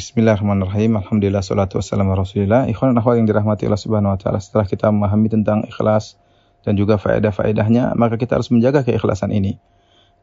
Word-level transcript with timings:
Bismillahirrahmanirrahim. 0.00 0.96
Alhamdulillah 0.96 1.44
salatu 1.44 1.76
wassalamu 1.76 2.16
rasulillah. 2.16 2.64
Ikhwan 2.72 2.96
dan 2.96 3.04
akhwat 3.04 3.20
yang 3.20 3.28
dirahmati 3.28 3.68
Allah 3.68 3.84
Subhanahu 3.84 4.16
wa 4.16 4.18
taala. 4.18 4.40
Setelah 4.40 4.64
kita 4.64 4.88
memahami 4.88 5.28
tentang 5.28 5.68
ikhlas 5.68 6.16
dan 6.64 6.72
juga 6.80 6.96
faedah-faedahnya, 6.96 7.92
maka 8.00 8.16
kita 8.16 8.40
harus 8.40 8.48
menjaga 8.48 8.80
keikhlasan 8.80 9.28
ini. 9.28 9.60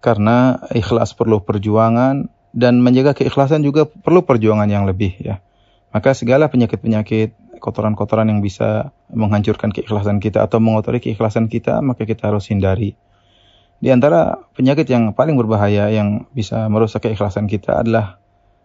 Karena 0.01 0.57
ikhlas 0.73 1.13
perlu 1.13 1.45
perjuangan 1.45 2.25
dan 2.57 2.81
menjaga 2.81 3.21
keikhlasan 3.21 3.61
juga 3.61 3.85
perlu 3.85 4.25
perjuangan 4.25 4.65
yang 4.65 4.89
lebih 4.89 5.13
ya. 5.21 5.45
Maka 5.93 6.17
segala 6.17 6.49
penyakit-penyakit, 6.49 7.61
kotoran-kotoran 7.61 8.33
yang 8.33 8.41
bisa 8.41 8.89
menghancurkan 9.13 9.69
keikhlasan 9.69 10.17
kita 10.17 10.41
atau 10.41 10.57
mengotori 10.57 10.97
keikhlasan 10.97 11.53
kita, 11.53 11.85
maka 11.85 12.01
kita 12.09 12.33
harus 12.33 12.49
hindari. 12.49 12.97
Di 13.77 13.93
antara 13.93 14.41
penyakit 14.57 14.89
yang 14.89 15.13
paling 15.13 15.37
berbahaya 15.37 15.93
yang 15.93 16.25
bisa 16.33 16.65
merusak 16.65 17.05
keikhlasan 17.05 17.45
kita 17.45 17.85
adalah 17.85 18.17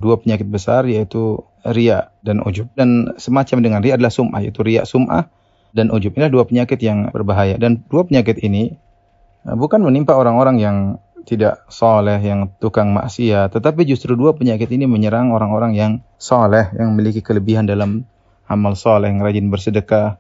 dua 0.03 0.19
penyakit 0.19 0.51
besar 0.51 0.83
yaitu 0.91 1.47
ria 1.63 2.11
dan 2.27 2.43
ujub. 2.43 2.67
Dan 2.75 3.15
semacam 3.17 3.59
dengan 3.63 3.81
ria 3.81 3.95
adalah 3.95 4.11
sum'ah 4.11 4.43
yaitu 4.43 4.67
ria 4.67 4.83
sum'ah 4.83 5.31
dan 5.71 5.95
ujub. 5.95 6.11
Inilah 6.19 6.33
dua 6.35 6.45
penyakit 6.45 6.83
yang 6.83 7.15
berbahaya 7.15 7.55
dan 7.57 7.87
dua 7.87 8.03
penyakit 8.03 8.43
ini 8.43 8.75
eh, 9.47 9.55
bukan 9.55 9.87
menimpa 9.87 10.19
orang-orang 10.19 10.59
yang 10.59 10.77
tidak 11.23 11.63
soleh, 11.71 12.19
yang 12.19 12.51
tukang 12.59 12.91
maksiat, 12.91 13.55
tetapi 13.55 13.87
justru 13.87 14.19
dua 14.19 14.35
penyakit 14.35 14.67
ini 14.75 14.91
menyerang 14.91 15.31
orang-orang 15.31 15.73
yang 15.79 15.93
soleh, 16.19 16.75
yang 16.75 16.95
memiliki 16.95 17.23
kelebihan 17.23 17.63
dalam 17.63 18.03
amal 18.51 18.75
soleh, 18.75 19.07
yang 19.07 19.23
rajin 19.23 19.47
bersedekah, 19.47 20.19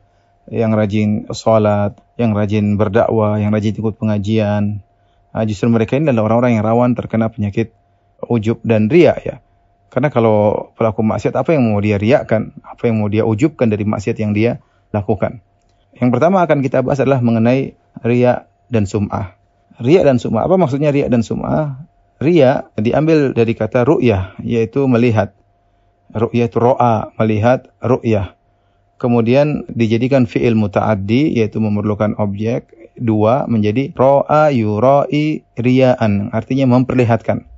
yang 0.51 0.75
rajin 0.75 1.27
sholat, 1.31 1.99
yang 2.19 2.35
rajin 2.35 2.79
berdakwah, 2.79 3.39
yang 3.39 3.51
rajin 3.51 3.75
ikut 3.75 3.99
pengajian. 3.99 4.83
Nah, 5.33 5.45
justru 5.49 5.71
mereka 5.71 5.99
ini 5.99 6.11
adalah 6.11 6.33
orang-orang 6.33 6.59
yang 6.59 6.65
rawan 6.65 6.91
terkena 6.95 7.31
penyakit 7.31 7.75
ujub 8.27 8.62
dan 8.62 8.87
ria 8.87 9.19
ya. 9.19 9.43
Karena 9.93 10.09
kalau 10.09 10.73
pelaku 10.73 11.05
maksiat 11.05 11.37
apa 11.37 11.53
yang 11.53 11.69
mau 11.69 11.77
dia 11.85 12.01
riakkan, 12.01 12.57
apa 12.65 12.89
yang 12.89 13.05
mau 13.05 13.13
dia 13.13 13.29
ujubkan 13.29 13.69
dari 13.69 13.85
maksiat 13.85 14.17
yang 14.17 14.33
dia 14.33 14.65
lakukan. 14.89 15.45
Yang 15.93 16.17
pertama 16.17 16.41
akan 16.41 16.65
kita 16.65 16.81
bahas 16.81 17.05
adalah 17.05 17.21
mengenai 17.21 17.77
ria 18.01 18.49
dan 18.73 18.89
sum'ah. 18.89 19.37
Ria 19.77 20.01
dan 20.01 20.17
sum'ah, 20.17 20.49
apa 20.49 20.57
maksudnya 20.57 20.89
ria 20.89 21.12
dan 21.12 21.21
sum'ah? 21.21 21.84
Ria 22.25 22.73
diambil 22.81 23.37
dari 23.37 23.53
kata 23.53 23.84
ru'yah, 23.84 24.41
yaitu 24.41 24.89
melihat. 24.89 25.37
Ru'yah 26.17 26.49
itu 26.49 26.56
ro'a, 26.56 27.12
melihat 27.21 27.69
ru'yah. 27.84 28.33
Kemudian 28.97 29.69
dijadikan 29.69 30.25
fi'il 30.25 30.56
muta'addi, 30.56 31.37
yaitu 31.37 31.61
memerlukan 31.61 32.17
objek. 32.17 32.97
Dua, 32.97 33.45
menjadi 33.45 33.93
ro'a 33.93 34.49
yura'i 34.49 35.45
ria'an, 35.61 36.33
artinya 36.33 36.65
memperlihatkan. 36.65 37.52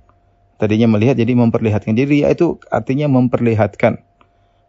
Tadinya 0.64 0.88
melihat 0.88 1.20
jadi 1.20 1.36
memperlihatkan. 1.36 1.92
Jadi 1.92 2.08
ria 2.08 2.32
itu 2.32 2.56
artinya 2.72 3.04
memperlihatkan. 3.12 4.00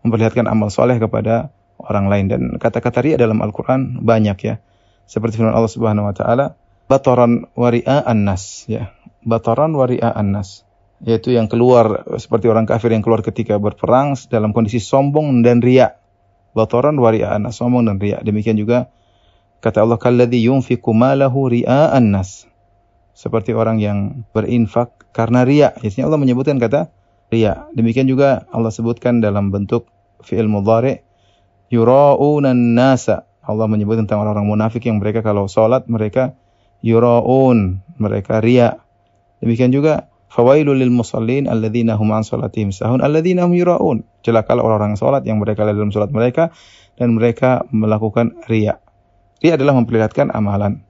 Memperlihatkan 0.03 0.43
amal 0.51 0.67
soleh 0.67 0.99
kepada 0.99 1.55
orang 1.79 2.11
lain. 2.11 2.25
Dan 2.27 2.41
kata-kata 2.59 2.99
ria 2.99 3.15
dalam 3.15 3.39
Al-Quran 3.39 4.03
banyak 4.03 4.37
ya. 4.43 4.59
Seperti 5.07 5.39
firman 5.39 5.55
Allah 5.55 5.71
Subhanahu 5.71 6.11
Wa 6.11 6.15
Taala, 6.19 6.45
bataran 6.91 7.47
waria 7.55 8.03
annas 8.03 8.67
ya. 8.67 8.91
Bataran 9.23 9.71
waria 9.71 10.11
annas 10.11 10.67
yaitu 10.99 11.31
yang 11.31 11.47
keluar 11.47 12.07
seperti 12.19 12.51
orang 12.51 12.67
kafir 12.67 12.91
yang 12.91 13.03
keluar 13.03 13.23
ketika 13.23 13.55
berperang 13.55 14.19
dalam 14.27 14.51
kondisi 14.51 14.83
sombong 14.83 15.47
dan 15.47 15.63
ria. 15.63 15.95
Bataran 16.51 16.99
waria 16.99 17.31
annas, 17.31 17.55
sombong 17.55 17.87
dan 17.87 18.03
ria. 18.03 18.19
Demikian 18.19 18.59
juga 18.59 18.91
kata 19.63 19.87
Allah 19.87 19.95
kalladzi 19.95 20.43
yunfiqu 20.43 20.91
malahu 20.91 21.47
ri'a 21.47 21.95
annas 21.95 22.51
seperti 23.15 23.55
orang 23.55 23.79
yang 23.79 24.27
berinfak 24.35 24.94
karena 25.15 25.47
ria. 25.47 25.71
Biasanya 25.79 26.11
Allah 26.11 26.19
menyebutkan 26.19 26.59
kata 26.59 26.91
ria. 27.31 27.71
Demikian 27.71 28.11
juga 28.11 28.43
Allah 28.51 28.75
sebutkan 28.75 29.23
dalam 29.23 29.55
bentuk 29.55 29.87
fi'il 30.19 30.51
mudhari 30.51 30.99
yura'unan 31.71 32.75
nasa. 32.75 33.23
Allah 33.39 33.71
menyebut 33.71 33.95
tentang 33.95 34.19
orang-orang 34.19 34.51
munafik 34.51 34.83
yang 34.83 34.99
mereka 34.99 35.23
kalau 35.23 35.47
salat 35.47 35.87
mereka 35.87 36.35
yura'un, 36.83 37.79
mereka 37.95 38.43
ria. 38.43 38.83
Demikian 39.39 39.71
juga 39.71 40.11
fawailul 40.27 40.75
lil 40.75 40.91
musallin 40.91 41.47
alladzina 41.47 41.95
hum 41.95 42.11
an 42.11 42.27
sahun 42.27 42.99
alladzina 42.99 43.47
hum 43.47 43.55
yura'un. 43.55 44.03
Celakalah 44.27 44.67
orang-orang 44.67 44.99
salat 44.99 45.23
yang 45.23 45.39
mereka 45.39 45.63
dalam 45.63 45.95
salat 45.95 46.11
mereka 46.11 46.51
dan 46.99 47.15
mereka 47.15 47.63
melakukan 47.71 48.35
ria. 48.51 48.83
Ria 49.39 49.55
adalah 49.55 49.79
memperlihatkan 49.79 50.35
amalan 50.35 50.83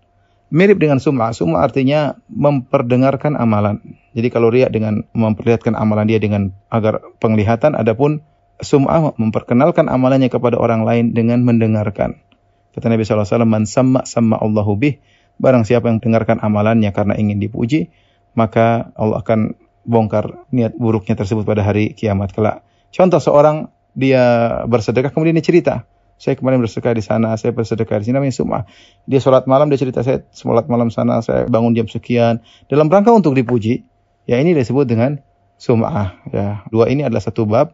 mirip 0.54 0.78
dengan 0.80 1.02
sum'ah. 1.02 1.34
Sum'ah 1.34 1.66
artinya 1.66 2.16
memperdengarkan 2.30 3.36
amalan. 3.36 3.82
Jadi 4.16 4.32
kalau 4.32 4.48
riak 4.48 4.72
dengan 4.72 5.04
memperlihatkan 5.12 5.76
amalan 5.76 6.08
dia 6.08 6.24
dengan 6.24 6.56
agar 6.72 7.04
penglihatan, 7.20 7.76
adapun 7.76 8.24
sum'ah 8.64 9.12
memperkenalkan 9.20 9.92
amalannya 9.92 10.32
kepada 10.32 10.56
orang 10.56 10.88
lain 10.88 11.12
dengan 11.12 11.44
mendengarkan. 11.44 12.24
Kata 12.72 12.88
Nabi 12.88 13.04
SAW, 13.04 13.44
Man 13.44 13.68
sama 13.68 14.08
sama 14.08 14.40
Allahu 14.40 14.80
bih. 14.80 15.04
Barang 15.36 15.68
siapa 15.68 15.92
yang 15.92 16.00
dengarkan 16.00 16.40
amalannya 16.40 16.96
karena 16.96 17.20
ingin 17.20 17.44
dipuji, 17.44 17.92
maka 18.40 18.96
Allah 18.96 19.20
akan 19.20 19.60
bongkar 19.84 20.48
niat 20.56 20.80
buruknya 20.80 21.20
tersebut 21.20 21.44
pada 21.44 21.68
hari 21.68 21.92
kiamat 21.92 22.32
kelak. 22.32 22.64
Contoh 22.96 23.20
seorang 23.20 23.68
dia 23.92 24.24
bersedekah 24.64 25.12
kemudian 25.12 25.36
dia 25.36 25.44
cerita, 25.44 25.84
saya 26.16 26.40
kemarin 26.40 26.64
bersedekah 26.64 26.96
di 26.96 27.04
sana, 27.04 27.36
saya 27.36 27.52
bersedekah 27.52 28.00
di 28.00 28.08
sini 28.08 28.16
namanya 28.16 28.36
sumah. 28.36 28.64
Dia 29.04 29.20
sholat 29.20 29.44
malam, 29.52 29.68
dia 29.68 29.80
cerita 29.80 30.00
saya 30.00 30.24
sholat 30.32 30.72
malam 30.72 30.88
sana, 30.88 31.20
saya 31.20 31.44
bangun 31.52 31.76
jam 31.76 31.88
sekian. 31.92 32.40
Dalam 32.72 32.88
rangka 32.88 33.12
untuk 33.12 33.36
dipuji, 33.36 33.84
ya 34.26 34.42
ini 34.42 34.54
disebut 34.54 34.86
dengan 34.86 35.22
sumah. 35.58 36.20
Ya, 36.30 36.66
dua 36.70 36.92
ini 36.92 37.06
adalah 37.08 37.24
satu 37.24 37.48
bab, 37.48 37.74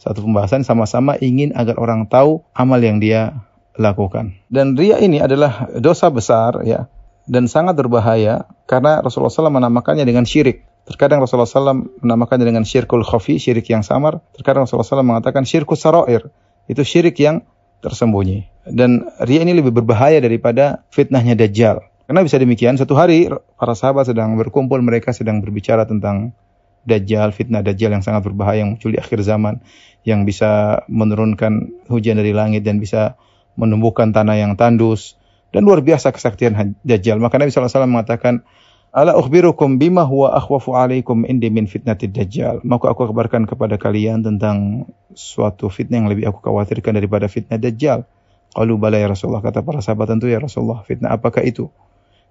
satu 0.00 0.24
pembahasan 0.24 0.64
sama-sama 0.64 1.20
ingin 1.20 1.52
agar 1.52 1.76
orang 1.76 2.08
tahu 2.08 2.42
amal 2.56 2.80
yang 2.80 2.98
dia 2.98 3.46
lakukan. 3.76 4.34
Dan 4.50 4.74
ria 4.74 4.98
ini 4.98 5.20
adalah 5.20 5.68
dosa 5.78 6.10
besar 6.10 6.64
ya 6.66 6.90
dan 7.30 7.46
sangat 7.46 7.78
berbahaya 7.78 8.48
karena 8.66 8.98
Rasulullah 9.04 9.30
SAW 9.30 9.54
menamakannya 9.54 10.02
dengan 10.02 10.26
syirik. 10.26 10.66
Terkadang 10.88 11.22
Rasulullah 11.22 11.46
SAW 11.46 12.02
menamakannya 12.02 12.42
dengan 12.48 12.64
syirkul 12.66 13.06
khafi, 13.06 13.38
syirik 13.38 13.68
yang 13.70 13.86
samar. 13.86 14.18
Terkadang 14.34 14.66
Rasulullah 14.66 14.88
SAW 14.88 15.06
mengatakan 15.06 15.46
syirkus 15.46 15.84
saroir. 15.84 16.26
Itu 16.66 16.82
syirik 16.82 17.14
yang 17.22 17.46
tersembunyi. 17.84 18.66
Dan 18.66 19.06
ria 19.22 19.46
ini 19.46 19.54
lebih 19.54 19.70
berbahaya 19.70 20.18
daripada 20.18 20.82
fitnahnya 20.90 21.38
Dajjal. 21.38 21.84
Karena 22.10 22.26
bisa 22.26 22.42
demikian, 22.42 22.74
satu 22.74 22.98
hari 22.98 23.30
para 23.30 23.70
sahabat 23.78 24.10
sedang 24.10 24.34
berkumpul, 24.34 24.82
mereka 24.82 25.14
sedang 25.14 25.38
berbicara 25.38 25.86
tentang 25.86 26.34
Dajjal, 26.82 27.30
fitnah 27.30 27.62
Dajjal 27.62 27.94
yang 27.94 28.02
sangat 28.02 28.26
berbahaya 28.26 28.66
yang 28.66 28.74
muncul 28.74 28.90
di 28.90 28.98
akhir 28.98 29.22
zaman, 29.22 29.62
yang 30.02 30.26
bisa 30.26 30.82
menurunkan 30.90 31.86
hujan 31.86 32.18
dari 32.18 32.34
langit 32.34 32.66
dan 32.66 32.82
bisa 32.82 33.14
menumbuhkan 33.54 34.10
tanah 34.10 34.42
yang 34.42 34.58
tandus. 34.58 35.14
Dan 35.54 35.62
luar 35.62 35.86
biasa 35.86 36.10
kesaktian 36.10 36.74
Dajjal. 36.82 37.22
Maka 37.22 37.38
Nabi 37.38 37.54
SAW 37.54 37.86
mengatakan, 37.86 38.42
Ala 38.90 39.14
ukhbirukum 39.14 39.78
bima 39.78 40.02
huwa 40.02 40.34
akhwafu 40.34 40.74
alaikum 40.74 41.22
indi 41.22 41.46
min 41.46 41.70
fitnatid 41.70 42.10
dajjal. 42.10 42.58
Maka 42.66 42.90
aku 42.90 43.06
kabarkan 43.06 43.46
kepada 43.46 43.78
kalian 43.78 44.26
tentang 44.26 44.90
suatu 45.14 45.70
fitnah 45.70 46.02
yang 46.02 46.10
lebih 46.10 46.26
aku 46.26 46.42
khawatirkan 46.42 46.98
daripada 46.98 47.30
fitnah 47.30 47.54
dajjal. 47.54 48.02
Qalu 48.50 48.74
bala 48.82 48.98
ya 48.98 49.06
Rasulullah. 49.06 49.46
Kata 49.46 49.62
para 49.62 49.78
sahabat 49.78 50.10
tentu 50.10 50.26
ya 50.26 50.42
Rasulullah. 50.42 50.82
Fitnah 50.82 51.14
apakah 51.14 51.46
itu? 51.46 51.70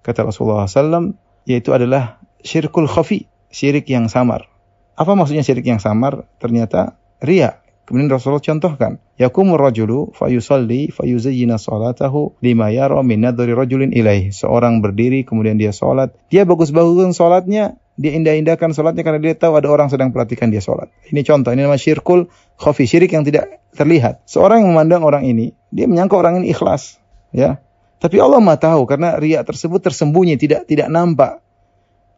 Kata 0.00 0.26
Rasulullah 0.26 0.64
SAW, 0.64 1.12
yaitu 1.44 1.72
adalah 1.76 2.20
syirkul 2.40 2.88
khafi. 2.88 3.28
Syirik 3.50 3.90
yang 3.90 4.06
samar. 4.06 4.46
Apa 4.94 5.18
maksudnya 5.18 5.42
syirik 5.42 5.66
yang 5.66 5.82
samar? 5.82 6.22
Ternyata 6.38 6.94
ria. 7.18 7.58
Kemudian 7.82 8.06
Rasulullah 8.06 8.38
contohkan, 8.38 9.02
yakumur 9.18 9.58
rajulu 9.58 10.14
fayusalli 10.14 10.94
fayuzayyina 10.94 11.58
salatahu 11.58 12.38
lima 12.38 12.70
yara 12.70 13.02
min 13.02 13.26
nadhari 13.26 13.50
rajulin 13.50 13.90
ilaih. 13.90 14.30
Seorang 14.30 14.78
berdiri 14.78 15.26
kemudian 15.26 15.58
dia 15.58 15.74
salat, 15.74 16.14
dia 16.30 16.46
bagus-bagusin 16.46 17.10
salatnya, 17.10 17.74
dia 17.98 18.14
indah-indahkan 18.14 18.70
salatnya 18.70 19.02
karena 19.02 19.18
dia 19.18 19.34
tahu 19.34 19.58
ada 19.58 19.66
orang 19.66 19.90
sedang 19.90 20.14
perhatikan 20.14 20.54
dia 20.54 20.62
salat. 20.62 20.86
Ini 21.10 21.26
contoh, 21.26 21.50
ini 21.50 21.66
namanya 21.66 21.82
syirkul 21.82 22.30
khafi, 22.62 22.86
syirik 22.86 23.10
yang 23.10 23.26
tidak 23.26 23.58
terlihat. 23.74 24.22
Seorang 24.30 24.62
yang 24.62 24.70
memandang 24.70 25.02
orang 25.02 25.26
ini, 25.26 25.58
dia 25.74 25.90
menyangka 25.90 26.14
orang 26.14 26.38
ini 26.38 26.54
ikhlas, 26.54 27.02
ya. 27.34 27.58
Tapi 28.00 28.16
Allah 28.16 28.40
Maha 28.40 28.56
tahu 28.56 28.88
karena 28.88 29.20
riak 29.20 29.44
tersebut 29.44 29.84
tersembunyi, 29.84 30.40
tidak 30.40 30.64
tidak 30.64 30.88
nampak. 30.88 31.44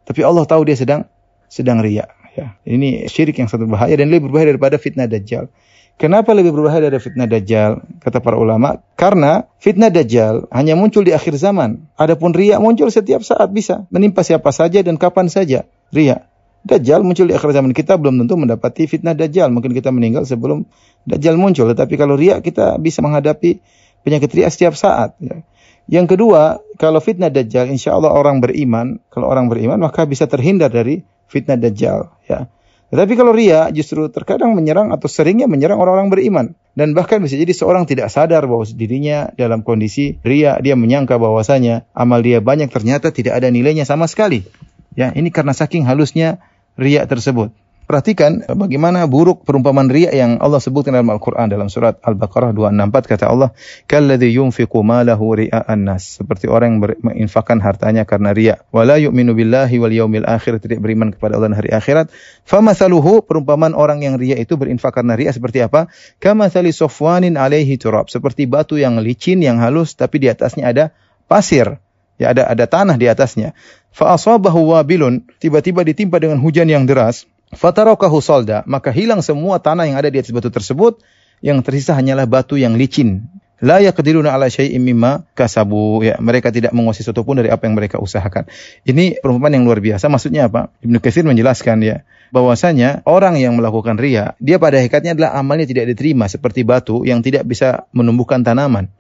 Tapi 0.07 0.23
Allah 0.23 0.47
tahu 0.47 0.63
dia 0.63 0.79
sedang 0.79 1.03
sedang 1.51 1.83
riak. 1.83 2.09
Ya, 2.33 2.57
ini 2.65 3.05
syirik 3.13 3.37
yang 3.37 3.51
sangat 3.51 3.69
berbahaya 3.69 3.93
dan 3.99 4.09
lebih 4.09 4.31
berbahaya 4.31 4.57
daripada 4.57 4.81
fitnah 4.81 5.05
dajjal. 5.05 5.53
Kenapa 6.01 6.33
lebih 6.33 6.57
berbahaya 6.57 6.89
dari 6.89 7.03
fitnah 7.03 7.29
dajjal? 7.29 7.85
Kata 8.01 8.25
para 8.25 8.41
ulama, 8.41 8.81
karena 8.97 9.45
fitnah 9.61 9.93
dajjal 9.93 10.49
hanya 10.49 10.73
muncul 10.73 11.05
di 11.05 11.13
akhir 11.13 11.37
zaman. 11.37 11.85
Adapun 12.01 12.33
riya 12.33 12.57
muncul 12.57 12.89
setiap 12.89 13.21
saat 13.21 13.53
bisa 13.53 13.85
menimpa 13.93 14.25
siapa 14.25 14.49
saja 14.49 14.81
dan 14.81 14.97
kapan 14.97 15.29
saja. 15.29 15.69
Riya. 15.93 16.25
Dajjal 16.63 17.03
muncul 17.05 17.27
di 17.29 17.35
akhir 17.35 17.53
zaman 17.53 17.75
kita 17.75 17.99
belum 17.99 18.23
tentu 18.25 18.39
mendapati 18.39 18.89
fitnah 18.89 19.13
dajjal. 19.13 19.53
Mungkin 19.53 19.77
kita 19.77 19.93
meninggal 19.93 20.25
sebelum 20.25 20.65
dajjal 21.05 21.37
muncul. 21.37 21.69
Tetapi 21.69 21.95
kalau 22.01 22.17
riya 22.17 22.41
kita 22.41 22.81
bisa 22.81 23.05
menghadapi 23.05 23.61
penyakit 24.07 24.31
riya 24.33 24.49
setiap 24.49 24.73
saat. 24.79 25.19
Ya. 25.21 25.45
Yang 25.91 26.17
kedua, 26.17 26.63
kalau 26.79 27.03
fitnah 27.03 27.31
dajjal, 27.31 27.71
insya 27.71 27.99
Allah 27.99 28.15
orang 28.15 28.39
beriman, 28.39 29.03
kalau 29.11 29.27
orang 29.31 29.51
beriman 29.51 29.79
maka 29.83 30.07
bisa 30.07 30.31
terhindar 30.31 30.71
dari 30.71 31.03
fitnah 31.27 31.59
dajjal 31.59 32.13
ya. 32.29 32.47
Tetapi 32.93 33.17
kalau 33.17 33.33
ria 33.33 33.73
justru 33.73 34.05
terkadang 34.13 34.53
menyerang 34.53 34.93
atau 34.93 35.09
seringnya 35.09 35.49
menyerang 35.49 35.81
orang-orang 35.81 36.13
beriman. 36.13 36.47
Dan 36.77 36.93
bahkan 36.93 37.25
bisa 37.25 37.41
jadi 37.41 37.49
seorang 37.49 37.89
tidak 37.89 38.13
sadar 38.13 38.45
bahwa 38.45 38.69
dirinya 38.69 39.33
dalam 39.33 39.65
kondisi 39.65 40.21
ria, 40.21 40.61
dia 40.61 40.77
menyangka 40.77 41.17
bahwasanya 41.17 41.89
amal 41.97 42.21
dia 42.21 42.45
banyak 42.45 42.69
ternyata 42.69 43.09
tidak 43.09 43.41
ada 43.41 43.49
nilainya 43.49 43.89
sama 43.89 44.05
sekali. 44.05 44.45
Ya, 44.93 45.09
ini 45.17 45.33
karena 45.33 45.57
saking 45.57 45.89
halusnya 45.89 46.45
ria 46.77 47.09
tersebut. 47.09 47.57
Perhatikan 47.93 48.41
bagaimana 48.49 49.05
buruk 49.05 49.45
perumpamaan 49.45 49.93
riya 49.93 50.17
yang 50.17 50.41
Allah 50.41 50.65
sebutkan 50.65 50.97
dalam 50.97 51.13
Al-Quran 51.13 51.45
dalam 51.53 51.69
surat 51.69 52.01
Al-Baqarah 52.01 52.57
264 52.57 53.05
kata 53.05 53.29
Allah, 53.29 53.53
"Kalladzi 53.85 54.33
yunfiqu 54.33 54.81
malahu 54.81 55.37
ria'an 55.37 55.85
nas." 55.85 56.17
Seperti 56.17 56.49
orang 56.49 56.81
yang 56.81 56.97
menginfakkan 57.05 57.61
hartanya 57.61 58.09
karena 58.09 58.33
riya. 58.33 58.65
Wala 58.73 58.97
yu'minu 58.97 59.37
billahi 59.37 59.77
wal 59.77 59.93
yaumil 59.93 60.25
akhir, 60.25 60.65
tidak 60.65 60.81
beriman 60.81 61.13
kepada 61.13 61.37
Allah 61.37 61.53
dan 61.53 61.61
hari 61.61 61.69
akhirat. 61.69 62.09
Famathaluhu 62.49 63.29
perumpamaan 63.29 63.77
orang 63.77 64.01
yang 64.01 64.17
riya 64.17 64.41
itu 64.41 64.57
berinfak 64.57 64.97
karena 64.97 65.13
riya 65.13 65.37
seperti 65.37 65.61
apa? 65.61 65.93
Kamathali 66.17 66.73
sofwanin 66.73 67.37
alaihi 67.37 67.77
turab, 67.77 68.09
seperti 68.09 68.49
batu 68.49 68.81
yang 68.81 69.05
licin 69.05 69.45
yang 69.45 69.61
halus 69.61 69.93
tapi 70.01 70.17
di 70.17 70.33
atasnya 70.33 70.65
ada 70.65 70.97
pasir. 71.29 71.77
Ya 72.17 72.33
ada 72.33 72.49
ada 72.49 72.65
tanah 72.65 72.97
di 72.97 73.05
atasnya. 73.05 73.53
Fa 73.93 74.17
asabahu 74.17 74.73
wabilun, 74.73 75.29
tiba-tiba 75.37 75.85
ditimpa 75.85 76.17
dengan 76.17 76.41
hujan 76.41 76.73
yang 76.73 76.89
deras 76.89 77.29
Fatarakahu 77.53 78.19
solda, 78.25 78.65
maka 78.65 78.89
hilang 78.89 79.21
semua 79.21 79.61
tanah 79.61 79.85
yang 79.85 80.01
ada 80.01 80.09
di 80.09 80.17
atas 80.17 80.33
batu 80.33 80.49
tersebut, 80.49 81.05
yang 81.45 81.61
tersisa 81.61 81.93
hanyalah 81.93 82.25
batu 82.25 82.57
yang 82.57 82.81
licin. 82.81 83.29
La 83.63 83.79
yaqdiruna 83.79 84.35
ala 84.35 84.51
syai'im 84.51 84.83
mimma 84.83 85.23
kasabu. 85.39 86.03
Ya, 86.03 86.19
mereka 86.19 86.51
tidak 86.51 86.75
menguasai 86.75 87.07
sesuatu 87.07 87.23
pun 87.23 87.39
dari 87.39 87.47
apa 87.47 87.63
yang 87.71 87.79
mereka 87.79 88.03
usahakan. 88.03 88.51
Ini 88.83 89.23
perumpamaan 89.23 89.55
yang 89.55 89.65
luar 89.69 89.79
biasa. 89.79 90.11
Maksudnya 90.11 90.51
apa? 90.51 90.75
Ibnu 90.83 90.99
Katsir 90.99 91.23
menjelaskan 91.23 91.79
ya, 91.87 92.03
bahwasanya 92.35 93.07
orang 93.07 93.39
yang 93.39 93.55
melakukan 93.55 94.03
ria, 94.03 94.35
dia 94.43 94.59
pada 94.59 94.83
hakikatnya 94.83 95.15
adalah 95.15 95.39
amalnya 95.39 95.71
tidak 95.71 95.95
diterima 95.95 96.27
seperti 96.27 96.67
batu 96.67 97.07
yang 97.07 97.23
tidak 97.23 97.47
bisa 97.47 97.87
menumbuhkan 97.95 98.43
tanaman. 98.43 98.91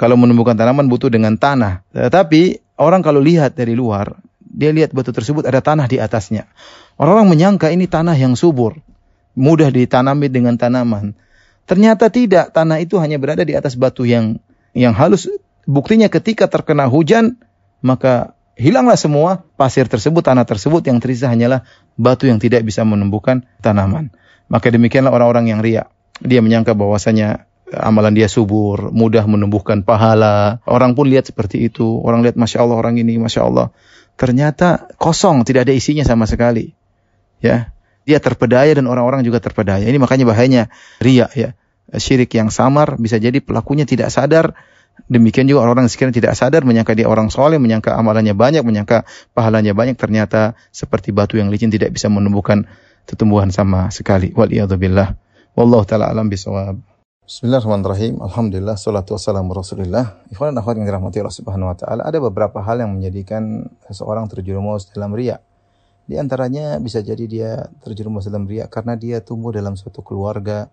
Kalau 0.00 0.16
menumbuhkan 0.16 0.56
tanaman 0.56 0.88
butuh 0.88 1.12
dengan 1.12 1.36
tanah. 1.36 1.84
Tetapi 1.92 2.64
orang 2.80 3.04
kalau 3.04 3.20
lihat 3.20 3.60
dari 3.60 3.76
luar, 3.76 4.16
dia 4.40 4.72
lihat 4.72 4.96
batu 4.96 5.12
tersebut 5.12 5.44
ada 5.44 5.60
tanah 5.60 5.84
di 5.84 6.00
atasnya. 6.00 6.48
Orang-orang 7.00 7.32
menyangka 7.32 7.72
ini 7.72 7.88
tanah 7.88 8.14
yang 8.14 8.36
subur, 8.36 8.78
mudah 9.32 9.72
ditanami 9.72 10.28
dengan 10.28 10.60
tanaman. 10.60 11.16
Ternyata 11.64 12.10
tidak, 12.12 12.52
tanah 12.52 12.82
itu 12.82 12.98
hanya 12.98 13.16
berada 13.16 13.46
di 13.46 13.54
atas 13.56 13.78
batu 13.78 14.04
yang 14.04 14.42
yang 14.76 14.92
halus. 14.92 15.30
Buktinya 15.64 16.10
ketika 16.10 16.50
terkena 16.50 16.90
hujan, 16.90 17.38
maka 17.80 18.34
hilanglah 18.58 18.98
semua 18.98 19.46
pasir 19.56 19.86
tersebut, 19.86 20.26
tanah 20.26 20.44
tersebut 20.44 20.82
yang 20.84 20.98
tersisa 20.98 21.30
hanyalah 21.30 21.64
batu 21.94 22.26
yang 22.26 22.42
tidak 22.42 22.66
bisa 22.66 22.82
menumbuhkan 22.82 23.46
tanaman. 23.62 24.10
Maka 24.50 24.68
demikianlah 24.68 25.14
orang-orang 25.14 25.54
yang 25.54 25.60
riak. 25.62 25.88
Dia 26.20 26.44
menyangka 26.44 26.76
bahwasanya 26.76 27.48
amalan 27.72 28.12
dia 28.12 28.28
subur, 28.28 28.92
mudah 28.92 29.24
menumbuhkan 29.24 29.80
pahala. 29.86 30.60
Orang 30.68 30.92
pun 30.92 31.08
lihat 31.08 31.30
seperti 31.30 31.72
itu. 31.72 31.98
Orang 32.04 32.20
lihat, 32.20 32.36
Masya 32.36 32.60
Allah 32.60 32.76
orang 32.76 33.00
ini, 33.00 33.16
Masya 33.16 33.48
Allah. 33.48 33.72
Ternyata 34.20 34.92
kosong, 35.00 35.46
tidak 35.48 35.70
ada 35.70 35.72
isinya 35.72 36.04
sama 36.04 36.28
sekali 36.28 36.76
ya 37.42 37.74
dia 38.02 38.18
terpedaya 38.18 38.74
dan 38.74 38.90
orang-orang 38.90 39.22
juga 39.22 39.38
terpedaya. 39.38 39.86
Ini 39.86 39.98
makanya 39.98 40.24
bahayanya 40.26 40.62
ria 40.98 41.30
ya. 41.32 41.54
Syirik 41.92 42.32
yang 42.34 42.48
samar 42.48 42.96
bisa 42.96 43.20
jadi 43.20 43.38
pelakunya 43.42 43.84
tidak 43.84 44.10
sadar. 44.10 44.56
Demikian 45.08 45.48
juga 45.48 45.64
orang-orang 45.64 45.88
sekiranya 45.88 46.16
tidak 46.20 46.34
sadar 46.36 46.64
menyangka 46.68 46.92
dia 46.92 47.08
orang 47.08 47.32
soleh, 47.32 47.56
menyangka 47.56 47.96
amalannya 47.96 48.36
banyak, 48.36 48.62
menyangka 48.64 49.08
pahalanya 49.32 49.72
banyak. 49.72 49.96
Ternyata 49.96 50.56
seperti 50.72 51.12
batu 51.12 51.36
yang 51.36 51.48
licin 51.48 51.72
tidak 51.72 51.92
bisa 51.92 52.08
menumbuhkan 52.08 52.68
tumbuhan 53.08 53.48
sama 53.52 53.88
sekali. 53.92 54.32
Waliyadzubillah. 54.32 55.16
Wallahu 55.52 55.84
ta'ala 55.84 56.08
alam 56.08 56.32
bisawab. 56.32 56.80
Bismillahirrahmanirrahim. 57.22 58.20
Alhamdulillah 58.24 58.76
salatu 58.76 59.16
wassalamu 59.16 59.52
Rasulillah. 59.52 60.26
Ikhwan 60.32 60.52
dan 60.52 60.64
akhwat 60.64 60.80
yang 60.80 60.86
dirahmati 60.88 61.22
Allah 61.22 61.36
Subhanahu 61.36 61.70
wa 61.72 61.76
taala, 61.76 62.02
ada 62.08 62.18
beberapa 62.18 62.60
hal 62.64 62.82
yang 62.82 62.98
menjadikan 62.98 63.68
seseorang 63.88 64.26
terjerumus 64.32 64.90
dalam 64.92 65.12
riya. 65.12 65.40
Di 66.02 66.18
antaranya 66.18 66.76
bisa 66.82 66.98
jadi 66.98 67.24
dia 67.24 67.50
terjerumus 67.80 68.26
dalam 68.26 68.44
riak 68.44 68.68
karena 68.68 68.98
dia 68.98 69.22
tumbuh 69.22 69.54
dalam 69.54 69.78
suatu 69.78 70.02
keluarga 70.02 70.66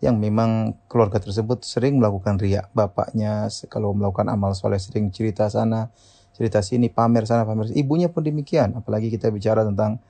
yang 0.00 0.20
memang 0.20 0.76
keluarga 0.88 1.20
tersebut 1.20 1.64
sering 1.64 2.00
melakukan 2.00 2.36
riak. 2.40 2.68
Bapaknya 2.72 3.48
kalau 3.68 3.92
melakukan 3.96 4.28
amal 4.28 4.52
soleh 4.56 4.80
sering 4.80 5.08
cerita 5.12 5.48
sana, 5.48 5.88
cerita 6.36 6.60
sini, 6.60 6.92
pamer 6.92 7.24
sana, 7.24 7.44
pamer 7.48 7.72
sini. 7.72 7.80
Ibunya 7.80 8.08
pun 8.12 8.24
demikian. 8.24 8.76
Apalagi 8.76 9.08
kita 9.12 9.32
bicara 9.32 9.64
tentang 9.64 10.00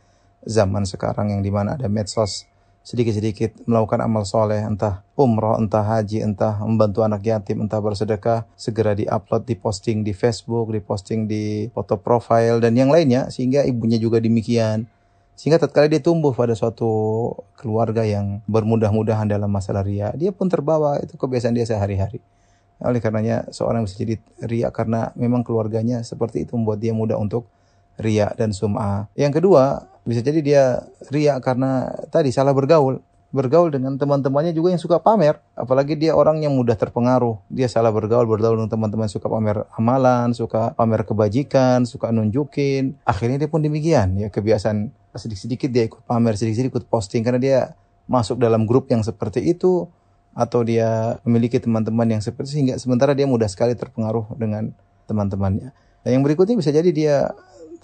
zaman 0.42 0.86
sekarang 0.86 1.34
yang 1.34 1.42
di 1.42 1.50
mana 1.50 1.78
ada 1.78 1.86
medsos 1.86 2.46
sedikit-sedikit 2.84 3.64
melakukan 3.64 4.04
amal 4.04 4.28
soleh, 4.28 4.60
entah 4.60 5.00
umroh, 5.16 5.56
entah 5.56 5.80
haji, 5.80 6.20
entah 6.20 6.60
membantu 6.60 7.00
anak 7.00 7.24
yatim, 7.24 7.64
entah 7.64 7.80
bersedekah, 7.80 8.44
segera 8.60 8.92
diupload, 8.92 9.48
diposting 9.48 10.04
di 10.04 10.12
Facebook, 10.12 10.68
diposting 10.68 11.24
di 11.24 11.72
foto 11.72 11.96
profile 11.96 12.60
dan 12.60 12.76
yang 12.76 12.92
lainnya, 12.92 13.32
sehingga 13.32 13.64
ibunya 13.64 13.96
juga 13.96 14.20
demikian. 14.20 14.84
Sehingga 15.34 15.56
tatkala 15.56 15.88
dia 15.88 15.98
tumbuh 15.98 16.36
pada 16.36 16.52
suatu 16.52 17.32
keluarga 17.56 18.04
yang 18.04 18.44
bermudah-mudahan 18.46 19.26
dalam 19.26 19.48
masalah 19.48 19.82
ria, 19.82 20.12
dia 20.14 20.30
pun 20.30 20.52
terbawa 20.52 21.00
itu 21.00 21.16
kebiasaan 21.16 21.56
dia 21.56 21.66
sehari-hari. 21.66 22.20
Oleh 22.84 23.00
karenanya 23.00 23.48
seorang 23.48 23.88
bisa 23.88 23.96
jadi 23.96 24.20
ria 24.44 24.68
karena 24.68 25.08
memang 25.16 25.40
keluarganya 25.40 26.04
seperti 26.04 26.44
itu 26.44 26.52
membuat 26.54 26.84
dia 26.84 26.92
mudah 26.92 27.16
untuk 27.16 27.48
ria 27.98 28.32
dan 28.34 28.50
sum'ah. 28.50 29.10
Yang 29.14 29.42
kedua, 29.42 29.86
bisa 30.04 30.20
jadi 30.20 30.40
dia 30.44 30.62
ria 31.08 31.40
karena 31.40 31.88
tadi 32.12 32.28
salah 32.28 32.52
bergaul. 32.52 33.00
Bergaul 33.34 33.66
dengan 33.74 33.98
teman-temannya 33.98 34.54
juga 34.54 34.70
yang 34.70 34.78
suka 34.78 35.02
pamer. 35.02 35.42
Apalagi 35.58 35.98
dia 35.98 36.14
orang 36.14 36.38
yang 36.38 36.54
mudah 36.54 36.78
terpengaruh. 36.78 37.42
Dia 37.50 37.66
salah 37.66 37.90
bergaul, 37.90 38.30
bergaul 38.30 38.62
dengan 38.62 38.70
teman-teman 38.70 39.10
suka 39.10 39.26
pamer 39.26 39.66
amalan, 39.74 40.30
suka 40.30 40.70
pamer 40.78 41.02
kebajikan, 41.02 41.82
suka 41.82 42.14
nunjukin. 42.14 42.94
Akhirnya 43.02 43.42
dia 43.42 43.50
pun 43.50 43.58
demikian. 43.58 44.14
Ya 44.22 44.30
kebiasaan 44.30 44.94
sedikit-sedikit 45.18 45.66
dia 45.66 45.90
ikut 45.90 46.06
pamer, 46.06 46.38
sedikit-sedikit 46.38 46.78
ikut 46.78 46.86
posting. 46.86 47.26
Karena 47.26 47.42
dia 47.42 47.58
masuk 48.06 48.38
dalam 48.38 48.70
grup 48.70 48.86
yang 48.94 49.02
seperti 49.02 49.42
itu. 49.42 49.90
Atau 50.30 50.62
dia 50.62 51.18
memiliki 51.26 51.58
teman-teman 51.58 52.06
yang 52.06 52.22
seperti. 52.22 52.54
Sehingga 52.54 52.78
sementara 52.78 53.18
dia 53.18 53.26
mudah 53.26 53.50
sekali 53.50 53.74
terpengaruh 53.74 54.30
dengan 54.38 54.70
teman-temannya. 55.10 55.74
Nah, 56.04 56.10
yang 56.12 56.22
berikutnya 56.22 56.54
bisa 56.54 56.70
jadi 56.70 56.90
dia 56.94 57.34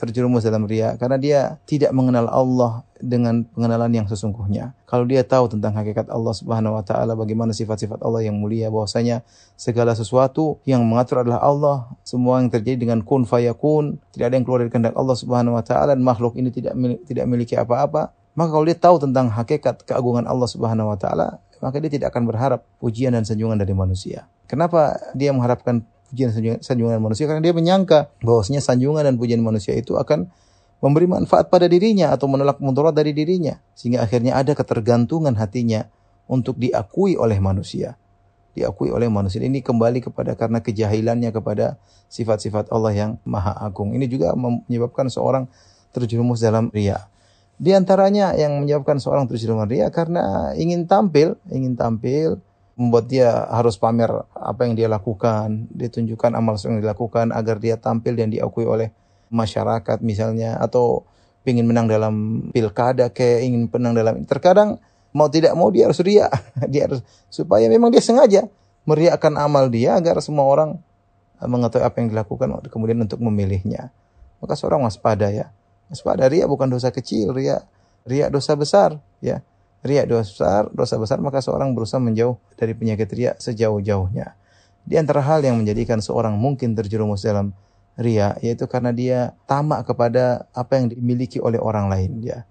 terjerumus 0.01 0.49
dalam 0.49 0.65
ria 0.65 0.97
karena 0.97 1.21
dia 1.21 1.41
tidak 1.69 1.93
mengenal 1.93 2.25
Allah 2.33 2.81
dengan 2.97 3.45
pengenalan 3.45 3.93
yang 3.93 4.07
sesungguhnya. 4.09 4.73
Kalau 4.89 5.05
dia 5.05 5.21
tahu 5.25 5.53
tentang 5.53 5.77
hakikat 5.77 6.09
Allah 6.09 6.33
Subhanahu 6.33 6.77
wa 6.77 6.85
taala, 6.85 7.13
bagaimana 7.17 7.53
sifat-sifat 7.53 8.01
Allah 8.01 8.25
yang 8.25 8.37
mulia, 8.41 8.73
bahwasanya 8.73 9.25
segala 9.57 9.93
sesuatu 9.93 10.61
yang 10.65 10.85
mengatur 10.85 11.25
adalah 11.25 11.41
Allah, 11.45 11.77
semua 12.05 12.41
yang 12.41 12.49
terjadi 12.49 12.89
dengan 12.89 13.05
kun 13.05 13.29
fayakun, 13.29 14.01
tidak 14.17 14.33
ada 14.33 14.35
yang 14.41 14.45
keluar 14.49 14.61
dari 14.65 14.73
kehendak 14.73 14.97
Allah 14.97 15.17
Subhanahu 15.17 15.57
wa 15.57 15.65
taala 15.65 15.93
dan 15.97 16.05
makhluk 16.05 16.37
ini 16.41 16.49
tidak 16.49 16.73
tidak 17.05 17.25
memiliki 17.29 17.57
apa-apa. 17.57 18.13
Maka 18.37 18.49
kalau 18.55 18.65
dia 18.65 18.79
tahu 18.79 18.97
tentang 19.03 19.29
hakikat 19.29 19.85
keagungan 19.85 20.25
Allah 20.25 20.49
Subhanahu 20.49 20.93
wa 20.93 20.97
taala, 20.97 21.43
maka 21.61 21.77
dia 21.77 21.93
tidak 21.93 22.17
akan 22.17 22.25
berharap 22.25 22.65
pujian 22.81 23.13
dan 23.13 23.27
sanjungan 23.27 23.61
dari 23.61 23.77
manusia. 23.77 24.29
Kenapa 24.49 24.97
dia 25.15 25.31
mengharapkan 25.31 25.85
pujian 26.11 26.35
sanjungan 26.61 26.99
manusia. 26.99 27.31
Karena 27.31 27.41
dia 27.41 27.55
menyangka 27.55 28.11
bahwasanya 28.21 28.61
sanjungan 28.61 29.07
dan 29.07 29.15
pujian 29.17 29.41
manusia 29.41 29.73
itu 29.79 29.95
akan 29.95 30.27
memberi 30.83 31.07
manfaat 31.07 31.49
pada 31.49 31.71
dirinya 31.71 32.11
atau 32.11 32.27
menolak 32.27 32.59
mudarat 32.59 32.93
dari 32.93 33.15
dirinya. 33.15 33.63
Sehingga 33.79 34.03
akhirnya 34.03 34.35
ada 34.37 34.53
ketergantungan 34.53 35.39
hatinya 35.39 35.87
untuk 36.27 36.59
diakui 36.59 37.15
oleh 37.15 37.39
manusia. 37.39 37.95
Diakui 38.59 38.91
oleh 38.91 39.07
manusia. 39.07 39.39
Ini 39.39 39.63
kembali 39.63 40.03
kepada 40.03 40.35
karena 40.35 40.59
kejahilannya 40.59 41.31
kepada 41.31 41.79
sifat-sifat 42.11 42.75
Allah 42.75 42.93
yang 42.93 43.11
maha 43.23 43.55
agung. 43.63 43.95
Ini 43.95 44.11
juga 44.11 44.35
menyebabkan 44.35 45.07
seorang 45.07 45.47
terjerumus 45.95 46.43
dalam 46.43 46.69
ria 46.75 47.11
di 47.61 47.77
antaranya 47.77 48.33
yang 48.41 48.57
menyebabkan 48.65 48.97
seorang 48.97 49.29
terjerumus 49.29 49.69
ria 49.69 49.93
karena 49.93 50.57
ingin 50.57 50.89
tampil 50.89 51.37
ingin 51.53 51.77
tampil 51.77 52.41
membuat 52.81 53.13
dia 53.13 53.45
harus 53.53 53.77
pamer 53.77 54.09
apa 54.33 54.65
yang 54.65 54.73
dia 54.73 54.89
lakukan, 54.89 55.69
dia 55.69 55.93
tunjukkan 55.93 56.33
amal 56.33 56.57
yang 56.57 56.81
dilakukan 56.81 57.29
agar 57.29 57.61
dia 57.61 57.77
tampil 57.77 58.17
dan 58.17 58.33
diakui 58.33 58.65
oleh 58.65 58.89
masyarakat 59.29 60.01
misalnya 60.01 60.57
atau 60.57 61.05
ingin 61.45 61.69
menang 61.69 61.93
dalam 61.93 62.49
pilkada 62.57 63.13
kayak 63.13 63.45
ingin 63.45 63.69
menang 63.69 63.95
dalam 63.97 64.15
terkadang 64.25 64.81
mau 65.13 65.29
tidak 65.29 65.53
mau 65.53 65.69
dia 65.69 65.89
harus 65.89 66.01
ria 66.01 66.33
dia 66.73 66.89
harus 66.89 67.05
supaya 67.29 67.69
memang 67.69 67.93
dia 67.93 68.01
sengaja 68.01 68.49
meriakan 68.89 69.37
amal 69.37 69.69
dia 69.69 70.01
agar 70.01 70.19
semua 70.25 70.49
orang 70.49 70.81
mengetahui 71.41 71.85
apa 71.85 71.97
yang 72.01 72.09
dilakukan 72.13 72.49
kemudian 72.69 73.01
untuk 73.01 73.21
memilihnya. 73.21 73.93
Maka 74.41 74.57
seorang 74.57 74.85
waspada 74.85 75.33
ya. 75.33 75.53
Waspada 75.89 76.29
ria 76.29 76.45
bukan 76.45 76.69
dosa 76.69 76.93
kecil 76.93 77.33
ria 77.33 77.65
ria 78.09 78.33
dosa 78.33 78.57
besar 78.57 78.97
ya 79.21 79.45
riak 79.81 80.07
dosa 80.09 80.29
besar, 80.29 80.63
dosa 80.73 80.95
besar 81.01 81.19
maka 81.25 81.41
seorang 81.41 81.73
berusaha 81.73 82.01
menjauh 82.01 82.37
dari 82.57 82.77
penyakit 82.77 83.09
riak 83.13 83.37
sejauh-jauhnya. 83.41 84.37
Di 84.85 84.97
antara 84.97 85.25
hal 85.25 85.45
yang 85.45 85.61
menjadikan 85.61 86.01
seorang 86.01 86.37
mungkin 86.37 86.77
terjerumus 86.77 87.25
dalam 87.25 87.53
ria 88.01 88.37
yaitu 88.41 88.65
karena 88.65 88.93
dia 88.93 89.19
tamak 89.45 89.85
kepada 89.85 90.49
apa 90.57 90.81
yang 90.81 90.93
dimiliki 90.93 91.37
oleh 91.37 91.61
orang 91.61 91.93
lain 91.93 92.25
ya. 92.25 92.49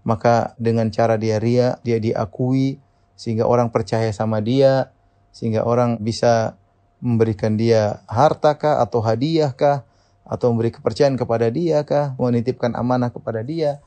maka 0.00 0.56
dengan 0.56 0.88
cara 0.88 1.20
dia 1.20 1.36
ria, 1.36 1.76
dia 1.84 2.00
diakui 2.00 2.80
sehingga 3.20 3.44
orang 3.44 3.68
percaya 3.68 4.08
sama 4.16 4.40
dia, 4.40 4.88
sehingga 5.28 5.68
orang 5.68 6.00
bisa 6.00 6.56
memberikan 7.04 7.52
dia 7.60 8.00
harta 8.08 8.56
kah 8.56 8.80
atau 8.80 9.04
hadiah 9.04 9.52
kah 9.52 9.84
atau 10.24 10.52
memberi 10.52 10.72
kepercayaan 10.72 11.20
kepada 11.20 11.52
dia 11.52 11.84
kah, 11.84 12.16
menitipkan 12.16 12.72
amanah 12.72 13.12
kepada 13.12 13.44
dia 13.44 13.84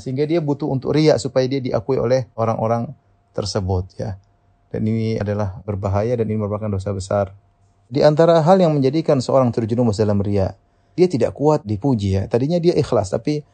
sehingga 0.00 0.24
dia 0.24 0.40
butuh 0.40 0.68
untuk 0.68 0.96
ria 0.96 1.20
supaya 1.20 1.44
dia 1.44 1.60
diakui 1.60 2.00
oleh 2.00 2.28
orang-orang 2.34 2.90
tersebut 3.36 3.84
ya. 4.00 4.16
Dan 4.72 4.88
ini 4.90 5.20
adalah 5.20 5.62
berbahaya 5.62 6.18
dan 6.18 6.26
ini 6.26 6.40
merupakan 6.40 6.66
dosa 6.66 6.90
besar. 6.90 7.30
Di 7.86 8.02
antara 8.02 8.42
hal 8.42 8.58
yang 8.58 8.74
menjadikan 8.74 9.22
seorang 9.22 9.52
terjerumus 9.54 10.00
dalam 10.00 10.18
ria, 10.18 10.56
dia 10.98 11.06
tidak 11.06 11.36
kuat 11.36 11.62
dipuji 11.62 12.16
ya. 12.18 12.22
Tadinya 12.26 12.58
dia 12.58 12.74
ikhlas 12.74 13.12
tapi 13.12 13.44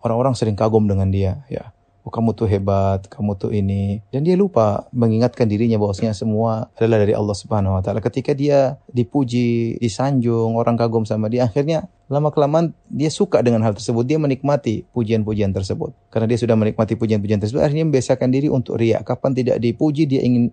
orang-orang 0.00 0.32
sering 0.38 0.56
kagum 0.56 0.86
dengan 0.86 1.10
dia 1.10 1.42
ya 1.50 1.74
oh, 2.02 2.10
kamu 2.10 2.34
tuh 2.34 2.50
hebat, 2.50 3.06
kamu 3.06 3.38
tuh 3.38 3.50
ini. 3.54 4.02
Dan 4.10 4.26
dia 4.26 4.34
lupa 4.34 4.90
mengingatkan 4.90 5.46
dirinya 5.46 5.78
bahwasanya 5.78 6.14
semua 6.14 6.70
adalah 6.74 7.02
dari 7.02 7.14
Allah 7.14 7.36
Subhanahu 7.36 7.78
wa 7.78 7.82
taala. 7.82 8.02
Ketika 8.02 8.34
dia 8.34 8.78
dipuji, 8.90 9.78
disanjung, 9.78 10.58
orang 10.58 10.74
kagum 10.74 11.06
sama 11.06 11.30
dia, 11.30 11.46
akhirnya 11.46 11.86
lama 12.10 12.28
kelamaan 12.34 12.76
dia 12.90 13.08
suka 13.08 13.40
dengan 13.40 13.62
hal 13.64 13.78
tersebut, 13.78 14.04
dia 14.04 14.18
menikmati 14.18 14.84
pujian-pujian 14.90 15.54
tersebut. 15.54 15.94
Karena 16.10 16.26
dia 16.26 16.38
sudah 16.38 16.58
menikmati 16.58 16.98
pujian-pujian 16.98 17.38
tersebut, 17.38 17.62
akhirnya 17.62 17.86
membiasakan 17.86 18.28
diri 18.28 18.50
untuk 18.50 18.76
riak. 18.76 19.06
Kapan 19.06 19.32
tidak 19.32 19.56
dipuji, 19.62 20.10
dia 20.10 20.20
ingin 20.26 20.50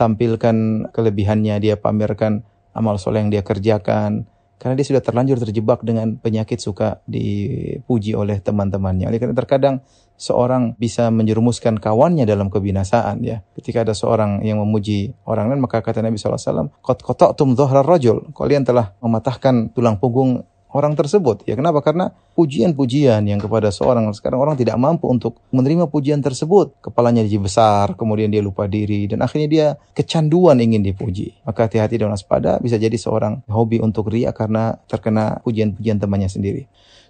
tampilkan 0.00 0.88
kelebihannya, 0.90 1.60
dia 1.60 1.74
pamerkan 1.76 2.42
amal 2.72 2.96
soleh 2.96 3.20
yang 3.22 3.30
dia 3.34 3.42
kerjakan, 3.42 4.30
karena 4.58 4.74
dia 4.74 4.86
sudah 4.90 5.02
terlanjur 5.02 5.38
terjebak 5.38 5.86
dengan 5.86 6.18
penyakit 6.18 6.58
suka 6.58 6.98
dipuji 7.06 8.18
oleh 8.18 8.42
teman-temannya. 8.42 9.06
Oleh 9.06 9.18
karena 9.22 9.34
terkadang 9.38 9.86
seorang 10.18 10.74
bisa 10.76 11.08
menjerumuskan 11.14 11.78
kawannya 11.78 12.26
dalam 12.26 12.50
kebinasaan 12.50 13.22
ya. 13.22 13.46
Ketika 13.54 13.86
ada 13.86 13.94
seorang 13.94 14.42
yang 14.42 14.58
memuji 14.58 15.14
orang 15.24 15.48
lain 15.54 15.62
maka 15.62 15.80
kata 15.80 16.02
Nabi 16.02 16.18
SAW, 16.18 16.74
Qad 16.82 16.98
qata'tum 17.00 17.54
dhuhrar 17.54 17.86
rajul. 17.86 18.34
Kalian 18.34 18.66
telah 18.66 18.92
mematahkan 18.98 19.70
tulang 19.72 19.96
punggung 20.02 20.42
orang 20.72 20.92
tersebut. 20.92 21.44
Ya 21.48 21.56
kenapa? 21.56 21.80
Karena 21.80 22.12
pujian-pujian 22.36 23.24
yang 23.24 23.40
kepada 23.40 23.72
seorang 23.72 24.08
sekarang 24.12 24.40
orang 24.40 24.56
tidak 24.58 24.76
mampu 24.76 25.08
untuk 25.08 25.40
menerima 25.48 25.88
pujian 25.88 26.20
tersebut. 26.20 26.76
Kepalanya 26.84 27.24
jadi 27.24 27.40
besar, 27.40 27.96
kemudian 27.96 28.28
dia 28.28 28.44
lupa 28.44 28.68
diri 28.68 29.08
dan 29.08 29.24
akhirnya 29.24 29.48
dia 29.48 29.66
kecanduan 29.96 30.60
ingin 30.60 30.84
dipuji. 30.84 31.40
Maka 31.48 31.70
hati-hati 31.70 32.00
dan 32.00 32.12
waspada 32.12 32.60
bisa 32.60 32.76
jadi 32.76 32.94
seorang 32.94 33.44
hobi 33.48 33.80
untuk 33.80 34.12
ria 34.12 34.34
karena 34.36 34.76
terkena 34.86 35.40
pujian-pujian 35.42 35.96
temannya 35.96 36.28
sendiri. 36.28 36.68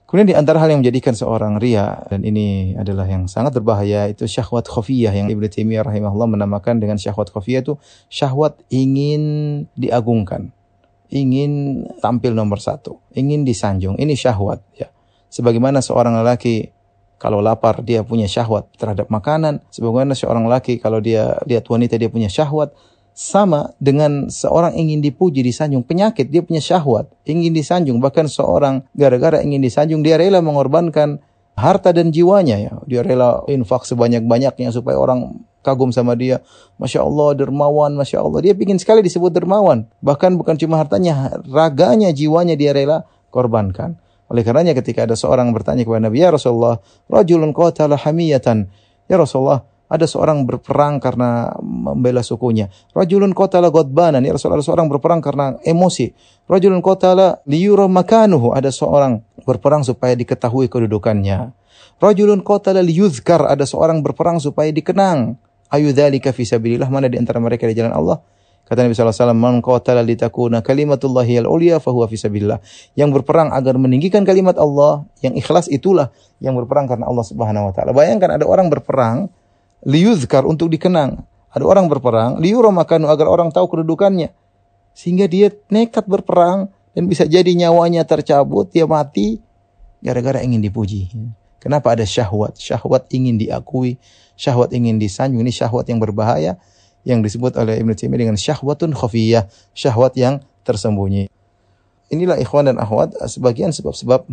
Kemudian 0.09 0.33
di 0.33 0.37
antara 0.41 0.57
hal 0.65 0.73
yang 0.73 0.81
menjadikan 0.81 1.12
seorang 1.12 1.61
ria 1.61 2.00
dan 2.09 2.25
ini 2.25 2.73
adalah 2.81 3.05
yang 3.05 3.29
sangat 3.29 3.61
berbahaya 3.61 4.09
itu 4.09 4.25
syahwat 4.25 4.65
khafiyah 4.65 5.12
yang 5.12 5.29
Ibnu 5.29 5.45
Taimiyah 5.53 5.85
rahimahullah 5.85 6.33
menamakan 6.33 6.81
dengan 6.81 6.97
syahwat 6.97 7.29
khafiyah 7.29 7.61
itu 7.61 7.77
syahwat 8.09 8.57
ingin 8.73 9.69
diagungkan 9.77 10.57
ingin 11.09 11.85
tampil 12.05 12.37
nomor 12.37 12.61
satu, 12.61 13.00
ingin 13.17 13.43
disanjung. 13.45 13.97
Ini 13.97 14.12
syahwat 14.15 14.61
ya. 14.77 14.88
Sebagaimana 15.29 15.85
seorang 15.85 16.17
lelaki 16.17 16.73
kalau 17.21 17.43
lapar 17.43 17.83
dia 17.83 18.05
punya 18.07 18.31
syahwat 18.31 18.71
terhadap 18.77 19.11
makanan, 19.12 19.61
sebagaimana 19.73 20.15
seorang 20.17 20.47
lelaki 20.49 20.79
kalau 20.81 21.03
dia 21.03 21.37
lihat 21.45 21.67
wanita 21.69 21.99
dia 22.00 22.09
punya 22.09 22.31
syahwat, 22.31 22.73
sama 23.19 23.75
dengan 23.83 24.31
seorang 24.31 24.79
ingin 24.79 25.03
dipuji 25.03 25.43
disanjung 25.43 25.83
penyakit 25.83 26.31
dia 26.31 26.39
punya 26.39 26.63
syahwat 26.63 27.11
ingin 27.27 27.51
disanjung 27.51 27.99
bahkan 27.99 28.31
seorang 28.31 28.87
gara-gara 28.95 29.43
ingin 29.43 29.59
disanjung 29.59 30.07
dia 30.07 30.15
rela 30.15 30.39
mengorbankan 30.39 31.19
harta 31.59 31.91
dan 31.91 32.15
jiwanya 32.15 32.63
ya 32.63 32.79
dia 32.87 33.03
rela 33.03 33.43
infak 33.51 33.83
sebanyak-banyaknya 33.91 34.71
supaya 34.71 34.95
orang 34.95 35.43
kagum 35.69 35.93
sama 35.93 36.17
dia. 36.17 36.41
Masya 36.81 37.05
Allah 37.05 37.45
dermawan, 37.45 37.93
Masya 37.93 38.25
Allah. 38.25 38.41
Dia 38.41 38.55
ingin 38.57 38.81
sekali 38.81 39.05
disebut 39.05 39.35
dermawan. 39.35 39.85
Bahkan 40.01 40.39
bukan 40.41 40.57
cuma 40.57 40.81
hartanya, 40.81 41.37
raganya, 41.45 42.09
jiwanya 42.15 42.57
dia 42.57 42.73
rela 42.73 43.05
korbankan. 43.29 44.01
Oleh 44.29 44.45
karenanya 44.45 44.77
ketika 44.77 45.09
ada 45.09 45.17
seorang 45.17 45.53
bertanya 45.53 45.85
kepada 45.85 46.09
Nabi, 46.09 46.21
Ya 46.21 46.33
Rasulullah, 46.33 46.81
Rajulun 47.09 47.57
qatala 47.57 47.97
hamiyatan. 47.97 48.69
Ya 49.09 49.17
Rasulullah, 49.17 49.65
ada 49.88 50.04
seorang 50.04 50.45
berperang 50.45 51.00
karena 51.00 51.52
membela 51.64 52.21
sukunya. 52.21 52.68
Rajulun 52.92 53.33
qatala 53.33 53.73
ghadbanan. 53.73 54.21
Ya 54.21 54.37
Rasulullah, 54.37 54.61
ada 54.61 54.68
seorang 54.68 54.87
berperang 54.92 55.25
karena 55.25 55.57
emosi. 55.64 56.12
Rajulun 56.45 56.85
qatala 56.85 57.40
liyura 57.49 57.88
makanuhu. 57.88 58.52
Ada 58.52 58.68
seorang 58.68 59.25
berperang 59.49 59.83
supaya 59.83 60.12
diketahui 60.12 60.68
kedudukannya. 60.68 61.57
Rajulun 61.99 62.45
qatala 62.45 62.85
liyuzkar. 62.85 63.49
Ada 63.49 63.64
seorang 63.64 64.04
berperang 64.04 64.37
supaya 64.38 64.68
dikenang 64.68 65.40
ayu 65.73 65.92
dzalika 65.92 66.33
fi 66.33 66.45
sabilillah 66.49 66.88
mana 66.88 67.07
di 67.09 67.21
antara 67.21 67.38
mereka 67.40 67.68
di 67.68 67.76
jalan 67.76 67.92
Allah 67.92 68.21
kata 68.68 68.85
Nabi 68.85 68.92
wasallam 68.97 69.40
man 69.40 69.54
qatala 69.64 70.04
litakuna 70.04 70.61
kalimatullahi 70.61 71.40
al-ulya 71.45 71.80
fa 71.80 71.92
huwa 71.92 72.04
fi 72.09 72.21
sabilillah 72.21 72.61
yang 72.97 73.12
berperang 73.12 73.52
agar 73.52 73.80
meninggikan 73.80 74.25
kalimat 74.28 74.57
Allah 74.61 75.09
yang 75.25 75.37
ikhlas 75.37 75.73
itulah 75.73 76.12
yang 76.40 76.57
berperang 76.57 76.85
karena 76.85 77.09
Allah 77.09 77.25
Subhanahu 77.25 77.68
wa 77.68 77.73
taala 77.73 77.97
bayangkan 77.97 78.37
ada 78.40 78.45
orang 78.45 78.68
berperang 78.68 79.33
liyuzkar 79.85 80.47
untuk 80.47 80.70
dikenang. 80.73 81.23
Ada 81.49 81.64
orang 81.64 81.88
berperang 81.88 82.38
liyura 82.38 82.68
makanu 82.70 83.08
agar 83.08 83.26
orang 83.28 83.50
tahu 83.50 83.66
kedudukannya. 83.70 84.30
Sehingga 84.92 85.30
dia 85.30 85.54
nekat 85.70 86.04
berperang 86.06 86.70
dan 86.92 87.06
bisa 87.06 87.25
jadi 87.25 87.49
nyawanya 87.54 88.02
tercabut 88.02 88.68
dia 88.70 88.85
mati 88.85 89.38
gara-gara 90.02 90.42
ingin 90.42 90.62
dipuji. 90.62 91.11
Kenapa 91.58 91.94
ada 91.94 92.06
syahwat? 92.06 92.58
Syahwat 92.58 93.11
ingin 93.11 93.38
diakui 93.38 93.99
syahwat 94.38 94.70
ingin 94.70 95.02
disanjung. 95.02 95.42
Ini 95.42 95.50
syahwat 95.50 95.90
yang 95.90 95.99
berbahaya 95.99 96.54
yang 97.02 97.20
disebut 97.20 97.58
oleh 97.58 97.82
Ibnu 97.82 97.99
Taimiyah 97.99 98.30
dengan 98.30 98.37
syahwatun 98.38 98.94
khafiyah, 98.94 99.50
syahwat 99.75 100.14
yang 100.14 100.38
tersembunyi. 100.62 101.26
Inilah 102.08 102.38
ikhwan 102.40 102.70
dan 102.70 102.78
akhwat 102.78 103.18
sebagian 103.26 103.75
sebab-sebab 103.75 104.25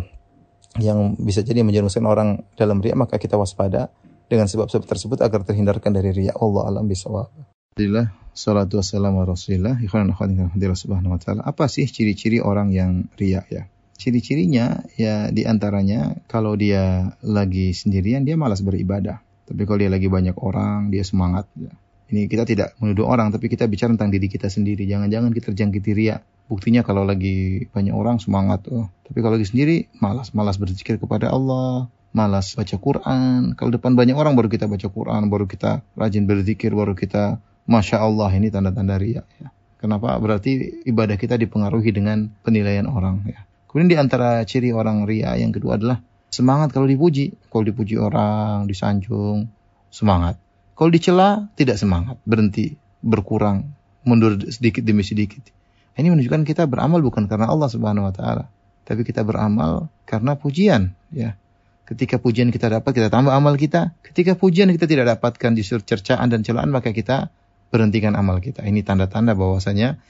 yang 0.79 1.17
bisa 1.19 1.41
jadi 1.41 1.65
menjerumuskan 1.65 2.05
orang 2.05 2.29
dalam 2.55 2.79
riya 2.79 2.95
maka 2.95 3.15
kita 3.15 3.35
waspada 3.39 3.87
dengan 4.29 4.49
sebab-sebab 4.49 4.85
tersebut 4.85 5.19
agar 5.21 5.45
terhindarkan 5.45 5.91
dari 5.93 6.11
riya. 6.13 6.33
Allah 6.37 6.69
alam 6.69 6.85
bisawab. 6.89 7.29
Alhamdulillah, 7.75 8.07
salatu 8.31 8.79
wassalamu 8.79 9.27
rasulillah, 9.27 9.75
ikhwan 9.83 10.07
subhanahu 10.11 11.15
wa 11.15 11.19
ta'ala. 11.19 11.43
Apa 11.43 11.67
sih 11.67 11.85
ciri-ciri 11.91 12.39
orang 12.39 12.71
yang 12.71 13.11
riya 13.19 13.43
ya? 13.51 13.67
Ciri-cirinya 13.95 14.83
ya 14.99 15.31
di 15.31 15.47
antaranya 15.47 16.19
kalau 16.27 16.55
dia 16.59 17.15
lagi 17.23 17.71
sendirian 17.71 18.27
dia 18.27 18.35
malas 18.35 18.63
beribadah. 18.63 19.23
Tapi 19.45 19.61
kalau 19.63 19.77
dia 19.77 19.91
lagi 19.93 20.09
banyak 20.09 20.35
orang, 20.41 20.89
dia 20.89 21.05
semangat. 21.05 21.45
Ya. 21.53 21.71
Ini 22.05 22.29
kita 22.29 22.45
tidak 22.45 22.77
menuduh 22.81 23.05
orang, 23.05 23.29
tapi 23.29 23.49
kita 23.49 23.65
bicara 23.69 23.93
tentang 23.93 24.13
diri 24.13 24.25
kita 24.29 24.49
sendiri. 24.49 24.85
Jangan-jangan 24.89 25.29
kita 25.33 25.53
terjangkiti 25.53 25.91
ria. 25.93 26.17
Buktinya 26.45 26.85
kalau 26.85 27.01
lagi 27.05 27.65
banyak 27.73 27.93
orang 27.93 28.21
semangat. 28.21 28.65
Oh. 28.69 28.89
Tapi 29.05 29.17
kalau 29.21 29.37
lagi 29.37 29.49
sendiri, 29.49 29.89
malas. 30.01 30.33
Malas 30.33 30.61
berzikir 30.61 30.97
kepada 31.01 31.33
Allah. 31.33 31.89
Malas 32.15 32.55
baca 32.55 32.75
Quran. 32.79 33.59
Kalau 33.59 33.75
depan 33.75 33.99
banyak 33.99 34.15
orang 34.15 34.39
baru 34.39 34.47
kita 34.47 34.71
baca 34.71 34.87
Quran. 34.87 35.27
Baru 35.27 35.51
kita 35.51 35.83
rajin 35.99 36.23
berzikir. 36.23 36.71
Baru 36.71 36.95
kita, 36.95 37.43
Masya 37.67 37.99
Allah 37.99 38.31
ini 38.31 38.47
tanda-tanda 38.47 38.95
ria. 38.95 39.27
Ya. 39.35 39.51
Kenapa? 39.83 40.15
Berarti 40.15 40.81
ibadah 40.87 41.19
kita 41.19 41.35
dipengaruhi 41.35 41.91
dengan 41.91 42.31
penilaian 42.47 42.87
orang. 42.87 43.27
Ya. 43.27 43.43
Kemudian 43.67 43.91
di 43.91 43.97
antara 43.99 44.39
ciri 44.47 44.71
orang 44.71 45.03
ria 45.03 45.35
yang 45.35 45.51
kedua 45.51 45.75
adalah 45.75 45.99
Semangat 46.35 46.75
kalau 46.75 46.83
dipuji. 46.83 47.31
Kalau 47.47 47.63
dipuji 47.63 47.95
orang, 47.95 48.67
disanjung, 48.67 49.47
semangat. 49.87 50.35
Kalau 50.75 50.91
dicela, 50.91 51.47
tidak 51.55 51.79
semangat. 51.79 52.19
Berhenti, 52.27 52.75
berkurang, 52.99 53.71
mundur 54.03 54.35
sedikit 54.51 54.83
demi 54.83 55.07
sedikit. 55.07 55.47
Ini 55.95 56.11
menunjukkan 56.11 56.43
kita 56.43 56.67
beramal 56.67 56.99
bukan 56.99 57.31
karena 57.31 57.47
Allah 57.47 57.71
Subhanahu 57.71 58.11
wa 58.11 58.13
taala, 58.13 58.51
tapi 58.83 59.07
kita 59.07 59.23
beramal 59.23 59.87
karena 60.03 60.35
pujian, 60.35 60.91
ya. 61.07 61.39
Ketika 61.85 62.17
pujian 62.17 62.49
kita 62.49 62.67
dapat, 62.67 62.97
kita 62.97 63.13
tambah 63.13 63.29
amal 63.29 63.61
kita. 63.61 63.93
Ketika 64.01 64.33
pujian 64.33 64.73
kita 64.73 64.89
tidak 64.89 65.05
dapatkan 65.17 65.53
justru 65.53 65.85
cercaan 65.85 66.33
dan 66.33 66.41
celaan, 66.41 66.73
maka 66.73 66.89
kita 66.89 67.29
berhentikan 67.69 68.17
amal 68.17 68.41
kita. 68.41 68.65
Ini 68.65 68.81
tanda-tanda 68.81 69.37
bahwasanya 69.37 70.01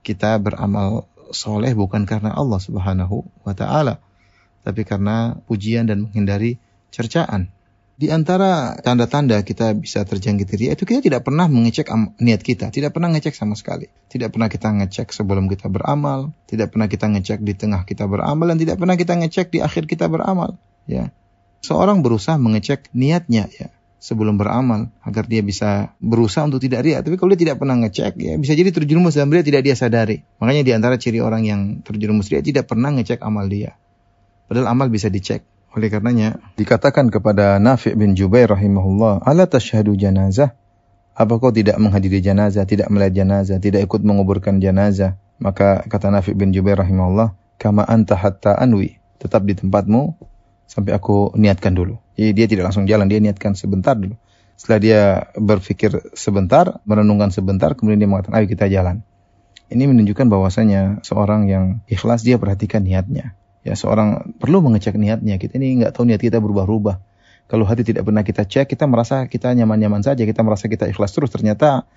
kita 0.00 0.40
beramal 0.40 1.04
soleh 1.32 1.76
bukan 1.76 2.08
karena 2.08 2.32
Allah 2.32 2.56
Subhanahu 2.56 3.28
wa 3.44 3.52
taala, 3.52 4.00
tapi 4.64 4.88
karena 4.88 5.36
pujian 5.44 5.84
dan 5.84 6.08
menghindari 6.08 6.56
cercaan. 6.88 7.52
Di 7.98 8.14
antara 8.14 8.78
tanda-tanda 8.78 9.42
kita 9.42 9.74
bisa 9.74 10.06
terjangkit 10.06 10.48
ria 10.54 10.70
itu 10.78 10.86
kita 10.86 11.02
tidak 11.02 11.26
pernah 11.26 11.50
mengecek 11.50 11.90
niat 12.22 12.46
kita, 12.46 12.70
tidak 12.70 12.94
pernah 12.94 13.10
ngecek 13.10 13.34
sama 13.34 13.58
sekali. 13.58 13.90
Tidak 14.06 14.30
pernah 14.30 14.46
kita 14.46 14.70
ngecek 14.70 15.10
sebelum 15.10 15.50
kita 15.50 15.66
beramal, 15.66 16.30
tidak 16.46 16.70
pernah 16.70 16.86
kita 16.86 17.10
ngecek 17.10 17.42
di 17.42 17.58
tengah 17.58 17.82
kita 17.82 18.06
beramal 18.06 18.54
dan 18.54 18.56
tidak 18.62 18.78
pernah 18.78 18.94
kita 18.94 19.18
ngecek 19.18 19.50
di 19.50 19.58
akhir 19.58 19.90
kita 19.90 20.06
beramal, 20.06 20.54
ya. 20.88 21.14
Seorang 21.60 22.00
berusaha 22.00 22.40
mengecek 22.40 22.90
niatnya 22.96 23.46
ya 23.52 23.68
sebelum 23.98 24.38
beramal 24.38 24.94
agar 25.02 25.26
dia 25.26 25.42
bisa 25.42 25.92
berusaha 26.00 26.46
untuk 26.46 26.62
tidak 26.62 26.86
ria. 26.86 27.04
Tapi 27.04 27.18
kalau 27.20 27.34
dia 27.34 27.50
tidak 27.50 27.60
pernah 27.60 27.76
ngecek 27.76 28.14
ya 28.16 28.34
bisa 28.40 28.56
jadi 28.56 28.72
terjerumus 28.72 29.14
dalam 29.14 29.30
ria 29.30 29.44
tidak 29.44 29.62
dia 29.68 29.76
sadari. 29.76 30.24
Makanya 30.40 30.62
di 30.64 30.72
antara 30.72 30.96
ciri 30.96 31.20
orang 31.20 31.44
yang 31.44 31.60
terjerumus 31.84 32.32
ria 32.32 32.40
tidak 32.40 32.70
pernah 32.70 32.94
ngecek 32.94 33.20
amal 33.20 33.44
dia. 33.46 33.76
Padahal 34.48 34.72
amal 34.72 34.88
bisa 34.88 35.12
dicek 35.12 35.44
Oleh 35.76 35.92
karenanya 35.92 36.40
dikatakan 36.56 37.12
kepada 37.12 37.60
Nafi' 37.60 37.92
bin 37.92 38.16
Jubair 38.16 38.48
rahimahullah, 38.48 39.20
"Ala 39.20 39.44
tashhadu 39.44 39.92
janazah?" 40.00 40.56
Apa 41.18 41.36
kau 41.42 41.50
tidak 41.50 41.76
menghadiri 41.82 42.22
janazah, 42.22 42.62
tidak 42.62 42.88
melihat 42.94 43.26
janazah, 43.26 43.58
tidak 43.58 43.84
ikut 43.84 44.06
menguburkan 44.06 44.62
janazah? 44.62 45.18
Maka 45.42 45.84
kata 45.84 46.08
Nafi' 46.14 46.32
bin 46.32 46.56
Jubair 46.56 46.80
rahimahullah, 46.80 47.36
"Kama 47.60 47.84
anta 47.84 48.16
hatta 48.16 48.56
anwi." 48.56 48.96
Tetap 49.18 49.44
di 49.44 49.58
tempatmu 49.58 50.14
sampai 50.68 50.92
aku 50.92 51.32
niatkan 51.34 51.72
dulu. 51.72 51.96
Jadi 52.14 52.30
dia 52.36 52.46
tidak 52.46 52.70
langsung 52.70 52.84
jalan, 52.84 53.08
dia 53.08 53.18
niatkan 53.18 53.56
sebentar 53.56 53.96
dulu. 53.96 54.14
Setelah 54.54 54.78
dia 54.78 55.00
berpikir 55.38 56.12
sebentar, 56.12 56.84
merenungkan 56.84 57.32
sebentar, 57.32 57.72
kemudian 57.72 57.98
dia 57.98 58.10
mengatakan, 58.10 58.42
ayo 58.42 58.46
kita 58.46 58.68
jalan. 58.68 59.00
Ini 59.68 59.84
menunjukkan 59.88 60.28
bahwasanya 60.28 61.00
seorang 61.04 61.48
yang 61.48 61.64
ikhlas 61.88 62.24
dia 62.24 62.36
perhatikan 62.36 62.84
niatnya. 62.84 63.36
Ya, 63.64 63.76
seorang 63.76 64.36
perlu 64.40 64.64
mengecek 64.64 64.96
niatnya. 64.96 65.36
Kita 65.36 65.60
ini 65.60 65.84
nggak 65.84 65.92
tahu 65.96 66.08
niat 66.08 66.20
kita 66.20 66.40
berubah-ubah. 66.40 66.96
Kalau 67.48 67.64
hati 67.64 67.84
tidak 67.84 68.04
pernah 68.04 68.24
kita 68.24 68.44
cek, 68.44 68.68
kita 68.68 68.84
merasa 68.84 69.24
kita 69.24 69.52
nyaman-nyaman 69.56 70.04
saja, 70.04 70.24
kita 70.24 70.44
merasa 70.44 70.68
kita 70.68 70.88
ikhlas 70.88 71.12
terus. 71.16 71.32
Ternyata 71.32 71.88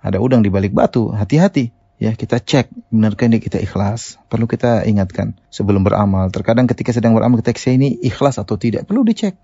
ada 0.00 0.18
udang 0.20 0.40
di 0.44 0.48
balik 0.52 0.72
batu. 0.72 1.12
Hati-hati. 1.12 1.72
Ya, 2.02 2.12
kita 2.12 2.42
cek 2.42 2.74
benarkah 2.90 3.30
ini 3.30 3.38
kita 3.38 3.62
ikhlas. 3.62 4.18
Perlu 4.26 4.50
kita 4.50 4.82
ingatkan 4.84 5.38
sebelum 5.48 5.86
beramal. 5.86 6.28
Terkadang 6.34 6.66
ketika 6.66 6.90
sedang 6.90 7.14
beramal 7.14 7.38
kita 7.38 7.54
saya 7.54 7.78
ini 7.78 7.94
ikhlas 8.02 8.42
atau 8.42 8.58
tidak, 8.58 8.84
perlu 8.90 9.06
dicek. 9.06 9.38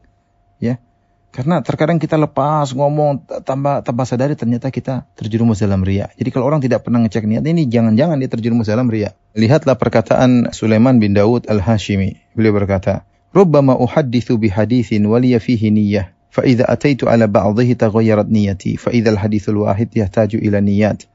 Ya, 0.61 0.83
karena 1.31 1.63
terkadang 1.63 2.03
kita 2.03 2.19
lepas 2.19 2.75
ngomong 2.75 3.23
tambah 3.47 3.87
tambah 3.87 4.03
sadari 4.03 4.35
ternyata 4.35 4.67
kita 4.75 5.07
terjerumus 5.15 5.63
dalam 5.63 5.87
ria. 5.87 6.11
Jadi 6.19 6.35
kalau 6.35 6.51
orang 6.51 6.59
tidak 6.59 6.83
pernah 6.83 6.99
ngecek 7.07 7.23
niat 7.23 7.47
ini 7.47 7.71
jangan-jangan 7.71 8.19
dia 8.19 8.27
terjerumus 8.27 8.67
dalam 8.67 8.91
ria. 8.91 9.15
Lihatlah 9.39 9.79
perkataan 9.79 10.51
Sulaiman 10.51 10.99
bin 10.99 11.15
Daud 11.15 11.47
al-Hashimi. 11.47 12.19
Beliau 12.35 12.51
berkata, 12.51 13.07
"Rubbama 13.31 13.79
uhaddithu 13.79 14.43
bi 14.43 14.51
hadithin 14.51 15.07
wa 15.07 15.23
fihi 15.23 15.71
niyyah, 15.71 16.11
fa 16.35 16.43
idza 16.43 16.67
ataitu 16.67 17.07
ala 17.07 17.31
ba'dhihi 17.31 17.79
taghayyarat 17.79 18.27
niyyati, 18.27 18.75
fa 18.75 18.91
idza 18.91 19.15
al-hadithul 19.15 19.71
wahid 19.71 19.95
yahtaju 19.95 20.35
ila 20.43 20.59
niyyat." 20.59 21.07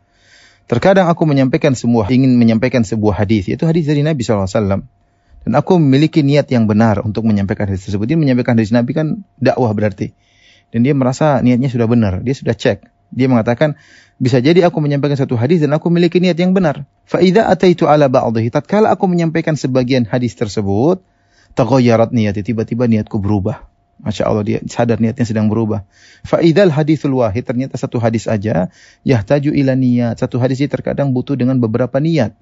Terkadang 0.66 1.06
aku 1.06 1.30
menyampaikan 1.30 1.78
semua 1.78 2.10
ingin 2.10 2.34
menyampaikan 2.42 2.82
sebuah 2.82 3.22
hadis, 3.22 3.54
itu 3.54 3.64
hadis 3.70 3.86
dari 3.86 4.02
Nabi 4.02 4.26
SAW. 4.26 4.82
Dan 5.46 5.54
aku 5.54 5.78
memiliki 5.78 6.26
niat 6.26 6.50
yang 6.50 6.66
benar 6.66 7.06
untuk 7.06 7.22
menyampaikan 7.22 7.70
hadis 7.70 7.86
tersebut. 7.86 8.10
Dia 8.10 8.18
menyampaikan 8.18 8.58
hadis 8.58 8.74
Nabi 8.74 8.98
kan 8.98 9.22
dakwah 9.38 9.70
berarti. 9.78 10.10
Dan 10.74 10.82
dia 10.82 10.98
merasa 10.98 11.38
niatnya 11.46 11.70
sudah 11.70 11.86
benar. 11.86 12.26
Dia 12.26 12.34
sudah 12.34 12.58
cek. 12.58 12.82
Dia 13.14 13.30
mengatakan, 13.30 13.78
bisa 14.18 14.42
jadi 14.42 14.66
aku 14.66 14.82
menyampaikan 14.82 15.22
satu 15.22 15.38
hadis 15.38 15.62
dan 15.62 15.70
aku 15.78 15.94
memiliki 15.94 16.18
niat 16.18 16.42
yang 16.42 16.58
benar. 16.58 16.90
Fa'idha 17.06 17.46
ataitu 17.46 17.86
ala 17.86 18.10
ba'dahi. 18.10 18.50
Tatkala 18.50 18.90
aku 18.90 19.06
menyampaikan 19.06 19.54
sebagian 19.54 20.10
hadis 20.10 20.34
tersebut, 20.34 21.06
taghayyarat 21.54 22.10
niyati. 22.10 22.42
Tiba-tiba 22.42 22.90
niatku 22.90 23.22
berubah. 23.22 23.75
Masya 23.96 24.28
Allah 24.28 24.44
dia 24.44 24.60
sadar 24.68 25.00
niatnya 25.00 25.24
sedang 25.24 25.48
berubah. 25.48 25.88
Fa'idhal 26.28 26.72
hadisul 26.72 27.16
wahid. 27.16 27.48
Ternyata 27.48 27.80
satu 27.80 27.98
hadis 28.04 28.28
aja. 28.28 28.68
Yahtaju 29.08 29.56
ila 29.56 29.74
niat. 29.74 30.20
Satu 30.20 30.38
hadis 30.38 30.60
ini 30.60 30.68
terkadang 30.68 31.16
butuh 31.16 31.40
dengan 31.40 31.58
beberapa 31.64 31.96
niat. 32.04 32.36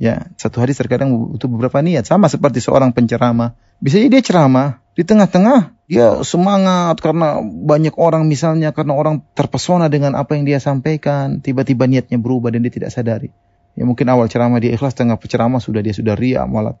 Ya, 0.00 0.32
satu 0.40 0.64
hadis 0.64 0.80
terkadang 0.80 1.12
butuh 1.12 1.46
beberapa 1.46 1.78
niat. 1.84 2.08
Sama 2.08 2.32
seperti 2.32 2.64
seorang 2.64 2.96
penceramah. 2.96 3.52
Bisa 3.78 4.00
jadi 4.00 4.18
dia 4.18 4.24
ceramah. 4.24 4.80
Di 4.92 5.04
tengah-tengah 5.04 5.76
dia 5.88 6.20
semangat 6.24 7.00
karena 7.04 7.40
banyak 7.44 7.92
orang 8.00 8.24
misalnya. 8.24 8.72
Karena 8.72 8.96
orang 8.96 9.20
terpesona 9.36 9.92
dengan 9.92 10.16
apa 10.16 10.40
yang 10.40 10.48
dia 10.48 10.56
sampaikan. 10.56 11.44
Tiba-tiba 11.44 11.84
niatnya 11.84 12.16
berubah 12.16 12.48
dan 12.48 12.64
dia 12.64 12.72
tidak 12.72 12.90
sadari. 12.90 13.28
Ya 13.72 13.88
mungkin 13.88 14.04
awal 14.12 14.28
ceramah 14.28 14.60
dia 14.60 14.72
ikhlas, 14.76 14.92
tengah 14.92 15.16
penceramah 15.16 15.60
sudah 15.60 15.80
dia 15.80 15.96
sudah 15.96 16.12
ria 16.12 16.44
malah. 16.44 16.76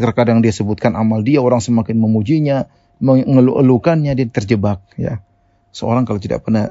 Terkadang 0.00 0.40
dia 0.40 0.52
sebutkan 0.54 0.96
amal 0.96 1.20
dia, 1.20 1.44
orang 1.44 1.60
semakin 1.60 2.00
memujinya, 2.00 2.64
mengeluh-elukannya, 3.00 4.12
dia 4.14 4.26
terjebak. 4.28 4.84
Ya, 5.00 5.24
Seorang 5.70 6.04
kalau 6.04 6.18
tidak 6.18 6.44
pernah 6.44 6.70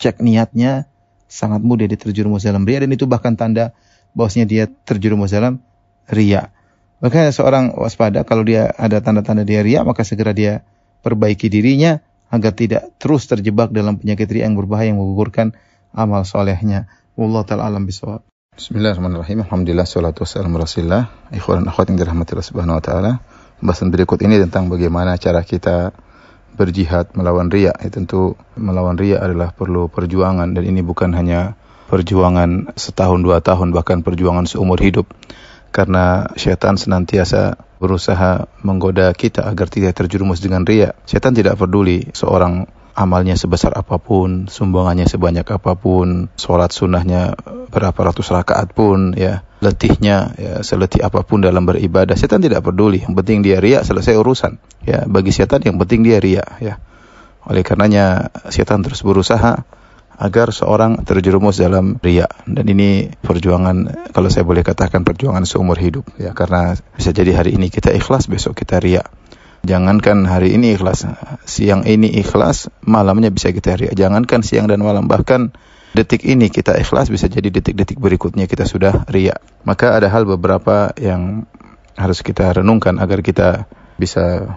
cek 0.00 0.20
niatnya, 0.20 0.90
sangat 1.28 1.60
mudah 1.60 1.84
dia 1.90 1.98
terjerumus 1.98 2.46
dalam 2.46 2.64
ria 2.64 2.80
dan 2.80 2.90
itu 2.94 3.04
bahkan 3.10 3.34
tanda 3.34 3.74
bahwasanya 4.14 4.46
dia 4.46 4.64
terjerumus 4.66 5.34
dalam 5.34 5.60
ria. 6.08 6.54
Maka 7.02 7.28
seorang 7.34 7.76
waspada 7.76 8.24
kalau 8.24 8.46
dia 8.46 8.70
ada 8.70 9.02
tanda-tanda 9.04 9.44
dia 9.44 9.60
ria 9.60 9.84
maka 9.84 10.06
segera 10.06 10.32
dia 10.32 10.64
perbaiki 11.04 11.52
dirinya 11.52 12.00
agar 12.32 12.56
tidak 12.56 12.96
terus 12.96 13.28
terjebak 13.28 13.74
dalam 13.74 14.00
penyakit 14.00 14.24
ria 14.30 14.48
yang 14.48 14.56
berbahaya 14.56 14.94
yang 14.94 15.02
menggugurkan 15.02 15.52
amal 15.92 16.24
solehnya. 16.24 16.88
Allah 17.14 17.42
taala 17.46 17.68
alam 17.68 17.84
bisawab. 17.84 18.24
Bismillahirrahmanirrahim. 18.54 19.42
Alhamdulillah 19.42 19.86
salatu 19.86 20.22
wassalamu 20.22 20.62
rasulillah. 20.62 21.10
Ikhwan 21.34 21.66
akhwat 21.66 21.90
yang 21.90 21.98
dirahmati 21.98 22.38
Allah 22.38 22.46
Subhanahu 22.46 22.78
wa 22.78 22.82
taala. 22.82 23.12
Pembahasan 23.64 23.88
berikut 23.88 24.20
ini 24.20 24.36
tentang 24.44 24.68
bagaimana 24.68 25.16
cara 25.16 25.40
kita 25.40 25.96
berjihad 26.52 27.16
melawan 27.16 27.48
ria. 27.48 27.72
Ya, 27.72 27.88
tentu 27.88 28.36
melawan 28.60 29.00
ria 29.00 29.24
adalah 29.24 29.56
perlu 29.56 29.88
perjuangan 29.88 30.52
dan 30.52 30.68
ini 30.68 30.84
bukan 30.84 31.16
hanya 31.16 31.56
perjuangan 31.88 32.76
setahun 32.76 33.24
dua 33.24 33.40
tahun 33.40 33.72
bahkan 33.72 34.04
perjuangan 34.04 34.44
seumur 34.44 34.76
hidup 34.84 35.08
karena 35.72 36.28
setan 36.36 36.76
senantiasa 36.76 37.56
berusaha 37.80 38.52
menggoda 38.60 39.08
kita 39.16 39.48
agar 39.48 39.72
tidak 39.72 39.96
terjerumus 39.96 40.44
dengan 40.44 40.68
ria. 40.68 40.92
Setan 41.08 41.32
tidak 41.32 41.56
peduli 41.56 42.12
seorang 42.12 42.68
amalnya 42.92 43.32
sebesar 43.32 43.72
apa 43.80 43.96
pun, 43.96 44.44
sumbangannya 44.44 45.08
sebanyak 45.08 45.48
apa 45.48 45.72
pun, 45.72 46.28
sholat 46.36 46.68
sunnahnya 46.68 47.32
berapa 47.72 47.96
ratus 47.96 48.28
rakaat 48.28 48.76
pun, 48.76 49.16
ya 49.16 49.40
letihnya 49.64 50.36
ya, 50.36 50.54
seletih 50.60 51.00
apa 51.00 51.24
pun 51.24 51.40
dalam 51.40 51.64
beribadah, 51.64 52.12
setan 52.12 52.44
tidak 52.44 52.60
peduli. 52.60 53.00
Yang 53.00 53.14
penting 53.24 53.38
dia 53.40 53.58
ria 53.64 53.80
selesai 53.80 54.12
urusan. 54.20 54.60
Ya 54.84 55.08
bagi 55.08 55.32
setan 55.32 55.64
yang 55.64 55.80
penting 55.80 56.04
dia 56.04 56.20
ria. 56.20 56.44
Ya 56.60 56.76
oleh 57.44 57.60
karenanya 57.60 58.32
setan 58.48 58.80
terus 58.80 59.04
berusaha 59.04 59.64
agar 60.14 60.54
seorang 60.54 61.02
terjerumus 61.02 61.58
dalam 61.58 61.98
ria 61.98 62.30
dan 62.46 62.64
ini 62.70 63.10
perjuangan 63.18 64.08
kalau 64.14 64.30
saya 64.30 64.46
boleh 64.46 64.62
katakan 64.62 65.02
perjuangan 65.02 65.42
seumur 65.42 65.74
hidup 65.74 66.06
ya 66.16 66.30
karena 66.32 66.78
bisa 66.94 67.10
jadi 67.10 67.34
hari 67.42 67.58
ini 67.58 67.66
kita 67.66 67.90
ikhlas 67.90 68.30
besok 68.30 68.54
kita 68.54 68.78
ria 68.78 69.02
jangankan 69.66 70.22
hari 70.30 70.54
ini 70.54 70.78
ikhlas 70.78 71.10
siang 71.50 71.82
ini 71.82 72.14
ikhlas 72.22 72.70
malamnya 72.86 73.34
bisa 73.34 73.50
kita 73.50 73.74
ria 73.74 73.90
jangankan 73.90 74.46
siang 74.46 74.70
dan 74.70 74.86
malam 74.86 75.10
bahkan 75.10 75.50
detik 75.94 76.26
ini 76.26 76.50
kita 76.50 76.74
ikhlas 76.76 77.08
bisa 77.08 77.30
jadi 77.30 77.48
detik-detik 77.48 78.02
berikutnya 78.02 78.50
kita 78.50 78.66
sudah 78.66 79.06
ria 79.06 79.38
maka 79.62 79.94
ada 79.94 80.10
hal 80.10 80.26
beberapa 80.26 80.90
yang 80.98 81.46
harus 81.94 82.20
kita 82.26 82.50
renungkan 82.58 82.98
agar 82.98 83.22
kita 83.22 83.70
bisa 83.94 84.50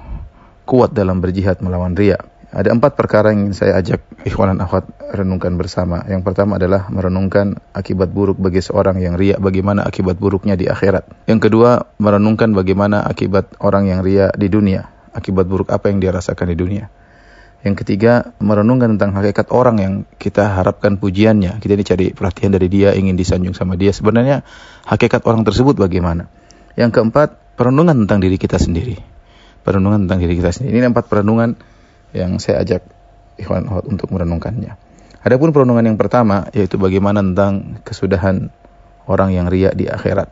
kuat 0.66 0.92
dalam 0.98 1.22
berjihad 1.22 1.62
melawan 1.62 1.94
ria 1.94 2.18
ada 2.48 2.72
empat 2.72 2.96
perkara 2.96 3.36
yang 3.36 3.52
saya 3.52 3.78
ajak 3.78 4.02
ikhwan 4.24 4.56
dan 4.56 4.64
akhwat 4.64 4.88
renungkan 5.12 5.60
bersama. 5.60 6.08
Yang 6.08 6.32
pertama 6.32 6.56
adalah 6.56 6.88
merenungkan 6.88 7.60
akibat 7.76 8.08
buruk 8.08 8.40
bagi 8.40 8.64
seorang 8.64 9.04
yang 9.04 9.20
riak, 9.20 9.44
bagaimana 9.44 9.84
akibat 9.84 10.16
buruknya 10.16 10.56
di 10.56 10.72
akhirat. 10.72 11.28
Yang 11.28 11.52
kedua, 11.52 11.92
merenungkan 12.00 12.56
bagaimana 12.56 13.04
akibat 13.04 13.60
orang 13.60 13.92
yang 13.92 14.00
riak 14.00 14.32
di 14.40 14.48
dunia, 14.48 14.88
akibat 15.12 15.44
buruk 15.44 15.76
apa 15.76 15.92
yang 15.92 16.00
dia 16.00 16.16
rasakan 16.16 16.48
di 16.48 16.58
dunia. 16.58 16.88
Yang 17.66 17.84
ketiga, 17.84 18.38
merenungkan 18.38 18.96
tentang 18.96 19.18
hakikat 19.18 19.50
orang 19.50 19.78
yang 19.82 19.94
kita 20.22 20.62
harapkan 20.62 21.02
pujiannya. 21.02 21.58
Kita 21.58 21.74
ini 21.74 21.84
cari 21.84 22.06
perhatian 22.14 22.54
dari 22.54 22.70
dia, 22.70 22.94
ingin 22.94 23.18
disanjung 23.18 23.58
sama 23.58 23.74
dia. 23.74 23.90
Sebenarnya 23.90 24.46
hakikat 24.86 25.26
orang 25.26 25.42
tersebut 25.42 25.74
bagaimana? 25.74 26.30
Yang 26.78 27.02
keempat, 27.02 27.58
perenungan 27.58 28.06
tentang 28.06 28.22
diri 28.22 28.38
kita 28.38 28.62
sendiri. 28.62 29.02
Perenungan 29.66 30.06
tentang 30.06 30.22
diri 30.22 30.38
kita 30.38 30.54
sendiri. 30.54 30.80
Ini 30.80 30.94
empat 30.94 31.10
perenungan 31.10 31.58
yang 32.14 32.38
saya 32.38 32.62
ajak 32.62 32.86
ikhwan 33.42 33.68
untuk 33.90 34.14
merenungkannya. 34.14 34.78
Adapun 35.26 35.52
perenungan 35.52 35.84
yang 35.84 35.98
pertama 36.00 36.48
yaitu 36.56 36.80
bagaimana 36.80 37.20
tentang 37.20 37.82
kesudahan 37.84 38.54
orang 39.10 39.34
yang 39.34 39.52
riak 39.52 39.76
di 39.76 39.90
akhirat. 39.90 40.32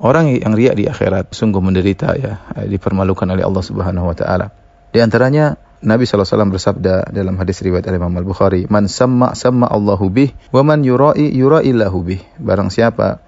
Orang 0.00 0.32
yang 0.32 0.54
riak 0.54 0.78
di 0.78 0.88
akhirat 0.88 1.34
sungguh 1.34 1.60
menderita 1.60 2.16
ya, 2.16 2.40
dipermalukan 2.64 3.26
oleh 3.26 3.44
Allah 3.44 3.64
Subhanahu 3.64 4.06
wa 4.08 4.16
taala. 4.16 4.48
Di 4.92 5.02
antaranya 5.02 5.60
Nabi 5.80 6.04
SAW 6.04 6.52
bersabda 6.52 7.08
dalam 7.08 7.40
hadis 7.40 7.64
riwayat 7.64 7.88
Imam 7.88 8.12
Al-Bukhari, 8.12 8.68
"Man 8.68 8.84
samma 8.84 9.32
samma 9.32 9.64
Allahu 9.64 10.12
bih, 10.12 10.36
wa 10.52 10.60
man 10.60 10.84
yurai 10.84 11.32
yurai 11.32 11.72
lahu 11.72 12.04
bih." 12.04 12.20
Barang 12.36 12.68
siapa 12.68 13.24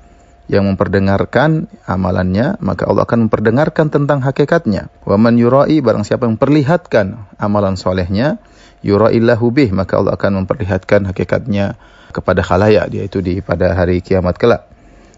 yang 0.52 0.68
memperdengarkan 0.68 1.70
amalannya, 1.88 2.60
maka 2.60 2.84
Allah 2.84 3.08
akan 3.08 3.28
memperdengarkan 3.28 3.88
tentang 3.88 4.20
hakikatnya. 4.20 4.92
Wa 5.08 5.16
man 5.16 5.40
yurai 5.40 5.80
barang 5.80 6.04
siapa 6.04 6.28
yang 6.28 6.36
memperlihatkan 6.36 7.40
amalan 7.40 7.80
solehnya, 7.80 8.36
yuraillahu 8.84 9.48
bih, 9.48 9.72
maka 9.72 9.96
Allah 9.96 10.12
akan 10.12 10.44
memperlihatkan 10.44 11.08
hakikatnya 11.08 11.80
kepada 12.12 12.44
khalayak, 12.44 12.92
yaitu 12.92 13.24
di 13.24 13.40
pada 13.40 13.72
hari 13.72 14.04
kiamat 14.04 14.36
kelak. 14.36 14.68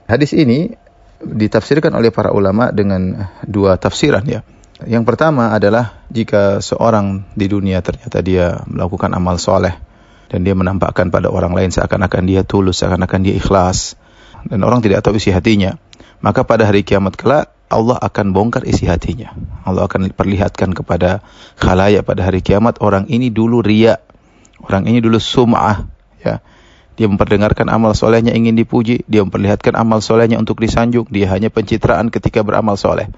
Hadis 0.06 0.30
ini 0.36 0.76
ditafsirkan 1.18 1.90
oleh 1.98 2.14
para 2.14 2.30
ulama 2.30 2.70
dengan 2.70 3.26
dua 3.42 3.74
tafsiran 3.74 4.22
ya. 4.22 4.46
Yang 4.84 5.04
pertama 5.08 5.56
adalah 5.56 6.04
jika 6.12 6.60
seorang 6.60 7.24
di 7.32 7.48
dunia 7.48 7.80
ternyata 7.80 8.20
dia 8.20 8.60
melakukan 8.68 9.12
amal 9.16 9.40
soleh 9.40 9.72
dan 10.28 10.44
dia 10.44 10.52
menampakkan 10.52 11.08
pada 11.08 11.32
orang 11.32 11.56
lain 11.56 11.72
seakan-akan 11.72 12.22
dia 12.28 12.44
tulus, 12.44 12.84
seakan-akan 12.84 13.20
dia 13.24 13.34
ikhlas, 13.36 13.96
dan 14.48 14.60
orang 14.60 14.84
tidak 14.84 15.00
tahu 15.04 15.16
isi 15.16 15.32
hatinya. 15.32 15.80
Maka 16.20 16.44
pada 16.44 16.68
hari 16.68 16.84
kiamat 16.84 17.16
kelak 17.16 17.52
Allah 17.72 17.96
akan 17.96 18.36
bongkar 18.36 18.68
isi 18.68 18.84
hatinya. 18.84 19.32
Allah 19.64 19.88
akan 19.88 20.12
perlihatkan 20.12 20.76
kepada 20.76 21.24
khalayak 21.56 22.04
pada 22.04 22.28
hari 22.28 22.44
kiamat 22.44 22.80
orang 22.84 23.08
ini 23.08 23.32
dulu 23.32 23.64
ria, 23.64 24.00
orang 24.64 24.84
ini 24.84 25.00
dulu 25.00 25.16
sum'ah, 25.16 25.88
ya. 26.20 26.44
Dia 26.94 27.10
memperdengarkan 27.10 27.66
amal 27.74 27.90
solehnya 27.98 28.30
ingin 28.30 28.54
dipuji, 28.54 29.02
dia 29.10 29.26
memperlihatkan 29.26 29.74
amal 29.74 29.98
solehnya 29.98 30.38
untuk 30.38 30.62
disanjung, 30.62 31.10
dia 31.10 31.26
hanya 31.26 31.50
pencitraan 31.50 32.06
ketika 32.06 32.46
beramal 32.46 32.78
soleh. 32.78 33.10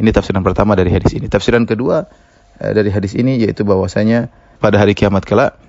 Ini 0.00 0.10
tafsiran 0.16 0.40
pertama 0.40 0.72
dari 0.72 0.88
hadis 0.88 1.12
ini. 1.12 1.28
Tafsiran 1.28 1.68
kedua 1.68 2.08
eh, 2.56 2.72
dari 2.72 2.88
hadis 2.88 3.12
ini 3.12 3.36
yaitu 3.44 3.68
bahwasanya 3.68 4.32
pada 4.56 4.80
hari 4.80 4.96
kiamat 4.96 5.28
kelak 5.28 5.60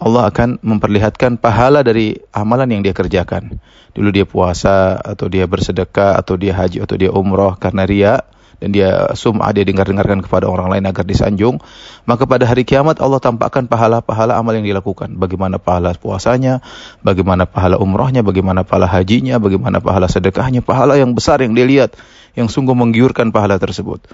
Allah 0.00 0.32
akan 0.32 0.62
memperlihatkan 0.64 1.36
pahala 1.36 1.84
dari 1.84 2.16
amalan 2.32 2.72
yang 2.72 2.82
dia 2.86 2.96
kerjakan. 2.96 3.60
Dulu 3.92 4.08
dia 4.14 4.24
puasa 4.24 4.96
atau 4.96 5.28
dia 5.28 5.44
bersedekah 5.44 6.16
atau 6.16 6.40
dia 6.40 6.56
haji 6.56 6.80
atau 6.80 6.96
dia 6.96 7.12
umroh 7.12 7.52
karena 7.60 7.84
ria 7.84 8.14
dan 8.60 8.76
dia 8.76 9.16
sum'ah 9.16 9.50
dia 9.56 9.64
dengar-dengarkan 9.64 10.20
kepada 10.20 10.44
orang 10.44 10.68
lain 10.68 10.84
agar 10.84 11.04
disanjung, 11.08 11.58
maka 12.04 12.28
pada 12.28 12.44
hari 12.44 12.68
kiamat 12.68 13.00
Allah 13.00 13.16
tampakkan 13.18 13.64
pahala-pahala 13.64 14.36
amal 14.36 14.52
yang 14.52 14.68
dilakukan. 14.68 15.16
Bagaimana 15.16 15.56
pahala 15.56 15.96
puasanya, 15.96 16.60
bagaimana 17.00 17.48
pahala 17.48 17.80
umrohnya, 17.80 18.20
bagaimana 18.20 18.62
pahala 18.62 18.84
hajinya, 18.84 19.40
bagaimana 19.40 19.80
pahala 19.80 20.12
sedekahnya, 20.12 20.60
pahala 20.60 21.00
yang 21.00 21.16
besar 21.16 21.40
yang 21.40 21.56
dia 21.56 21.64
lihat, 21.64 21.96
yang 22.34 22.50
sungguh 22.50 22.74
menggiurkan 22.74 23.34
pahala 23.34 23.58
tersebut. 23.58 24.04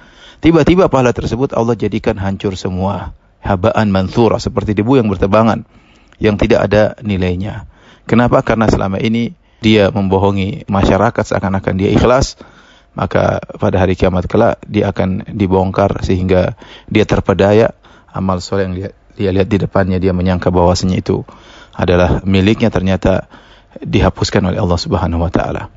Tiba-tiba 0.41 0.93
pahala 0.93 1.17
tersebut 1.17 1.57
Allah 1.57 1.75
jadikan 1.75 2.17
hancur 2.21 2.55
semua 2.61 3.17
habaan 3.41 3.89
mansura 3.89 4.37
seperti 4.43 4.75
debu 4.77 5.01
yang 5.01 5.09
bertebangan 5.09 5.65
yang 6.21 6.37
tidak 6.41 6.69
ada 6.69 6.83
nilainya. 7.01 7.69
Kenapa? 8.09 8.41
Karena 8.43 8.69
selama 8.69 9.01
ini 9.03 9.35
dia 9.61 9.89
membohongi 9.91 10.69
masyarakat 10.69 11.25
seakan-akan 11.25 11.75
dia 11.77 11.91
ikhlas, 11.93 12.39
maka 12.97 13.41
pada 13.61 13.83
hari 13.83 13.99
kiamat 13.99 14.29
kelak 14.29 14.61
dia 14.65 14.93
akan 14.93 15.27
dibongkar 15.37 16.01
sehingga 16.05 16.57
dia 16.89 17.05
terpedaya 17.05 17.77
amal 18.13 18.41
soleh 18.41 18.65
yang 18.69 18.75
dia, 18.77 18.91
dia 19.17 19.31
lihat 19.33 19.49
di 19.49 19.59
depannya 19.61 19.99
dia 20.01 20.17
menyangka 20.17 20.49
bahwasanya 20.49 20.97
itu 20.97 21.25
adalah 21.77 22.25
miliknya 22.25 22.73
ternyata 22.73 23.29
dihapuskan 23.77 24.49
oleh 24.49 24.59
Allah 24.61 24.81
Subhanahu 24.81 25.25
wa 25.25 25.33
taala. 25.33 25.69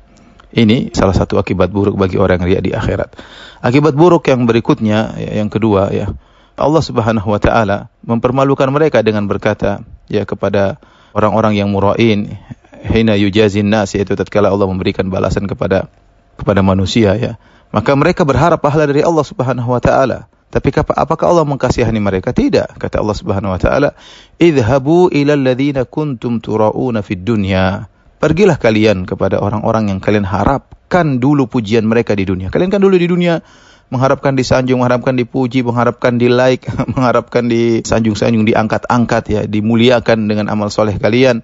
Ini 0.50 0.90
salah 0.90 1.14
satu 1.14 1.38
akibat 1.38 1.70
buruk 1.70 1.94
bagi 1.94 2.18
orang 2.18 2.42
riak 2.42 2.62
di 2.66 2.74
akhirat. 2.74 3.14
Akibat 3.62 3.94
buruk 3.94 4.26
yang 4.26 4.50
berikutnya 4.50 5.14
yang 5.18 5.46
kedua 5.46 5.94
ya, 5.94 6.10
Allah 6.58 6.82
Subhanahu 6.82 7.30
wa 7.30 7.40
taala 7.40 7.88
mempermalukan 8.02 8.68
mereka 8.68 9.00
dengan 9.00 9.24
berkata 9.30 9.80
ya 10.10 10.26
kepada 10.28 10.82
orang-orang 11.16 11.56
yang 11.56 11.72
murain 11.72 12.36
hina 12.84 13.16
yujazin 13.16 13.70
nas 13.70 13.96
yaitu 13.96 14.12
tatkala 14.18 14.52
Allah 14.52 14.68
memberikan 14.68 15.08
balasan 15.08 15.48
kepada 15.48 15.88
kepada 16.36 16.60
manusia 16.64 17.16
ya 17.16 17.32
maka 17.70 17.92
mereka 17.96 18.24
berharap 18.24 18.60
pahala 18.60 18.88
dari 18.88 19.00
Allah 19.00 19.24
Subhanahu 19.24 19.72
wa 19.72 19.80
taala 19.80 20.28
tapi 20.50 20.74
apakah 20.74 21.30
Allah 21.30 21.46
mengkasihani 21.46 22.02
mereka? 22.02 22.34
Tidak. 22.34 22.74
Kata 22.74 22.98
Allah 22.98 23.14
Subhanahu 23.14 23.54
wa 23.54 23.60
taala, 23.62 23.94
"Idhabu 24.34 25.06
ila 25.14 25.38
alladziina 25.38 25.86
kuntum 25.86 26.42
turauna 26.42 27.06
fid 27.06 27.22
dunya." 27.22 27.86
Pergilah 28.20 28.60
kalian 28.60 29.08
kepada 29.08 29.40
orang-orang 29.40 29.96
yang 29.96 29.98
kalian 30.04 30.28
harapkan 30.28 31.16
dulu 31.16 31.48
pujian 31.48 31.88
mereka 31.88 32.12
di 32.12 32.28
dunia. 32.28 32.52
Kalian 32.52 32.68
kan 32.68 32.84
dulu 32.84 33.00
di 33.00 33.08
dunia 33.08 33.40
mengharapkan 33.88 34.36
disanjung, 34.36 34.84
mengharapkan 34.84 35.16
dipuji, 35.16 35.64
mengharapkan 35.64 36.20
di 36.20 36.28
like, 36.28 36.68
mengharapkan 36.94 37.48
disanjung-sanjung, 37.48 38.44
diangkat-angkat 38.44 39.22
ya, 39.32 39.40
dimuliakan 39.48 40.28
dengan 40.28 40.52
amal 40.52 40.68
soleh 40.68 41.00
kalian, 41.00 41.40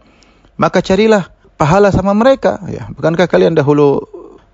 maka 0.61 0.85
carilah 0.85 1.33
pahala 1.57 1.89
sama 1.91 2.13
mereka 2.13 2.61
ya. 2.69 2.93
Bukankah 2.93 3.25
kalian 3.25 3.57
dahulu 3.57 4.05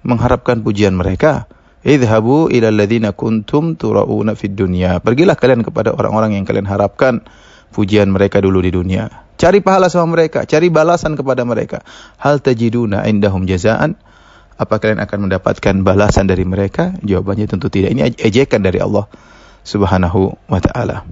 mengharapkan 0.07 0.63
pujian 0.63 0.95
mereka? 0.95 1.51
Idhabu 1.83 2.47
ila 2.55 2.71
kuntum 3.11 3.75
turauna 3.75 4.39
fid 4.39 4.55
dunya. 4.55 5.03
Pergilah 5.03 5.35
kalian 5.35 5.67
kepada 5.67 5.91
orang-orang 5.91 6.39
yang 6.39 6.47
kalian 6.47 6.71
harapkan 6.71 7.27
pujian 7.73 8.13
mereka 8.13 8.39
dulu 8.39 8.61
di 8.61 8.71
dunia. 8.71 9.09
Cari 9.41 9.65
pahala 9.65 9.89
sama 9.89 10.15
mereka, 10.15 10.45
cari 10.45 10.69
balasan 10.69 11.17
kepada 11.17 11.43
mereka. 11.43 11.83
Hal 12.21 12.45
tajiduna 12.45 13.09
indahum 13.09 13.49
jazaan? 13.49 13.97
apa 14.63 14.79
kalian 14.79 15.03
akan 15.03 15.19
mendapatkan 15.29 15.75
balasan 15.83 16.31
dari 16.31 16.47
mereka? 16.47 16.95
Jawabannya 17.03 17.51
tentu 17.51 17.67
tidak. 17.67 17.99
Ini 17.99 18.15
ejekan 18.15 18.63
dari 18.63 18.79
Allah 18.79 19.11
Subhanahu 19.67 20.39
wa 20.47 20.61
taala. 20.63 21.03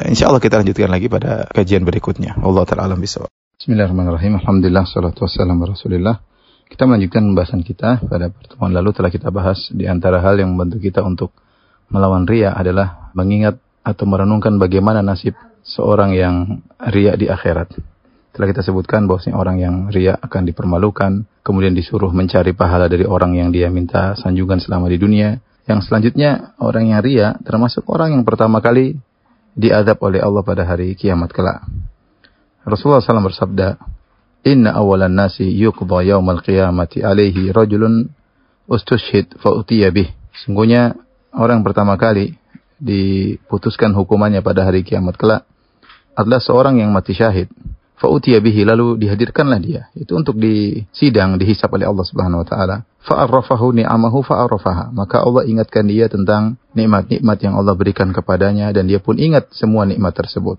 Insya 0.00 0.32
Allah 0.32 0.40
kita 0.40 0.64
lanjutkan 0.64 0.88
lagi 0.88 1.12
pada 1.12 1.44
kajian 1.52 1.84
berikutnya. 1.84 2.40
Allah 2.40 2.64
taala 2.64 2.96
bisawab. 2.96 3.28
Bismillahirrahmanirrahim. 3.60 4.40
Alhamdulillah 4.40 4.88
salatu 4.88 5.28
wassalamu 5.28 5.68
rasulillah. 5.68 6.24
Kita 6.70 6.86
melanjutkan 6.86 7.26
pembahasan 7.26 7.60
kita 7.66 8.00
pada 8.06 8.30
pertemuan 8.30 8.72
lalu 8.72 8.94
telah 8.94 9.10
kita 9.10 9.28
bahas 9.28 9.68
di 9.74 9.90
antara 9.90 10.22
hal 10.22 10.38
yang 10.40 10.54
membantu 10.54 10.80
kita 10.80 11.02
untuk 11.02 11.34
melawan 11.90 12.24
ria 12.24 12.54
adalah 12.54 13.10
mengingat 13.12 13.58
atau 13.82 14.06
merenungkan 14.06 14.56
bagaimana 14.56 15.02
nasib 15.02 15.34
seorang 15.64 16.16
yang 16.16 16.64
ria 16.90 17.14
di 17.16 17.28
akhirat. 17.28 17.76
Telah 18.30 18.46
kita 18.46 18.62
sebutkan 18.62 19.10
bahwasanya 19.10 19.36
orang 19.36 19.56
yang 19.58 19.74
ria 19.90 20.14
akan 20.14 20.46
dipermalukan, 20.46 21.26
kemudian 21.42 21.74
disuruh 21.74 22.14
mencari 22.14 22.54
pahala 22.54 22.86
dari 22.86 23.02
orang 23.02 23.34
yang 23.34 23.50
dia 23.50 23.66
minta 23.68 24.14
sanjungan 24.14 24.62
selama 24.62 24.86
di 24.86 24.98
dunia. 25.02 25.42
Yang 25.66 25.90
selanjutnya 25.90 26.54
orang 26.62 26.94
yang 26.94 27.02
ria 27.02 27.34
termasuk 27.42 27.86
orang 27.90 28.14
yang 28.14 28.22
pertama 28.22 28.62
kali 28.62 28.98
diadab 29.58 29.98
oleh 30.00 30.22
Allah 30.22 30.42
pada 30.46 30.62
hari 30.62 30.94
kiamat 30.94 31.34
kelak. 31.34 31.66
Rasulullah 32.62 33.02
SAW 33.02 33.26
bersabda, 33.26 33.68
Inna 34.46 34.72
awalan 34.78 35.12
nasi 35.12 35.44
yuqda 35.44 36.00
yawmal 36.06 36.40
qiyamati 36.40 37.04
alaihi 37.04 37.52
rajulun 37.52 38.08
ustushid 38.70 39.36
fa'utiya 39.36 39.90
bih. 39.90 40.08
Sungguhnya 40.46 40.96
orang 41.34 41.60
pertama 41.66 41.98
kali 41.98 42.38
diputuskan 42.80 43.92
hukumannya 43.92 44.40
pada 44.40 44.64
hari 44.64 44.86
kiamat 44.86 45.18
kelak 45.20 45.49
adalah 46.20 46.40
seorang 46.40 46.78
yang 46.78 46.92
mati 46.92 47.16
syahid 47.16 47.48
Fa'utiya 48.00 48.40
bihi 48.40 48.64
lalu 48.64 48.96
dihadirkanlah 48.96 49.60
dia. 49.60 49.92
Itu 49.92 50.16
untuk 50.16 50.40
disidang, 50.40 51.36
dihisap 51.36 51.68
oleh 51.68 51.84
Allah 51.84 52.06
Subhanahu 52.08 52.40
wa 52.40 52.46
taala. 52.48 52.76
Fa'arrafahu 53.04 53.76
ni'amahu 53.76 54.24
fa'arrafaha. 54.24 54.88
Maka 54.96 55.20
Allah 55.20 55.44
ingatkan 55.44 55.84
dia 55.84 56.08
tentang 56.08 56.56
nikmat-nikmat 56.72 57.38
yang 57.44 57.60
Allah 57.60 57.76
berikan 57.76 58.08
kepadanya 58.08 58.72
dan 58.72 58.88
dia 58.88 59.04
pun 59.04 59.20
ingat 59.20 59.52
semua 59.52 59.84
nikmat 59.84 60.16
tersebut. 60.16 60.56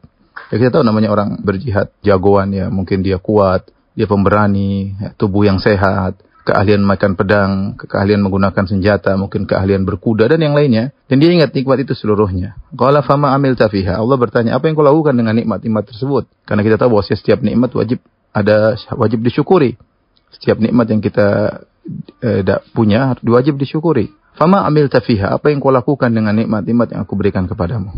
Ya 0.54 0.62
kita 0.62 0.70
tahu 0.78 0.86
namanya 0.86 1.10
orang 1.10 1.42
berjihad, 1.42 1.90
jagoan 2.06 2.54
ya, 2.54 2.70
mungkin 2.70 3.02
dia 3.02 3.18
kuat, 3.18 3.74
dia 3.98 4.06
pemberani, 4.06 4.94
ya, 5.02 5.10
tubuh 5.18 5.42
yang 5.42 5.58
sehat, 5.58 6.22
keahlian 6.52 6.84
makan 6.84 7.16
pedang, 7.16 7.80
keahlian 7.80 8.20
menggunakan 8.20 8.68
senjata, 8.68 9.16
mungkin 9.16 9.48
keahlian 9.48 9.88
berkuda 9.88 10.28
dan 10.28 10.44
yang 10.44 10.52
lainnya. 10.52 10.92
Dan 11.08 11.24
dia 11.24 11.32
ingat 11.32 11.56
nikmat 11.56 11.88
itu 11.88 11.96
seluruhnya. 11.96 12.60
Qala 12.76 13.00
fama 13.00 13.32
amil 13.32 13.56
tafiha. 13.56 13.96
Allah 13.96 14.20
bertanya, 14.20 14.60
apa 14.60 14.68
yang 14.68 14.76
kau 14.76 14.84
lakukan 14.84 15.16
dengan 15.16 15.32
nikmat-nikmat 15.32 15.88
tersebut? 15.88 16.28
Karena 16.44 16.62
kita 16.68 16.76
tahu 16.76 17.00
bahwa 17.00 17.04
setiap 17.08 17.40
nikmat 17.40 17.72
wajib 17.72 18.04
ada 18.36 18.76
wajib 19.00 19.24
disyukuri. 19.24 19.80
Setiap 20.36 20.60
nikmat 20.60 20.92
yang 20.92 21.00
kita 21.00 21.28
eh, 22.20 22.44
punya 22.76 23.16
wajib 23.24 23.56
disyukuri. 23.56 24.12
Fama 24.36 24.68
amil 24.68 24.92
tafiha. 24.92 25.32
Apa 25.32 25.56
yang 25.56 25.64
kau 25.64 25.72
lakukan 25.72 26.12
dengan 26.12 26.36
nikmat-nikmat 26.36 26.92
yang 26.92 27.08
aku 27.08 27.16
berikan 27.16 27.48
kepadamu? 27.48 27.96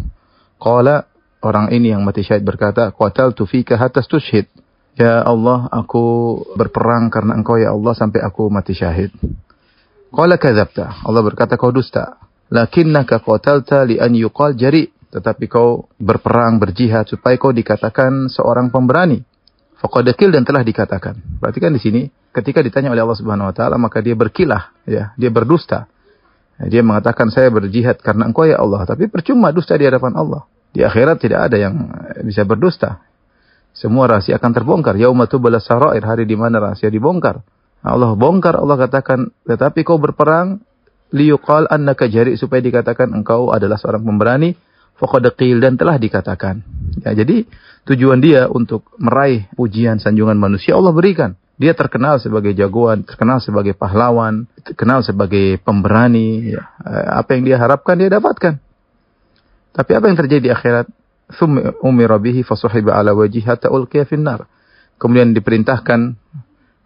Qala 0.61 1.09
orang 1.41 1.73
ini 1.73 1.89
yang 1.89 2.05
mati 2.05 2.21
syahid 2.21 2.45
berkata, 2.45 2.93
Qataltu 2.93 3.49
fika 3.49 3.81
hatta 3.81 4.05
tushhid. 4.05 4.45
Ya 4.93 5.25
Allah, 5.25 5.65
aku 5.73 6.37
berperang 6.53 7.09
karena 7.09 7.33
engkau 7.33 7.57
ya 7.57 7.73
Allah 7.73 7.97
sampai 7.97 8.21
aku 8.21 8.53
mati 8.53 8.77
syahid. 8.77 9.09
Qala 10.13 10.37
kadzabta. 10.37 11.01
Allah 11.01 11.21
berkata 11.25 11.57
kau 11.57 11.73
dusta. 11.73 12.21
Lakinnaka 12.53 13.17
qatalta 13.17 13.81
li 13.89 13.97
an 13.97 14.13
yuqal 14.13 14.53
jari. 14.53 14.93
Tetapi 15.13 15.45
kau 15.45 15.89
berperang, 15.97 16.57
berjihad 16.57 17.05
supaya 17.05 17.37
kau 17.37 17.53
dikatakan 17.53 18.29
seorang 18.29 18.69
pemberani. 18.69 19.21
Faqadakil 19.81 20.33
dan 20.33 20.45
telah 20.45 20.61
dikatakan. 20.65 21.41
Berarti 21.41 21.59
kan 21.61 21.73
di 21.73 21.81
sini 21.81 22.01
ketika 22.33 22.65
ditanya 22.65 22.89
oleh 22.89 23.05
Allah 23.05 23.19
Subhanahu 23.19 23.51
wa 23.51 23.55
taala 23.55 23.75
maka 23.77 24.01
dia 24.01 24.17
berkilah, 24.17 24.73
ya, 24.89 25.13
dia 25.13 25.29
berdusta. 25.29 25.85
Dia 26.57 26.81
mengatakan 26.85 27.29
saya 27.29 27.49
berjihad 27.49 28.01
karena 28.01 28.29
engkau 28.29 28.45
ya 28.45 28.61
Allah, 28.61 28.85
tapi 28.87 29.09
percuma 29.09 29.53
dusta 29.53 29.77
di 29.77 29.85
hadapan 29.85 30.17
Allah. 30.17 30.45
Di 30.73 30.81
akhirat 30.81 31.21
tidak 31.21 31.51
ada 31.51 31.57
yang 31.61 31.75
bisa 32.25 32.41
berdusta. 32.47 33.03
Semua 33.73 34.05
rahasia 34.05 34.37
akan 34.37 34.51
terbongkar. 34.53 34.95
Yaumatu 34.95 35.41
balas 35.41 35.65
sarair, 35.65 36.05
hari 36.05 36.29
di 36.29 36.37
mana 36.37 36.61
rahasia 36.61 36.93
dibongkar. 36.93 37.41
Allah 37.83 38.15
bongkar, 38.15 38.55
Allah 38.55 38.79
katakan, 38.79 39.33
tetapi 39.43 39.83
kau 39.83 39.99
berperang, 39.99 40.63
liyuqal 41.11 41.67
annaka 41.67 42.07
jari, 42.07 42.39
supaya 42.39 42.63
dikatakan 42.63 43.11
engkau 43.11 43.51
adalah 43.51 43.75
seorang 43.75 44.07
pemberani, 44.07 44.55
faqadqil, 44.95 45.59
dan 45.59 45.75
telah 45.75 45.99
dikatakan. 45.99 46.63
Ya, 47.03 47.11
jadi 47.11 47.43
tujuan 47.83 48.23
dia 48.23 48.47
untuk 48.47 48.87
meraih 48.95 49.51
pujian 49.57 49.99
sanjungan 49.99 50.39
manusia, 50.39 50.79
Allah 50.79 50.95
berikan. 50.95 51.35
Dia 51.53 51.77
terkenal 51.77 52.17
sebagai 52.17 52.55
jagoan, 52.57 53.05
terkenal 53.05 53.37
sebagai 53.43 53.77
pahlawan, 53.77 54.49
terkenal 54.63 55.05
sebagai 55.05 55.61
pemberani. 55.61 56.55
Ya. 56.55 56.71
Apa 57.19 57.37
yang 57.37 57.45
dia 57.45 57.61
harapkan, 57.61 57.93
dia 57.99 58.09
dapatkan. 58.09 58.57
Tapi 59.73 59.91
apa 59.93 60.05
yang 60.09 60.17
terjadi 60.17 60.41
di 60.41 60.51
akhirat? 60.53 60.87
Kemudian 64.99 65.35
diperintahkan 65.35 65.99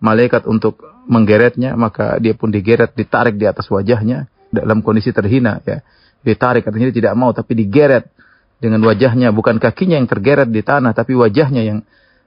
malaikat 0.01 0.43
untuk 0.45 0.81
menggeretnya, 1.07 1.73
maka 1.79 2.17
dia 2.19 2.35
pun 2.37 2.51
digeret, 2.51 2.93
ditarik 2.93 3.39
di 3.39 3.45
atas 3.47 3.69
wajahnya 3.71 4.27
dalam 4.51 4.83
kondisi 4.83 5.11
terhina 5.11 5.59
ya. 5.63 5.81
Ditarik 6.23 6.65
artinya 6.67 6.91
tidak 6.91 7.13
mau 7.15 7.31
tapi 7.31 7.55
digeret 7.55 8.09
dengan 8.57 8.81
wajahnya 8.83 9.29
bukan 9.31 9.61
kakinya 9.61 10.01
yang 10.01 10.09
tergeret 10.09 10.49
di 10.49 10.65
tanah 10.65 10.91
tapi 10.91 11.13
wajahnya 11.13 11.61
yang 11.61 11.79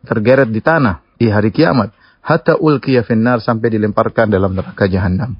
tergeret 0.07 0.49
di 0.49 0.63
tanah 0.63 1.03
di 1.19 1.27
hari 1.29 1.51
kiamat 1.51 1.91
hatta 2.23 2.57
ulqiya 2.57 3.03
finnar 3.05 3.43
sampai 3.43 3.69
dilemparkan 3.75 4.31
dalam 4.31 4.55
neraka 4.55 4.87
jahanam. 4.87 5.37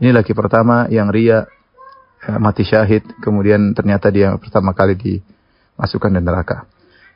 Ini 0.00 0.16
laki 0.16 0.32
pertama 0.32 0.88
yang 0.88 1.12
ria 1.12 1.44
eh, 2.24 2.38
mati 2.40 2.64
syahid 2.64 3.04
kemudian 3.20 3.76
ternyata 3.76 4.08
dia 4.08 4.32
pertama 4.40 4.72
kali 4.72 4.96
dimasukkan 5.80 6.12
di 6.12 6.20
neraka. 6.20 6.68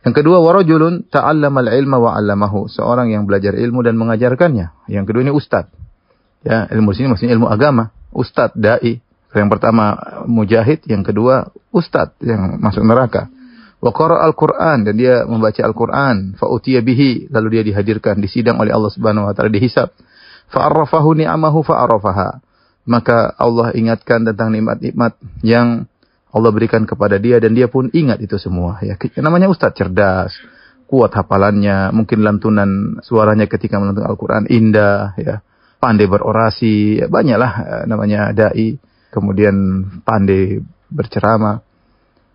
Yang 0.08 0.24
kedua 0.24 0.40
warajulun 0.40 1.04
ta'allama 1.12 1.60
al-ilma 1.68 2.00
wa 2.00 2.10
'allamahu, 2.16 2.72
seorang 2.72 3.12
yang 3.12 3.28
belajar 3.28 3.52
ilmu 3.52 3.84
dan 3.84 4.00
mengajarkannya. 4.00 4.88
Yang 4.88 5.04
kedua 5.12 5.20
ini 5.28 5.32
ustaz. 5.36 5.68
Ya, 6.44 6.64
ilmu 6.72 6.96
sini 6.96 7.12
maksudnya 7.12 7.36
ilmu 7.36 7.48
agama, 7.48 7.92
ustaz, 8.12 8.56
dai. 8.56 9.00
Yang 9.34 9.48
pertama 9.52 9.96
mujahid, 10.24 10.84
yang 10.88 11.04
kedua 11.04 11.52
ustaz 11.72 12.16
yang 12.24 12.56
masuk 12.60 12.84
neraka. 12.84 13.28
Wa 13.84 13.92
al-Qur'an 13.92 14.88
dan 14.88 14.96
dia 14.96 15.28
membaca 15.28 15.60
Al-Qur'an, 15.60 16.40
fa 16.40 16.48
bihi, 16.64 17.28
lalu 17.28 17.60
dia 17.60 17.62
dihadirkan 17.68 18.16
di 18.16 18.32
sidang 18.32 18.56
oleh 18.56 18.72
Allah 18.72 18.88
Subhanahu 18.88 19.28
wa 19.28 19.32
taala 19.36 19.52
dihisab. 19.52 19.92
Fa 20.48 20.72
arrafahu 20.72 21.12
ni'amahu. 21.16 21.60
Maka 22.84 23.32
Allah 23.40 23.72
ingatkan 23.72 24.28
tentang 24.28 24.52
nikmat-nikmat 24.52 25.16
yang 25.40 25.88
Allah 26.34 26.50
berikan 26.50 26.82
kepada 26.82 27.22
dia 27.22 27.38
dan 27.38 27.54
dia 27.54 27.70
pun 27.70 27.86
ingat 27.94 28.18
itu 28.18 28.34
semua. 28.42 28.82
Ya, 28.82 28.98
namanya 29.22 29.46
ustadz 29.46 29.78
cerdas, 29.78 30.34
kuat 30.90 31.14
hafalannya, 31.14 31.94
mungkin 31.94 32.26
lantunan 32.26 32.98
suaranya 33.06 33.46
ketika 33.46 33.78
melantunkan 33.78 34.10
Al-Quran 34.10 34.44
indah, 34.50 35.14
ya, 35.14 35.46
pandai 35.78 36.10
berorasi, 36.10 37.02
ya, 37.02 37.06
banyaklah 37.06 37.52
eh, 37.62 37.84
namanya 37.86 38.34
dai, 38.34 38.78
kemudian 39.14 39.54
pandai 40.02 40.58
berceramah. 40.90 41.62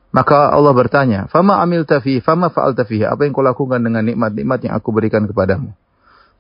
Maka 0.09 0.49
Allah 0.49 0.73
bertanya, 0.73 1.19
"Fama 1.29 1.61
amil 1.61 1.85
tafi, 1.85 2.19
fama 2.19 2.49
faal 2.49 2.73
tafi, 2.73 3.05
apa 3.05 3.27
yang 3.27 3.31
kau 3.35 3.45
lakukan 3.45 3.77
dengan 3.83 4.01
nikmat-nikmat 4.01 4.59
yang 4.65 4.73
aku 4.75 4.89
berikan 4.89 5.23
kepadamu?" 5.29 5.75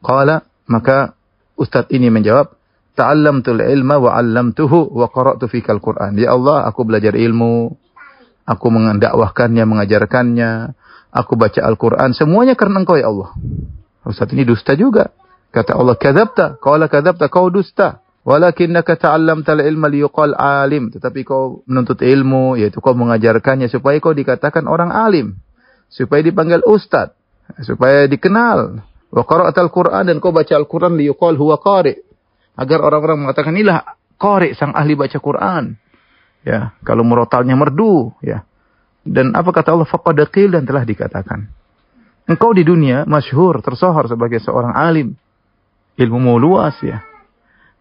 Qala, 0.01 0.47
maka 0.65 1.13
ustadz 1.59 1.91
ini 1.93 2.11
menjawab, 2.11 2.58
ta'allamtul 2.99 3.63
ilma 3.63 3.95
wa 3.95 4.19
'allamtuhu 4.19 4.91
wa 4.91 5.07
qara'tu 5.07 5.47
fikal 5.47 5.79
Qur'an. 5.79 6.19
Ya 6.19 6.35
Allah, 6.35 6.67
aku 6.67 6.83
belajar 6.83 7.15
ilmu, 7.15 7.71
aku 8.43 8.67
mendakwahkannya, 8.67 9.63
mengajarkannya, 9.63 10.75
aku 11.15 11.39
baca 11.39 11.63
Al-Qur'an, 11.63 12.11
semuanya 12.11 12.59
karena 12.59 12.83
Engkau 12.83 12.99
ya 12.99 13.07
Allah. 13.07 13.31
Ustaz 14.03 14.27
ini 14.35 14.43
dusta 14.43 14.75
juga. 14.75 15.15
Kata 15.49 15.79
Allah, 15.79 15.95
"Kadzabta." 15.95 16.59
Qala 16.59 16.91
kadzabta, 16.91 17.31
kau 17.31 17.47
dusta. 17.49 18.03
Walakinnaka 18.27 18.99
ta'allamtal 18.99 19.63
ilma 19.63 19.89
liyuqal 19.89 20.35
alim. 20.37 20.93
Tetapi 20.93 21.25
kau 21.25 21.65
menuntut 21.65 22.03
ilmu, 22.03 22.59
yaitu 22.59 22.83
kau 22.83 22.93
mengajarkannya 22.93 23.71
supaya 23.71 23.97
kau 23.97 24.13
dikatakan 24.13 24.67
orang 24.69 24.91
alim. 24.93 25.39
Supaya 25.89 26.21
dipanggil 26.21 26.61
ustaz. 26.67 27.15
Supaya 27.65 28.05
dikenal. 28.05 28.85
Wa 29.09 29.23
qara'atal 29.25 29.73
Qur'an 29.73 30.05
dan 30.05 30.21
kau 30.21 30.29
baca 30.29 30.53
Al-Qur'an 30.53 30.93
liyuqal 30.93 31.33
huwa 31.33 31.57
qari' 31.57 32.08
agar 32.59 32.83
orang-orang 32.83 33.23
mengatakan 33.23 33.55
inilah 33.55 33.95
Qari 34.19 34.51
sang 34.51 34.75
ahli 34.75 34.99
baca 34.99 35.15
Quran. 35.15 35.79
Ya, 36.43 36.75
kalau 36.83 37.07
murotalnya 37.07 37.55
merdu, 37.55 38.11
ya. 38.19 38.43
Dan 39.07 39.31
apa 39.31 39.55
kata 39.55 39.71
Allah? 39.71 39.87
Faqadaqil 39.87 40.51
dan 40.51 40.67
telah 40.67 40.83
dikatakan. 40.83 41.47
Engkau 42.27 42.51
di 42.51 42.67
dunia 42.67 43.07
masyhur, 43.07 43.63
tersohor 43.63 44.11
sebagai 44.11 44.43
seorang 44.43 44.75
alim. 44.75 45.15
Ilmumu 45.95 46.35
luas 46.35 46.75
ya. 46.83 47.01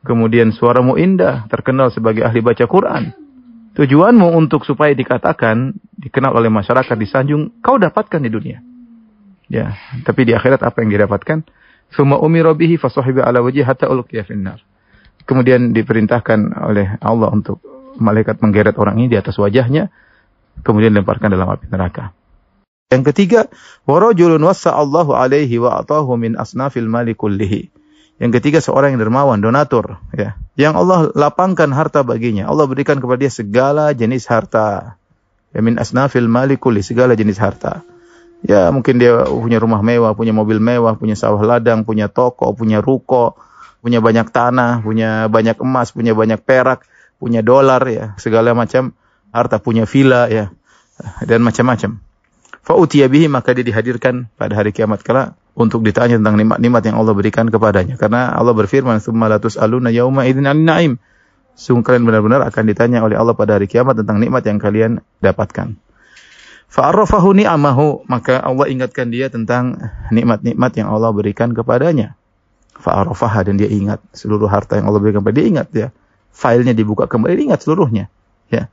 Kemudian 0.06 0.54
suaramu 0.54 0.94
indah, 0.94 1.50
terkenal 1.50 1.90
sebagai 1.90 2.22
ahli 2.22 2.38
baca 2.38 2.64
Quran. 2.70 3.10
Tujuanmu 3.74 4.34
untuk 4.34 4.62
supaya 4.62 4.94
dikatakan, 4.94 5.74
dikenal 5.98 6.34
oleh 6.34 6.50
masyarakat, 6.50 6.94
disanjung, 6.98 7.62
kau 7.62 7.78
dapatkan 7.78 8.22
di 8.22 8.30
dunia. 8.30 8.58
Ya, 9.50 9.74
tapi 10.06 10.26
di 10.26 10.32
akhirat 10.34 10.62
apa 10.62 10.82
yang 10.82 10.90
didapatkan? 10.94 11.46
Suma 11.94 12.18
umira 12.18 12.54
bihi 12.54 12.78
fasahibi 12.78 13.22
ala 13.22 13.42
wajhi 13.42 13.62
hatta. 13.62 13.90
Kemudian 15.28 15.76
diperintahkan 15.76 16.56
oleh 16.56 16.96
Allah 17.04 17.28
untuk 17.28 17.60
malaikat 18.00 18.40
menggeret 18.40 18.80
orang 18.80 18.96
ini 18.96 19.12
di 19.12 19.18
atas 19.20 19.36
wajahnya, 19.36 19.92
kemudian 20.64 20.96
lemparkan 20.96 21.28
dalam 21.28 21.52
api 21.52 21.68
neraka. 21.68 22.16
Yang 22.88 23.12
ketiga, 23.12 23.40
warajulun 23.84 24.40
Allahu 24.40 25.12
alaihi 25.12 25.60
wa 25.60 25.84
atahu 25.84 26.16
min 26.16 26.40
asnafil 26.40 26.88
mali 26.88 27.12
kullihi. 27.12 27.68
Yang 28.18 28.40
ketiga 28.40 28.58
seorang 28.64 28.96
yang 28.96 29.04
dermawan, 29.04 29.38
donatur, 29.44 30.00
ya. 30.16 30.40
Yang 30.56 30.74
Allah 30.80 30.98
lapangkan 31.12 31.70
harta 31.70 32.02
baginya. 32.02 32.48
Allah 32.48 32.64
berikan 32.64 32.98
kepada 32.98 33.20
dia 33.20 33.30
segala 33.30 33.92
jenis 33.92 34.26
harta. 34.26 34.96
Ya 35.52 35.60
min 35.60 35.76
asnafil 35.76 36.26
mali 36.26 36.56
segala 36.80 37.12
jenis 37.14 37.36
harta. 37.36 37.84
Ya 38.42 38.72
mungkin 38.72 38.98
dia 38.98 39.28
punya 39.28 39.60
rumah 39.60 39.84
mewah, 39.84 40.16
punya 40.16 40.32
mobil 40.32 40.58
mewah, 40.58 40.96
punya 40.96 41.14
sawah 41.14 41.44
ladang, 41.44 41.84
punya 41.84 42.08
toko, 42.08 42.50
punya 42.56 42.80
ruko, 42.80 43.38
punya 43.80 43.98
banyak 44.02 44.28
tanah, 44.30 44.82
punya 44.82 45.26
banyak 45.30 45.56
emas, 45.62 45.94
punya 45.94 46.12
banyak 46.12 46.40
perak, 46.42 46.86
punya 47.18 47.42
dolar 47.42 47.82
ya, 47.86 48.14
segala 48.18 48.54
macam 48.54 48.94
harta, 49.30 49.58
punya 49.62 49.86
villa 49.86 50.26
ya, 50.26 50.50
dan 51.24 51.42
macam-macam. 51.44 52.02
Fa'utiya 52.62 53.08
bihi 53.08 53.32
maka 53.32 53.56
dia 53.56 53.64
dihadirkan 53.64 54.28
pada 54.36 54.58
hari 54.58 54.76
kiamat 54.76 55.00
kala 55.00 55.38
untuk 55.56 55.80
ditanya 55.82 56.20
tentang 56.20 56.36
nikmat-nikmat 56.36 56.82
yang 56.84 56.96
Allah 57.00 57.14
berikan 57.16 57.48
kepadanya. 57.48 57.96
Karena 57.96 58.30
Allah 58.30 58.52
berfirman, 58.52 59.00
"Tsumma 59.00 59.26
latus 59.26 59.56
aluna 59.56 59.88
yauma 59.88 60.28
idzin 60.28 60.44
naim 60.44 61.00
Sungguh 61.58 61.82
kalian 61.82 62.06
benar-benar 62.06 62.46
akan 62.46 62.64
ditanya 62.70 63.02
oleh 63.02 63.18
Allah 63.18 63.34
pada 63.34 63.58
hari 63.58 63.66
kiamat 63.66 63.98
tentang 63.98 64.22
nikmat 64.22 64.46
yang 64.46 64.62
kalian 64.62 65.02
dapatkan. 65.18 65.74
Fa'arrafahu 66.70 67.34
ni'amahu, 67.34 68.06
maka 68.06 68.38
Allah 68.38 68.70
ingatkan 68.70 69.10
dia 69.10 69.26
tentang 69.26 69.74
nikmat-nikmat 70.14 70.70
yang 70.78 70.92
Allah 70.92 71.10
berikan 71.10 71.50
kepadanya. 71.50 72.14
Fa'arrafaha 72.78 73.50
dan 73.50 73.58
dia 73.58 73.66
ingat 73.66 73.98
seluruh 74.14 74.46
harta 74.46 74.78
yang 74.78 74.86
Allah 74.86 75.02
berikan 75.02 75.20
kepada 75.26 75.36
dia 75.38 75.46
ingat 75.46 75.68
ya. 75.74 75.88
Filenya 76.30 76.72
dibuka 76.72 77.10
kembali 77.10 77.34
dia 77.34 77.46
ingat 77.52 77.60
seluruhnya. 77.66 78.06
Ya. 78.48 78.70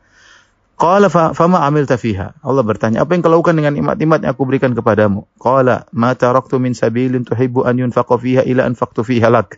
Qala 0.76 1.08
fama 1.10 1.64
amil 1.64 1.88
tafiha. 1.88 2.36
Allah 2.44 2.64
bertanya, 2.68 3.02
apa 3.02 3.16
yang 3.16 3.24
kau 3.24 3.32
lakukan 3.32 3.56
dengan 3.56 3.74
nikmat-nikmat 3.80 4.28
yang 4.28 4.32
aku 4.36 4.44
berikan 4.44 4.76
kepadamu? 4.76 5.24
Qala 5.40 5.88
ma 5.96 6.12
taraktu 6.14 6.60
min 6.60 6.76
sabilin 6.76 7.24
tuhibbu 7.24 7.64
an 7.64 7.80
yunfaqa 7.80 8.20
fiha 8.20 8.44
ila 8.44 8.68
anfaqtu 8.68 9.08
fiha 9.08 9.32
lak. 9.32 9.58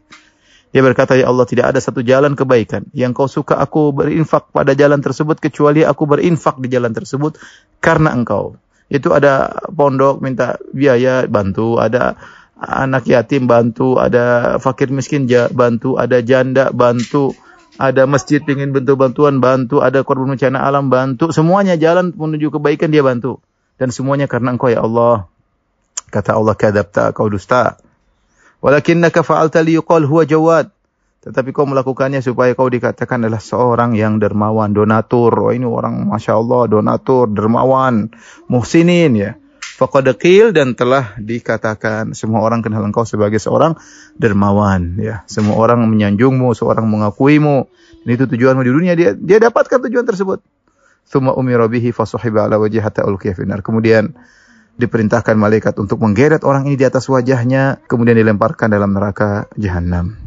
Dia 0.70 0.86
berkata, 0.86 1.18
Ya 1.18 1.26
Allah, 1.26 1.50
tidak 1.50 1.74
ada 1.74 1.80
satu 1.82 2.06
jalan 2.06 2.38
kebaikan 2.38 2.86
yang 2.94 3.18
kau 3.18 3.26
suka 3.26 3.58
aku 3.58 3.98
berinfak 3.98 4.54
pada 4.54 4.78
jalan 4.78 5.02
tersebut, 5.02 5.42
kecuali 5.42 5.82
aku 5.82 6.06
berinfak 6.06 6.62
di 6.62 6.70
jalan 6.70 6.94
tersebut 6.94 7.42
karena 7.82 8.14
engkau. 8.14 8.60
Itu 8.86 9.12
ada 9.12 9.52
pondok 9.68 10.22
minta 10.22 10.62
biaya, 10.72 11.26
bantu. 11.26 11.82
Ada 11.82 12.14
anak 12.62 13.06
yatim, 13.06 13.46
bantu. 13.46 14.02
Ada 14.02 14.58
fakir 14.58 14.90
miskin, 14.90 15.30
bantu. 15.54 15.96
Ada 15.98 16.22
janda, 16.26 16.74
bantu. 16.74 17.38
Ada 17.78 18.10
masjid 18.10 18.42
ingin 18.42 18.74
bentuk 18.74 18.98
bantuan, 18.98 19.38
bantu. 19.38 19.86
Ada 19.86 20.02
korban 20.02 20.34
bencana 20.34 20.66
alam, 20.66 20.90
bantu. 20.90 21.30
Semuanya 21.30 21.78
jalan 21.78 22.14
menuju 22.14 22.50
kebaikan, 22.58 22.90
dia 22.90 23.06
bantu. 23.06 23.40
Dan 23.78 23.94
semuanya 23.94 24.26
karena 24.26 24.58
engkau, 24.58 24.74
Ya 24.74 24.82
Allah. 24.82 25.30
Kata 26.10 26.34
Allah, 26.34 26.56
kadabta, 26.58 27.14
kau 27.14 27.30
dusta. 27.30 27.78
Walakinnaka 28.64 29.22
fa'alta 29.22 29.62
liyuqal 29.62 30.10
huwa 30.10 30.26
jawad. 30.26 30.74
Tetapi 31.28 31.52
kau 31.52 31.68
melakukannya 31.68 32.24
supaya 32.24 32.56
kau 32.56 32.72
dikatakan 32.72 33.28
adalah 33.28 33.44
seorang 33.44 34.00
yang 34.00 34.16
dermawan, 34.18 34.72
donatur. 34.72 35.36
Oh 35.36 35.52
ini 35.52 35.68
orang 35.68 36.08
Masya 36.08 36.40
Allah, 36.40 36.72
donatur, 36.72 37.28
dermawan, 37.28 38.10
muhsinin 38.48 39.12
ya. 39.14 39.32
Faqadakil 39.78 40.58
dan 40.58 40.74
telah 40.74 41.14
dikatakan 41.22 42.18
semua 42.18 42.42
orang 42.42 42.66
kenal 42.66 42.82
engkau 42.82 43.06
sebagai 43.06 43.38
seorang 43.38 43.78
dermawan 44.18 44.98
ya. 44.98 45.22
Semua 45.30 45.54
orang 45.54 45.86
menyanjungmu, 45.86 46.50
seorang 46.58 46.90
mengakuimu. 46.90 47.70
Dan 48.02 48.10
itu 48.10 48.26
tujuanmu 48.26 48.66
di 48.66 48.74
dunia 48.74 48.98
dia 48.98 49.14
dia 49.14 49.38
dapatkan 49.38 49.86
tujuan 49.86 50.02
tersebut. 50.02 50.42
Thumma 51.06 51.38
umira 51.38 51.70
bihi 51.70 51.94
fasuhiba 51.94 52.50
ala 52.50 52.58
wajhi 52.58 52.82
hatta 52.82 53.06
Kemudian 53.62 54.18
diperintahkan 54.82 55.38
malaikat 55.38 55.78
untuk 55.78 56.02
menggeret 56.02 56.42
orang 56.42 56.66
ini 56.66 56.74
di 56.74 56.86
atas 56.90 57.06
wajahnya, 57.06 57.78
kemudian 57.86 58.18
dilemparkan 58.18 58.74
dalam 58.74 58.98
neraka 58.98 59.46
jahanam. 59.62 60.18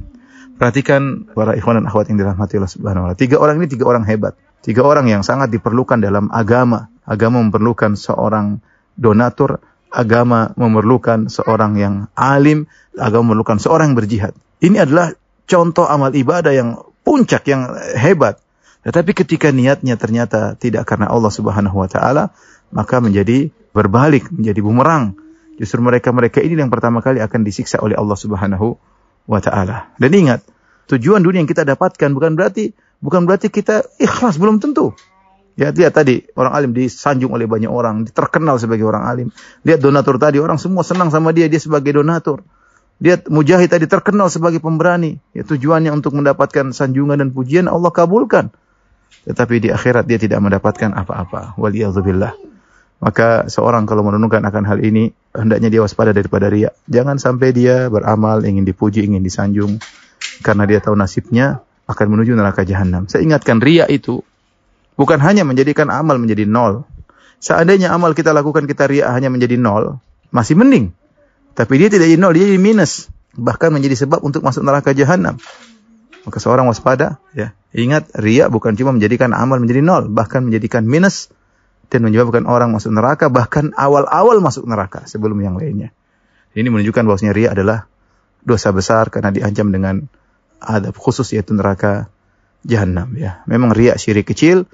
Perhatikan 0.62 1.26
para 1.34 1.58
ikhwan 1.58 1.82
dan 1.82 1.90
akhwat 1.90 2.06
yang 2.06 2.22
dirahmati 2.22 2.54
Allah 2.54 2.70
Subhanahu 2.70 3.02
wa 3.02 3.08
taala. 3.10 3.18
Tiga 3.18 3.42
orang 3.42 3.58
ini 3.58 3.66
tiga 3.66 3.90
orang 3.90 4.06
hebat. 4.06 4.38
Tiga 4.62 4.86
orang 4.86 5.10
yang 5.10 5.26
sangat 5.26 5.50
diperlukan 5.50 5.98
dalam 5.98 6.30
agama. 6.30 6.86
Agama 7.02 7.42
memerlukan 7.42 7.98
seorang 7.98 8.62
donatur, 9.00 9.64
agama 9.88 10.52
memerlukan 10.54 11.32
seorang 11.32 11.80
yang 11.80 11.94
alim, 12.12 12.68
agama 12.94 13.32
memerlukan 13.32 13.56
seorang 13.56 13.92
yang 13.92 13.98
berjihad. 13.98 14.32
Ini 14.60 14.84
adalah 14.84 15.16
contoh 15.48 15.88
amal 15.88 16.12
ibadah 16.12 16.52
yang 16.52 16.78
puncak 17.00 17.48
yang 17.48 17.72
hebat. 17.96 18.38
Tetapi 18.84 19.12
ketika 19.12 19.48
niatnya 19.50 19.96
ternyata 19.96 20.56
tidak 20.56 20.84
karena 20.88 21.08
Allah 21.08 21.32
Subhanahu 21.32 21.80
wa 21.80 21.88
taala, 21.88 22.32
maka 22.72 23.00
menjadi 23.00 23.48
berbalik 23.72 24.28
menjadi 24.30 24.60
bumerang. 24.60 25.16
Justru 25.60 25.84
mereka-mereka 25.84 26.40
ini 26.40 26.56
yang 26.56 26.72
pertama 26.72 27.04
kali 27.04 27.20
akan 27.20 27.44
disiksa 27.44 27.80
oleh 27.80 27.96
Allah 27.96 28.16
Subhanahu 28.16 28.80
wa 29.28 29.40
taala. 29.40 29.92
Dan 30.00 30.12
ingat, 30.16 30.40
tujuan 30.88 31.20
dunia 31.20 31.44
yang 31.44 31.50
kita 31.50 31.68
dapatkan 31.68 32.08
bukan 32.16 32.32
berarti 32.36 32.72
bukan 33.04 33.28
berarti 33.28 33.52
kita 33.52 33.84
ikhlas 34.00 34.40
belum 34.40 34.60
tentu. 34.60 34.96
Ya, 35.58 35.74
lihat 35.74 35.92
tadi 35.92 36.24
orang 36.38 36.52
alim 36.54 36.70
disanjung 36.72 37.34
oleh 37.34 37.44
banyak 37.44 37.68
orang, 37.68 38.06
terkenal 38.08 38.56
sebagai 38.56 38.86
orang 38.86 39.04
alim. 39.04 39.28
Lihat 39.66 39.82
donatur 39.82 40.16
tadi, 40.16 40.38
orang 40.38 40.56
semua 40.56 40.86
senang 40.86 41.10
sama 41.10 41.34
dia, 41.34 41.50
dia 41.50 41.58
sebagai 41.58 42.00
donatur. 42.00 42.46
Lihat 43.00 43.32
mujahid 43.32 43.72
tadi 43.72 43.88
terkenal 43.88 44.28
sebagai 44.28 44.60
pemberani. 44.60 45.16
Ya, 45.32 45.42
tujuannya 45.44 45.90
untuk 45.90 46.12
mendapatkan 46.16 46.76
sanjungan 46.76 47.16
dan 47.16 47.28
pujian 47.32 47.66
Allah 47.66 47.90
kabulkan. 47.90 48.52
Tetapi 49.24 49.54
di 49.60 49.68
akhirat 49.72 50.04
dia 50.08 50.20
tidak 50.20 50.40
mendapatkan 50.40 50.92
apa-apa. 50.92 51.56
Waliyadzubillah. 51.56 52.36
Maka 53.00 53.48
seorang 53.48 53.88
kalau 53.88 54.04
merenungkan 54.04 54.44
akan 54.44 54.68
hal 54.68 54.84
ini, 54.84 55.16
hendaknya 55.32 55.72
dia 55.72 55.80
waspada 55.80 56.12
daripada 56.12 56.52
ria. 56.52 56.76
Jangan 56.84 57.16
sampai 57.16 57.56
dia 57.56 57.88
beramal, 57.88 58.44
ingin 58.44 58.68
dipuji, 58.68 59.08
ingin 59.08 59.24
disanjung. 59.24 59.80
Karena 60.44 60.68
dia 60.68 60.84
tahu 60.84 60.96
nasibnya 60.96 61.64
akan 61.88 62.06
menuju 62.12 62.36
neraka 62.36 62.68
jahanam. 62.68 63.08
Saya 63.08 63.24
ingatkan 63.24 63.64
ria 63.64 63.88
itu 63.88 64.20
bukan 65.00 65.16
hanya 65.24 65.48
menjadikan 65.48 65.88
amal 65.88 66.20
menjadi 66.20 66.44
nol. 66.44 66.84
Seandainya 67.40 67.88
amal 67.88 68.12
kita 68.12 68.36
lakukan 68.36 68.68
kita 68.68 68.84
ria 68.84 69.08
hanya 69.16 69.32
menjadi 69.32 69.56
nol, 69.56 69.96
masih 70.28 70.60
mending. 70.60 70.92
Tapi 71.56 71.72
dia 71.80 71.88
tidak 71.88 72.12
jadi 72.12 72.20
nol, 72.20 72.36
dia 72.36 72.44
jadi 72.44 72.60
minus. 72.60 73.08
Bahkan 73.32 73.72
menjadi 73.72 73.96
sebab 74.04 74.20
untuk 74.20 74.44
masuk 74.44 74.60
neraka 74.60 74.92
jahanam. 74.92 75.40
Maka 76.28 76.36
seorang 76.36 76.68
waspada, 76.68 77.16
ya. 77.32 77.56
Ingat, 77.72 78.12
ria 78.20 78.52
bukan 78.52 78.76
cuma 78.76 78.92
menjadikan 78.92 79.32
amal 79.32 79.56
menjadi 79.56 79.80
nol, 79.80 80.12
bahkan 80.12 80.44
menjadikan 80.44 80.84
minus 80.84 81.32
dan 81.90 82.06
menyebabkan 82.06 82.46
orang 82.46 82.70
masuk 82.70 82.94
neraka 82.94 83.26
bahkan 83.26 83.74
awal-awal 83.74 84.38
masuk 84.38 84.68
neraka 84.68 85.08
sebelum 85.10 85.40
yang 85.42 85.58
lainnya. 85.58 85.90
Ini 86.54 86.70
menunjukkan 86.70 87.02
bahwasanya 87.02 87.34
ria 87.34 87.48
adalah 87.50 87.90
dosa 88.46 88.70
besar 88.70 89.10
karena 89.10 89.34
diancam 89.34 89.74
dengan 89.74 89.94
adab 90.62 90.94
khusus 90.94 91.34
yaitu 91.34 91.56
neraka 91.56 92.06
jahanam 92.62 93.10
ya. 93.18 93.42
Memang 93.50 93.74
ria 93.74 93.98
syirik 93.98 94.30
kecil 94.30 94.70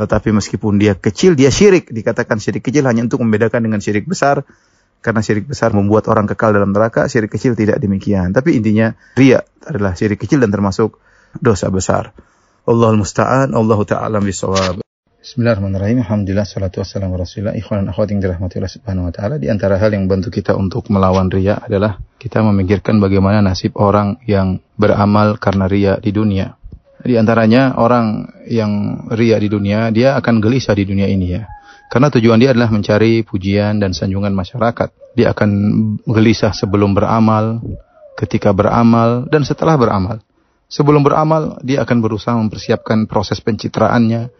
tetapi 0.00 0.32
meskipun 0.32 0.80
dia 0.80 0.96
kecil 0.96 1.36
dia 1.36 1.52
syirik 1.52 1.92
dikatakan 1.92 2.40
syirik 2.40 2.64
kecil 2.64 2.88
hanya 2.88 3.04
untuk 3.04 3.20
membedakan 3.20 3.68
dengan 3.68 3.84
syirik 3.84 4.08
besar 4.08 4.48
karena 5.00 5.20
syirik 5.24 5.48
besar 5.48 5.72
membuat 5.72 6.08
orang 6.12 6.28
kekal 6.28 6.52
dalam 6.52 6.76
neraka, 6.76 7.08
syirik 7.08 7.32
kecil 7.32 7.56
tidak 7.56 7.80
demikian. 7.80 8.36
Tapi 8.36 8.60
intinya 8.60 8.92
ria 9.16 9.40
adalah 9.64 9.96
syirik 9.96 10.20
kecil 10.20 10.44
dan 10.44 10.52
termasuk 10.52 11.00
dosa 11.40 11.72
besar. 11.72 12.12
Allahul 12.68 13.00
musta'an, 13.00 13.56
Allahu 13.56 13.88
ta'ala 13.88 14.20
bisawab. 14.20 14.84
Bismillahirrahmanirrahim. 15.20 16.04
Alhamdulillah 16.04 16.48
salatu 16.48 16.84
wassalamu 16.84 17.16
rasulillah. 17.16 17.56
Ikhwan 17.56 17.88
akhwat 17.88 18.12
yang 18.12 18.20
dirahmati 18.24 18.60
Allah 18.60 18.72
Subhanahu 18.72 19.08
wa 19.08 19.12
taala. 19.12 19.34
Di 19.40 19.48
antara 19.52 19.80
hal 19.80 19.92
yang 19.92 20.08
bantu 20.08 20.32
kita 20.32 20.56
untuk 20.56 20.88
melawan 20.92 21.32
ria 21.32 21.60
adalah 21.60 22.00
kita 22.20 22.44
memikirkan 22.44 23.00
bagaimana 23.00 23.40
nasib 23.40 23.76
orang 23.80 24.20
yang 24.28 24.60
beramal 24.76 25.40
karena 25.40 25.64
ria 25.68 25.92
di 25.96 26.12
dunia. 26.12 26.59
Di 27.00 27.16
antaranya 27.16 27.80
orang 27.80 28.28
yang 28.44 29.04
ria 29.12 29.40
di 29.40 29.48
dunia, 29.48 29.88
dia 29.88 30.16
akan 30.20 30.40
gelisah 30.40 30.76
di 30.76 30.84
dunia 30.84 31.08
ini 31.08 31.26
ya. 31.32 31.48
Karena 31.90 32.06
tujuan 32.12 32.38
dia 32.38 32.54
adalah 32.54 32.70
mencari 32.70 33.26
pujian 33.26 33.80
dan 33.80 33.90
sanjungan 33.96 34.30
masyarakat. 34.30 35.16
Dia 35.16 35.34
akan 35.34 35.50
gelisah 36.06 36.54
sebelum 36.54 36.94
beramal, 36.94 37.58
ketika 38.14 38.54
beramal, 38.54 39.26
dan 39.26 39.42
setelah 39.42 39.74
beramal. 39.74 40.22
Sebelum 40.70 41.02
beramal, 41.02 41.58
dia 41.66 41.82
akan 41.82 41.98
berusaha 41.98 42.36
mempersiapkan 42.38 43.10
proses 43.10 43.42
pencitraannya, 43.42 44.30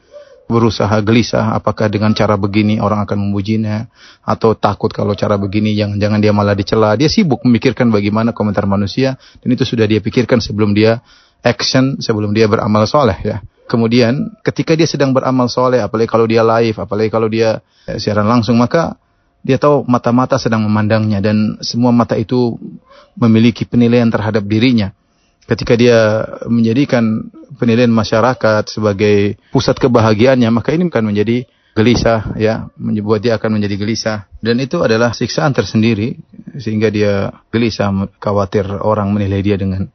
berusaha 0.50 0.94
gelisah 1.02 1.54
apakah 1.54 1.86
dengan 1.86 2.10
cara 2.10 2.34
begini 2.34 2.82
orang 2.82 3.06
akan 3.06 3.18
memujinya 3.30 3.86
atau 4.26 4.58
takut 4.58 4.90
kalau 4.90 5.14
cara 5.14 5.38
begini 5.38 5.78
jangan-jangan 5.78 6.18
dia 6.18 6.32
malah 6.34 6.58
dicela. 6.58 6.98
Dia 6.98 7.06
sibuk 7.06 7.46
memikirkan 7.46 7.86
bagaimana 7.94 8.34
komentar 8.34 8.66
manusia 8.66 9.14
dan 9.42 9.48
itu 9.54 9.62
sudah 9.62 9.86
dia 9.86 10.02
pikirkan 10.02 10.42
sebelum 10.42 10.74
dia 10.74 10.98
action, 11.44 12.00
sebelum 12.00 12.32
dia 12.32 12.46
beramal 12.46 12.84
soleh 12.84 13.18
ya. 13.20 13.38
Kemudian 13.70 14.34
ketika 14.42 14.74
dia 14.74 14.88
sedang 14.90 15.14
beramal 15.14 15.46
soleh, 15.46 15.78
apalagi 15.78 16.10
kalau 16.10 16.26
dia 16.26 16.42
live, 16.42 16.74
apalagi 16.74 17.06
kalau 17.06 17.30
dia 17.30 17.62
eh, 17.86 18.02
siaran 18.02 18.26
langsung, 18.26 18.58
maka 18.58 18.98
dia 19.40 19.56
tahu 19.56 19.86
mata-mata 19.88 20.36
sedang 20.36 20.66
memandangnya 20.66 21.22
dan 21.24 21.56
semua 21.64 21.94
mata 21.94 22.18
itu 22.18 22.60
memiliki 23.16 23.64
penilaian 23.64 24.10
terhadap 24.10 24.44
dirinya. 24.44 24.92
Ketika 25.48 25.74
dia 25.74 26.22
menjadikan 26.46 27.30
penilaian 27.58 27.90
masyarakat 27.90 28.70
sebagai 28.70 29.40
pusat 29.50 29.78
kebahagiaannya, 29.80 30.50
maka 30.52 30.76
ini 30.76 30.86
akan 30.86 31.10
menjadi 31.10 31.48
gelisah 31.74 32.36
ya, 32.38 32.68
membuat 32.78 33.22
dia 33.24 33.38
akan 33.38 33.58
menjadi 33.58 33.78
gelisah. 33.80 34.18
Dan 34.38 34.58
itu 34.62 34.82
adalah 34.82 35.14
siksaan 35.14 35.54
tersendiri 35.54 36.18
sehingga 36.58 36.90
dia 36.90 37.30
gelisah, 37.50 37.90
khawatir 38.18 38.66
orang 38.82 39.10
menilai 39.10 39.42
dia 39.42 39.56
dengan 39.58 39.90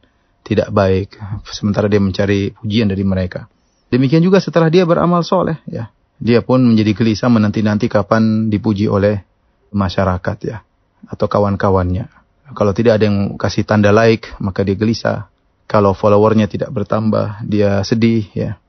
tidak 0.46 0.70
baik 0.70 1.18
sementara 1.50 1.90
dia 1.90 1.98
mencari 1.98 2.54
pujian 2.54 2.86
dari 2.86 3.02
mereka. 3.02 3.50
Demikian 3.90 4.22
juga 4.22 4.38
setelah 4.38 4.70
dia 4.70 4.86
beramal 4.86 5.26
soleh 5.26 5.58
ya, 5.66 5.90
dia 6.22 6.46
pun 6.46 6.62
menjadi 6.62 6.94
gelisah 6.94 7.28
menanti-nanti 7.28 7.90
kapan 7.90 8.54
dipuji 8.54 8.86
oleh 8.86 9.26
masyarakat 9.74 10.38
ya 10.46 10.62
atau 11.10 11.26
kawan-kawannya. 11.26 12.08
Kalau 12.54 12.78
tidak 12.78 13.02
ada 13.02 13.10
yang 13.10 13.42
kasih 13.42 13.66
tanda 13.66 13.90
like, 13.90 14.30
maka 14.38 14.62
dia 14.62 14.78
gelisah. 14.78 15.34
Kalau 15.66 15.98
followernya 15.98 16.46
tidak 16.46 16.70
bertambah, 16.70 17.42
dia 17.42 17.82
sedih 17.82 18.30
ya. 18.38 18.62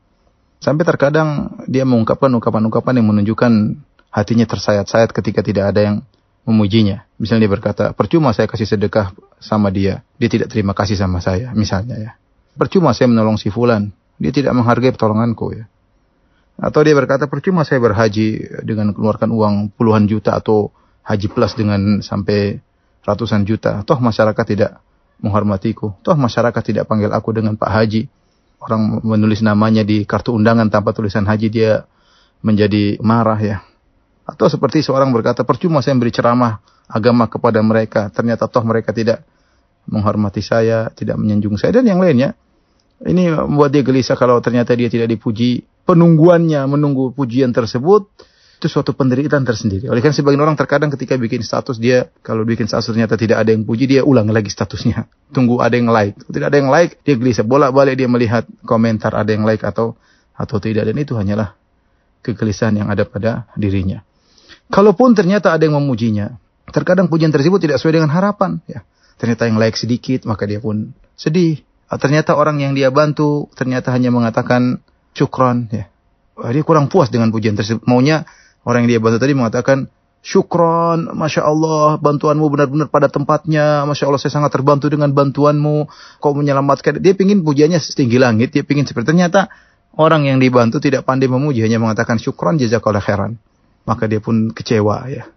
Sampai 0.65 0.89
terkadang 0.89 1.61
dia 1.69 1.85
mengungkapkan 1.85 2.33
ungkapan-ungkapan 2.33 3.05
yang 3.05 3.13
menunjukkan 3.13 3.53
hatinya 4.09 4.49
tersayat-sayat 4.49 5.13
ketika 5.13 5.45
tidak 5.45 5.77
ada 5.77 5.81
yang 5.93 5.97
memujinya. 6.49 7.05
Misalnya 7.21 7.45
dia 7.45 7.53
berkata, 7.53 7.85
percuma 7.93 8.33
saya 8.33 8.49
kasih 8.49 8.65
sedekah 8.65 9.13
sama 9.41 9.69
dia, 9.69 10.03
dia 10.17 10.29
tidak 10.33 10.49
terima 10.49 10.73
kasih 10.73 10.97
sama 10.97 11.21
saya, 11.21 11.53
misalnya 11.53 11.97
ya. 11.97 12.13
Percuma 12.57 12.97
saya 12.97 13.13
menolong 13.13 13.37
si 13.37 13.53
fulan, 13.53 13.93
dia 14.17 14.33
tidak 14.33 14.57
menghargai 14.57 14.93
pertolonganku 14.93 15.47
ya. 15.53 15.65
Atau 16.57 16.81
dia 16.89 16.97
berkata, 16.97 17.29
percuma 17.29 17.69
saya 17.69 17.85
berhaji 17.85 18.49
dengan 18.65 18.97
mengeluarkan 18.97 19.29
uang 19.29 19.55
puluhan 19.77 20.09
juta 20.09 20.33
atau 20.41 20.73
haji 21.05 21.29
plus 21.29 21.53
dengan 21.53 22.01
sampai 22.01 22.65
ratusan 23.05 23.45
juta. 23.45 23.85
Toh 23.85 24.01
masyarakat 24.01 24.45
tidak 24.49 24.81
menghormatiku. 25.21 25.95
Toh 26.01 26.17
masyarakat 26.17 26.63
tidak 26.65 26.89
panggil 26.89 27.13
aku 27.13 27.37
dengan 27.37 27.55
Pak 27.55 27.71
Haji. 27.71 28.03
Orang 28.57 29.05
menulis 29.05 29.45
namanya 29.45 29.85
di 29.85 30.09
kartu 30.09 30.33
undangan 30.33 30.73
tanpa 30.73 30.97
tulisan 30.97 31.29
haji 31.29 31.49
dia 31.53 31.85
menjadi 32.41 32.99
marah 33.05 33.39
ya. 33.39 33.57
Atau 34.27 34.51
seperti 34.51 34.83
seorang 34.83 35.15
berkata, 35.15 35.47
percuma 35.47 35.79
saya 35.81 35.95
beri 35.95 36.11
ceramah 36.11 36.59
agama 36.91 37.31
kepada 37.31 37.63
mereka. 37.63 38.11
Ternyata 38.11 38.51
toh 38.51 38.67
mereka 38.67 38.91
tidak 38.91 39.23
menghormati 39.87 40.43
saya, 40.43 40.91
tidak 40.91 41.15
menyanjung 41.17 41.55
saya, 41.55 41.79
dan 41.79 41.87
yang 41.87 42.03
lainnya. 42.03 42.35
Ini 42.97 43.39
membuat 43.47 43.71
dia 43.71 43.87
gelisah 43.87 44.19
kalau 44.19 44.43
ternyata 44.43 44.75
dia 44.75 44.91
tidak 44.91 45.07
dipuji. 45.07 45.63
Penungguannya 45.87 46.67
menunggu 46.67 47.15
pujian 47.15 47.55
tersebut 47.55 48.11
itu 48.57 48.67
suatu 48.73 48.97
penderitaan 48.97 49.45
tersendiri. 49.45 49.87
Oleh 49.93 50.01
karena 50.01 50.17
sebagian 50.17 50.41
orang 50.41 50.57
terkadang 50.57 50.89
ketika 50.89 51.15
bikin 51.21 51.45
status 51.45 51.77
dia 51.77 52.09
kalau 52.25 52.43
bikin 52.43 52.65
status 52.65 52.89
ternyata 52.89 53.15
tidak 53.15 53.45
ada 53.45 53.53
yang 53.53 53.69
puji 53.69 53.85
dia 53.85 54.03
ulang 54.03 54.33
lagi 54.33 54.49
statusnya. 54.49 55.07
Tunggu 55.37 55.61
ada 55.61 55.77
yang 55.77 55.93
like. 55.93 56.17
Tidak 56.25 56.47
ada 56.49 56.57
yang 56.57 56.73
like 56.73 56.99
dia 57.05 57.21
gelisah 57.21 57.45
bolak-balik 57.45 58.01
dia 58.01 58.09
melihat 58.09 58.49
komentar 58.65 59.13
ada 59.13 59.29
yang 59.29 59.45
like 59.45 59.61
atau 59.61 59.95
atau 60.33 60.57
tidak 60.57 60.89
dan 60.89 60.97
itu 60.97 61.13
hanyalah 61.15 61.53
kegelisahan 62.25 62.81
yang 62.81 62.89
ada 62.89 63.05
pada 63.05 63.47
dirinya. 63.61 64.01
Kalaupun 64.67 65.15
ternyata 65.15 65.55
ada 65.55 65.63
yang 65.63 65.79
memujinya, 65.79 66.37
terkadang 66.75 67.07
pujian 67.07 67.31
tersebut 67.31 67.63
tidak 67.63 67.79
sesuai 67.79 68.03
dengan 68.03 68.11
harapan 68.11 68.59
ya. 68.67 68.83
Ternyata 69.17 69.49
yang 69.49 69.57
like 69.57 69.79
sedikit 69.79 70.27
maka 70.27 70.45
dia 70.45 70.59
pun 70.59 70.93
sedih. 71.15 71.63
Ternyata 71.87 72.35
orang 72.35 72.59
yang 72.59 72.75
dia 72.75 72.91
bantu 72.91 73.47
ternyata 73.55 73.95
hanya 73.95 74.11
mengatakan 74.11 74.83
syukron 75.15 75.71
ya. 75.71 75.87
Dia 76.37 76.63
kurang 76.67 76.91
puas 76.91 77.09
dengan 77.09 77.31
pujian 77.33 77.57
tersebut. 77.57 77.87
Maunya 77.89 78.27
Orang 78.67 78.83
yang 78.85 78.99
dia 78.99 79.01
bantu 79.01 79.23
tadi 79.23 79.33
mengatakan, 79.39 79.87
Syukron, 80.27 81.07
Masya 81.15 81.47
Allah, 81.47 82.03
bantuanmu 82.03 82.51
benar-benar 82.51 82.91
pada 82.91 83.07
tempatnya. 83.07 83.87
Masya 83.87 84.11
Allah, 84.11 84.19
saya 84.19 84.35
sangat 84.35 84.59
terbantu 84.59 84.91
dengan 84.91 85.15
bantuanmu. 85.15 85.87
Kau 86.19 86.35
menyelamatkan. 86.35 86.99
Dia 86.99 87.15
ingin 87.15 87.47
pujiannya 87.47 87.79
setinggi 87.79 88.19
langit. 88.19 88.51
Dia 88.51 88.67
ingin 88.67 88.91
seperti 88.91 89.15
ternyata 89.15 89.47
orang 89.95 90.27
yang 90.27 90.43
dibantu 90.43 90.83
tidak 90.83 91.07
pandai 91.07 91.31
memuji. 91.31 91.63
Hanya 91.63 91.79
mengatakan 91.79 92.19
syukron, 92.19 92.59
jazakallah 92.59 92.99
khairan. 92.99 93.39
Maka 93.87 94.11
dia 94.11 94.19
pun 94.19 94.51
kecewa 94.51 95.07
ya. 95.09 95.31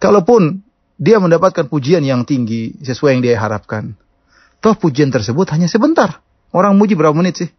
Kalaupun 0.00 0.64
dia 0.96 1.20
mendapatkan 1.20 1.68
pujian 1.68 2.02
yang 2.02 2.24
tinggi 2.24 2.74
sesuai 2.80 3.18
yang 3.18 3.22
dia 3.22 3.36
harapkan. 3.38 3.98
Toh 4.64 4.74
pujian 4.74 5.12
tersebut 5.12 5.44
hanya 5.52 5.68
sebentar. 5.68 6.24
Orang 6.54 6.80
muji 6.80 6.96
berapa 6.96 7.12
menit 7.12 7.44
sih? 7.44 7.50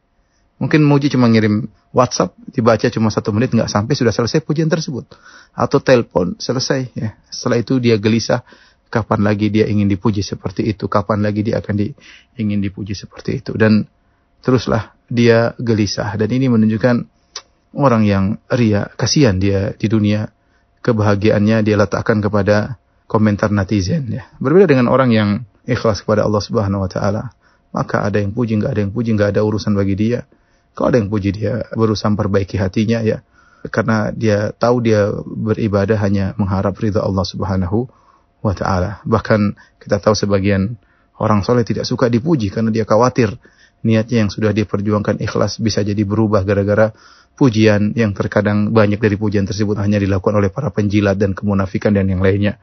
Mungkin 0.56 0.88
muji 0.88 1.12
cuma 1.12 1.28
ngirim 1.28 1.68
WhatsApp, 1.92 2.32
dibaca 2.56 2.88
cuma 2.88 3.12
satu 3.12 3.36
menit 3.36 3.52
nggak 3.52 3.68
sampai 3.68 3.92
sudah 3.92 4.16
selesai 4.16 4.40
pujian 4.40 4.72
tersebut. 4.72 5.04
Atau 5.52 5.84
telepon 5.84 6.40
selesai 6.40 6.96
ya. 6.96 7.20
Setelah 7.28 7.60
itu 7.60 7.78
dia 7.84 8.00
gelisah, 8.00 8.42
kapan 8.88 9.28
lagi 9.28 9.52
dia 9.52 9.68
ingin 9.68 9.92
dipuji 9.92 10.24
seperti 10.24 10.64
itu, 10.64 10.88
kapan 10.88 11.28
lagi 11.28 11.44
dia 11.44 11.60
akan 11.60 11.76
di, 11.76 11.92
ingin 12.40 12.64
dipuji 12.64 12.96
seperti 12.96 13.44
itu. 13.44 13.52
Dan 13.60 13.84
teruslah 14.40 14.96
dia 15.12 15.52
gelisah. 15.60 16.16
Dan 16.16 16.32
ini 16.32 16.48
menunjukkan 16.48 17.15
orang 17.76 18.08
yang 18.08 18.24
ria, 18.50 18.90
kasihan 18.96 19.38
dia 19.38 19.76
di 19.76 19.92
dunia. 19.92 20.32
Kebahagiaannya 20.86 21.66
dia 21.66 21.76
letakkan 21.82 22.22
kepada 22.22 22.78
komentar 23.10 23.50
netizen 23.50 24.06
ya. 24.10 24.30
Berbeda 24.38 24.70
dengan 24.70 24.88
orang 24.88 25.10
yang 25.10 25.30
ikhlas 25.66 26.06
kepada 26.06 26.24
Allah 26.24 26.42
Subhanahu 26.42 26.86
wa 26.86 26.90
taala. 26.90 27.34
Maka 27.76 28.06
ada 28.06 28.22
yang 28.22 28.32
puji, 28.32 28.62
nggak 28.62 28.72
ada 28.72 28.82
yang 28.86 28.94
puji, 28.94 29.18
nggak 29.18 29.36
ada 29.36 29.42
urusan 29.44 29.76
bagi 29.76 30.00
dia 30.00 30.24
Kalau 30.72 30.92
ada 30.92 30.98
yang 31.00 31.12
puji 31.12 31.36
dia 31.36 31.68
berusaha 31.76 32.12
perbaiki 32.12 32.56
hatinya 32.60 33.00
ya 33.04 33.24
karena 33.72 34.14
dia 34.14 34.54
tahu 34.54 34.84
dia 34.84 35.10
beribadah 35.26 35.98
hanya 35.98 36.38
mengharap 36.38 36.76
ridha 36.78 37.02
Allah 37.02 37.26
Subhanahu 37.26 37.90
wa 38.44 38.54
taala. 38.54 39.02
Bahkan 39.08 39.58
kita 39.82 39.98
tahu 40.04 40.14
sebagian 40.14 40.78
orang 41.18 41.42
soleh 41.42 41.66
tidak 41.66 41.88
suka 41.88 42.12
dipuji 42.12 42.52
karena 42.52 42.70
dia 42.70 42.86
khawatir 42.86 43.34
niatnya 43.86 44.26
yang 44.26 44.32
sudah 44.34 44.50
dia 44.50 44.66
perjuangkan 44.66 45.22
ikhlas 45.22 45.62
bisa 45.62 45.86
jadi 45.86 46.02
berubah 46.02 46.42
gara-gara 46.42 46.90
pujian 47.38 47.94
yang 47.94 48.18
terkadang 48.18 48.74
banyak 48.74 48.98
dari 48.98 49.14
pujian 49.20 49.46
tersebut 49.46 49.78
hanya 49.78 50.02
dilakukan 50.02 50.42
oleh 50.42 50.50
para 50.50 50.74
penjilat 50.74 51.22
dan 51.22 51.38
kemunafikan 51.38 51.94
dan 51.94 52.10
yang 52.10 52.26
lainnya. 52.26 52.58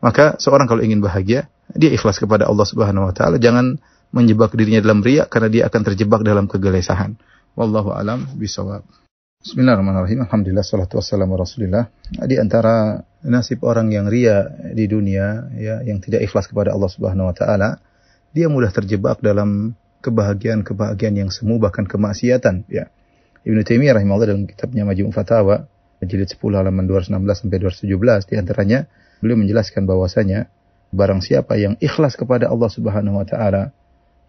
Maka 0.00 0.40
seorang 0.40 0.66
kalau 0.66 0.82
ingin 0.82 0.98
bahagia, 0.98 1.46
dia 1.76 1.90
ikhlas 1.92 2.18
kepada 2.18 2.48
Allah 2.48 2.66
Subhanahu 2.66 3.12
wa 3.12 3.14
taala, 3.14 3.38
jangan 3.38 3.78
menjebak 4.10 4.56
dirinya 4.56 4.82
dalam 4.82 5.04
riak 5.04 5.30
karena 5.30 5.48
dia 5.52 5.62
akan 5.68 5.80
terjebak 5.92 6.24
dalam 6.24 6.48
kegelisahan. 6.50 7.14
Wallahu 7.54 7.92
alam 7.92 8.24
bisawab. 8.34 8.82
Bismillahirrahmanirrahim. 9.42 10.22
Alhamdulillah 10.22 10.62
salatu 10.62 11.02
wassalamu 11.02 11.34
Rasulillah. 11.34 11.90
Di 12.14 12.38
antara 12.38 13.02
nasib 13.26 13.66
orang 13.66 13.90
yang 13.90 14.06
ria 14.06 14.46
di 14.70 14.86
dunia 14.86 15.50
ya 15.58 15.82
yang 15.82 15.98
tidak 15.98 16.22
ikhlas 16.30 16.46
kepada 16.46 16.70
Allah 16.70 16.86
Subhanahu 16.86 17.30
wa 17.30 17.34
taala, 17.34 17.82
dia 18.30 18.46
mudah 18.46 18.70
terjebak 18.70 19.18
dalam 19.18 19.74
kebahagiaan-kebahagiaan 20.02 21.14
yang 21.14 21.30
semu 21.30 21.62
bahkan 21.62 21.86
kemaksiatan 21.86 22.66
ya. 22.66 22.90
Ibnu 23.46 23.62
Taimiyah 23.62 23.98
rahimahullah 23.98 24.28
dalam 24.34 24.46
kitabnya 24.50 24.82
Majmu' 24.86 25.14
Fatawa 25.14 25.66
jilid 26.02 26.26
10 26.26 26.42
halaman 26.58 26.90
216 26.90 27.14
sampai 27.14 27.58
217 27.62 28.30
di 28.30 28.34
antaranya 28.34 28.78
beliau 29.22 29.38
menjelaskan 29.38 29.86
bahwasanya 29.86 30.50
barang 30.90 31.22
siapa 31.22 31.54
yang 31.54 31.78
ikhlas 31.78 32.18
kepada 32.18 32.50
Allah 32.50 32.70
Subhanahu 32.70 33.22
wa 33.22 33.26
taala 33.26 33.70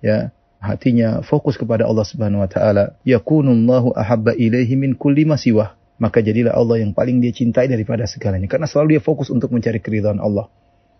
ya 0.05 0.29
hatinya 0.63 1.19
fokus 1.19 1.59
kepada 1.59 1.83
Allah 1.83 2.07
Subhanahu 2.07 2.39
wa 2.39 2.49
taala, 2.49 2.95
yakunullahu 3.03 3.91
ahabba 3.99 4.31
ilaihi 4.39 4.79
min 4.79 4.95
kulli 4.95 5.27
ma 5.27 5.35
siwah. 5.35 5.75
Maka 5.99 6.23
jadilah 6.23 6.55
Allah 6.55 6.81
yang 6.81 6.95
paling 6.95 7.21
dia 7.21 7.35
cintai 7.35 7.69
daripada 7.69 8.07
segalanya 8.09 8.49
karena 8.49 8.65
selalu 8.65 8.97
dia 8.97 9.01
fokus 9.03 9.29
untuk 9.29 9.53
mencari 9.53 9.77
keridhaan 9.83 10.17
Allah. 10.23 10.49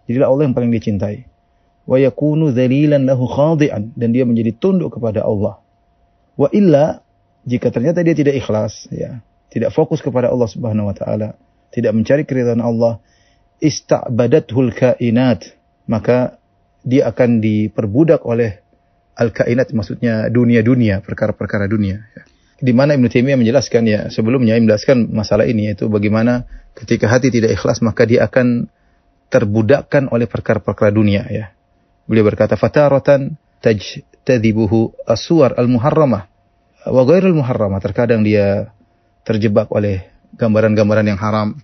Jadilah 0.06 0.30
Allah 0.30 0.44
yang 0.52 0.56
paling 0.56 0.70
dia 0.70 0.84
cintai. 0.84 1.26
Wa 1.84 2.00
yakunu 2.00 2.56
dzalilan 2.56 3.04
lahu 3.04 3.28
khadi'an 3.28 3.92
dan 3.96 4.10
dia 4.16 4.24
menjadi 4.24 4.56
tunduk 4.56 4.96
kepada 4.96 5.24
Allah. 5.28 5.60
Wa 6.40 6.48
illa 6.56 7.04
jika 7.44 7.70
ternyata 7.70 8.00
dia 8.02 8.16
tidak 8.16 8.40
ikhlas 8.40 8.88
ya, 8.88 9.20
tidak 9.52 9.76
fokus 9.76 10.00
kepada 10.00 10.32
Allah 10.32 10.48
Subhanahu 10.48 10.88
wa 10.88 10.96
taala, 10.96 11.36
tidak 11.76 11.92
mencari 11.92 12.24
keridhaan 12.24 12.64
Allah, 12.64 13.04
ista'badathul 13.60 14.72
kainat, 14.72 15.52
maka 15.86 16.40
dia 16.84 17.12
akan 17.12 17.44
diperbudak 17.44 18.24
oleh 18.24 18.64
al-kainat 19.20 19.72
maksudnya 19.76 20.28
dunia-dunia, 20.32 21.04
perkara-perkara 21.04 21.68
dunia. 21.68 22.04
Ya. 22.16 22.24
Di 22.64 22.72
mana 22.72 22.96
Ibnu 22.96 23.12
Taimiyah 23.12 23.36
menjelaskan 23.36 23.84
ya 23.84 24.00
sebelumnya 24.08 24.56
menjelaskan 24.56 25.12
masalah 25.12 25.44
ini 25.44 25.72
yaitu 25.72 25.92
bagaimana 25.92 26.48
ketika 26.80 27.12
hati 27.12 27.28
tidak 27.28 27.60
ikhlas 27.60 27.84
maka 27.84 28.08
dia 28.08 28.24
akan 28.24 28.72
terbudakkan 29.28 30.08
oleh 30.08 30.32
perkara-perkara 30.32 30.96
dunia 30.96 31.28
ya. 31.28 31.52
Beliau 32.10 32.28
berkata 32.28 32.60
fataratan 32.60 33.40
tajtadibuhu 33.64 34.92
aswar 35.08 35.56
al-muharramah 35.56 36.28
wa 36.90 37.02
ghairul 37.08 37.36
muharramah. 37.38 37.80
Terkadang 37.80 38.22
dia 38.24 38.72
terjebak 39.24 39.72
oleh 39.72 40.04
gambaran-gambaran 40.36 41.08
yang 41.08 41.20
haram 41.22 41.56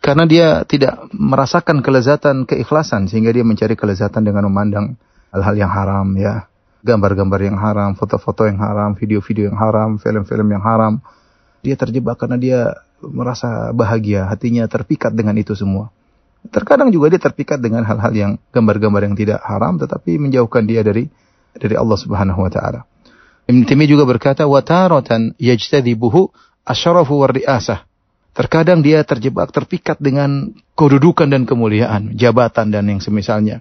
karena 0.00 0.24
dia 0.24 0.48
tidak 0.64 0.96
merasakan 1.12 1.84
kelezatan 1.84 2.48
keikhlasan 2.48 3.08
sehingga 3.08 3.32
dia 3.32 3.44
mencari 3.44 3.76
kelezatan 3.76 4.24
dengan 4.24 4.48
memandang 4.48 4.96
hal-hal 5.32 5.54
yang 5.56 5.72
haram 5.72 6.08
ya 6.16 6.50
gambar-gambar 6.80 7.40
yang 7.44 7.58
haram, 7.60 7.92
foto-foto 7.92 8.48
yang 8.48 8.56
haram, 8.60 8.96
video-video 8.96 9.52
yang 9.52 9.58
haram, 9.60 10.00
film-film 10.00 10.48
yang 10.48 10.64
haram. 10.64 11.04
Dia 11.60 11.76
terjebak 11.76 12.16
karena 12.16 12.40
dia 12.40 12.60
merasa 13.04 13.68
bahagia, 13.76 14.24
hatinya 14.28 14.64
terpikat 14.64 15.12
dengan 15.12 15.36
itu 15.36 15.52
semua. 15.52 15.92
Terkadang 16.48 16.88
juga 16.88 17.12
dia 17.12 17.20
terpikat 17.20 17.60
dengan 17.60 17.84
hal-hal 17.84 18.12
yang 18.16 18.32
gambar-gambar 18.48 19.12
yang 19.12 19.16
tidak 19.18 19.44
haram 19.44 19.76
tetapi 19.76 20.16
menjauhkan 20.16 20.64
dia 20.64 20.80
dari 20.80 21.12
dari 21.52 21.74
Allah 21.76 21.98
Subhanahu 22.00 22.40
wa 22.40 22.50
taala. 22.50 22.88
Ibn 23.44 23.66
Taimiyah 23.68 23.90
juga 23.92 24.08
berkata 24.08 24.48
wa 24.48 24.64
taratan 24.64 25.36
yajtadibuhu 25.36 26.32
asyarafu 26.64 27.20
war 27.20 27.36
riasah. 27.36 27.84
Terkadang 28.30 28.80
dia 28.80 29.02
terjebak 29.02 29.50
terpikat 29.50 29.98
dengan 29.98 30.54
kedudukan 30.78 31.26
dan 31.26 31.44
kemuliaan, 31.44 32.14
jabatan 32.14 32.70
dan 32.72 32.86
yang 32.86 33.02
semisalnya 33.02 33.60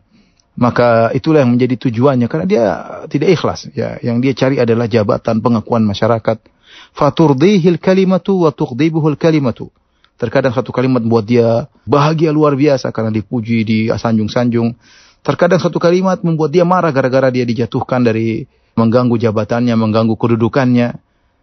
maka 0.60 1.16
itulah 1.16 1.48
yang 1.48 1.56
menjadi 1.56 1.88
tujuannya 1.88 2.28
karena 2.28 2.46
dia 2.46 2.66
tidak 3.08 3.32
ikhlas 3.32 3.72
ya 3.72 3.96
yang 4.04 4.20
dia 4.20 4.36
cari 4.36 4.60
adalah 4.60 4.92
jabatan 4.92 5.40
pengakuan 5.40 5.88
masyarakat 5.88 6.44
faturdihil 6.92 7.80
kalimatu 7.80 8.44
wa 8.44 8.52
tughdibuhul 8.52 9.16
kalimatu 9.16 9.72
terkadang 10.20 10.52
satu 10.52 10.76
kalimat 10.76 11.00
membuat 11.00 11.26
dia 11.26 11.72
bahagia 11.88 12.36
luar 12.36 12.60
biasa 12.60 12.92
karena 12.92 13.10
dipuji 13.16 13.64
di 13.64 13.78
sanjung-sanjung 13.88 14.76
terkadang 15.24 15.60
satu 15.60 15.80
kalimat 15.80 16.20
membuat 16.22 16.52
dia 16.52 16.68
marah 16.68 16.92
gara-gara 16.92 17.32
dia 17.32 17.48
dijatuhkan 17.48 18.04
dari 18.04 18.48
mengganggu 18.80 19.20
jabatannya 19.20 19.76
mengganggu 19.76 20.16
kedudukannya. 20.16 20.96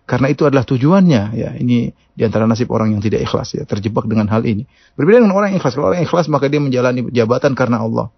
Karena 0.07 0.31
itu 0.31 0.47
adalah 0.47 0.63
tujuannya. 0.63 1.23
Ya 1.35 1.51
ini 1.59 1.91
di 2.15 2.23
antara 2.23 2.47
nasib 2.47 2.71
orang 2.71 2.95
yang 2.95 3.03
tidak 3.03 3.27
ikhlas 3.27 3.59
ya 3.59 3.67
terjebak 3.67 4.07
dengan 4.07 4.31
hal 4.31 4.47
ini. 4.47 4.63
Berbeda 4.95 5.19
dengan 5.19 5.35
orang 5.35 5.53
yang 5.53 5.59
ikhlas. 5.59 5.75
Kalau 5.75 5.91
orang 5.91 5.99
yang 6.01 6.09
ikhlas 6.09 6.31
maka 6.31 6.47
dia 6.47 6.63
menjalani 6.63 7.11
jabatan 7.11 7.59
karena 7.59 7.83
Allah. 7.83 8.09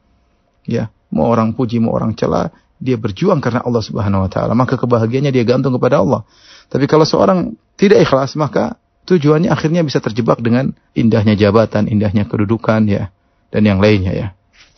Ya, 0.68 0.92
mau 1.09 1.32
orang 1.32 1.56
puji, 1.56 1.80
mau 1.80 1.96
orang 1.96 2.12
cela, 2.12 2.52
dia 2.76 3.00
berjuang 3.00 3.40
karena 3.40 3.64
Allah 3.64 3.80
Subhanahu 3.80 4.28
wa 4.28 4.30
taala, 4.30 4.52
maka 4.52 4.76
kebahagiaannya 4.76 5.32
dia 5.32 5.48
gantung 5.48 5.72
kepada 5.80 6.04
Allah. 6.04 6.28
Tapi 6.68 6.84
kalau 6.84 7.09
seorang 7.09 7.56
tidak 7.80 8.04
ikhlas, 8.04 8.36
maka 8.36 8.76
tujuannya 9.09 9.48
akhirnya 9.48 9.80
bisa 9.80 10.04
terjebak 10.04 10.44
dengan 10.44 10.76
indahnya 10.92 11.32
jabatan, 11.32 11.88
indahnya 11.88 12.28
kedudukan 12.28 12.84
ya, 12.84 13.09
dan 13.48 13.62
yang 13.64 13.80
lainnya 13.80 14.12
ya. 14.12 14.28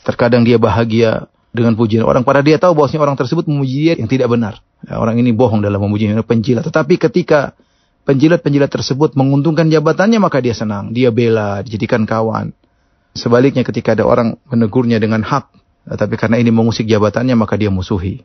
Terkadang 0.06 0.46
dia 0.46 0.56
bahagia 0.56 1.26
dengan 1.50 1.74
pujian 1.74 2.06
orang, 2.06 2.22
padahal 2.22 2.46
dia 2.46 2.62
tahu 2.62 2.78
bahwasanya 2.78 3.02
orang 3.10 3.18
tersebut 3.18 3.50
memuji 3.50 3.90
dia 3.90 3.94
yang 3.98 4.06
tidak 4.06 4.30
benar. 4.30 4.62
Ya, 4.86 5.02
orang 5.02 5.18
ini 5.18 5.34
bohong 5.34 5.60
dalam 5.60 5.82
memuji 5.82 6.06
penjilat. 6.22 6.62
Tetapi 6.62 6.94
ketika 6.96 7.58
penjilat-penjilat 8.06 8.70
tersebut 8.70 9.18
menguntungkan 9.18 9.66
jabatannya, 9.66 10.22
maka 10.22 10.38
dia 10.38 10.54
senang, 10.54 10.94
dia 10.94 11.10
bela, 11.10 11.60
dijadikan 11.66 12.06
kawan. 12.06 12.54
Sebaliknya 13.12 13.66
ketika 13.66 13.98
ada 13.98 14.06
orang 14.06 14.38
menegurnya 14.46 15.02
dengan 15.02 15.26
hak, 15.26 15.50
Eh, 15.88 15.96
tapi 15.96 16.14
karena 16.20 16.36
ini 16.36 16.52
mengusik 16.52 16.84
jabatannya 16.84 17.34
maka 17.38 17.56
dia 17.56 17.72
musuhi. 17.72 18.20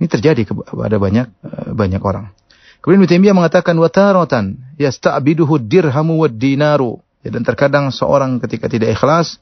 Ini 0.00 0.06
terjadi 0.08 0.46
kepada 0.46 0.96
banyak 1.00 1.26
eh, 1.26 1.70
banyak 1.72 2.02
orang. 2.02 2.32
Kemudian 2.80 3.20
Ibnu 3.20 3.36
mengatakan 3.36 3.76
wataratan 3.76 4.76
yasta'biduhu 4.80 5.60
dirhamu 5.60 6.24
wad 6.24 6.36
dinaru. 6.40 7.00
Ya, 7.20 7.28
dan 7.28 7.44
terkadang 7.44 7.92
seorang 7.92 8.40
ketika 8.40 8.72
tidak 8.72 8.96
ikhlas 8.96 9.36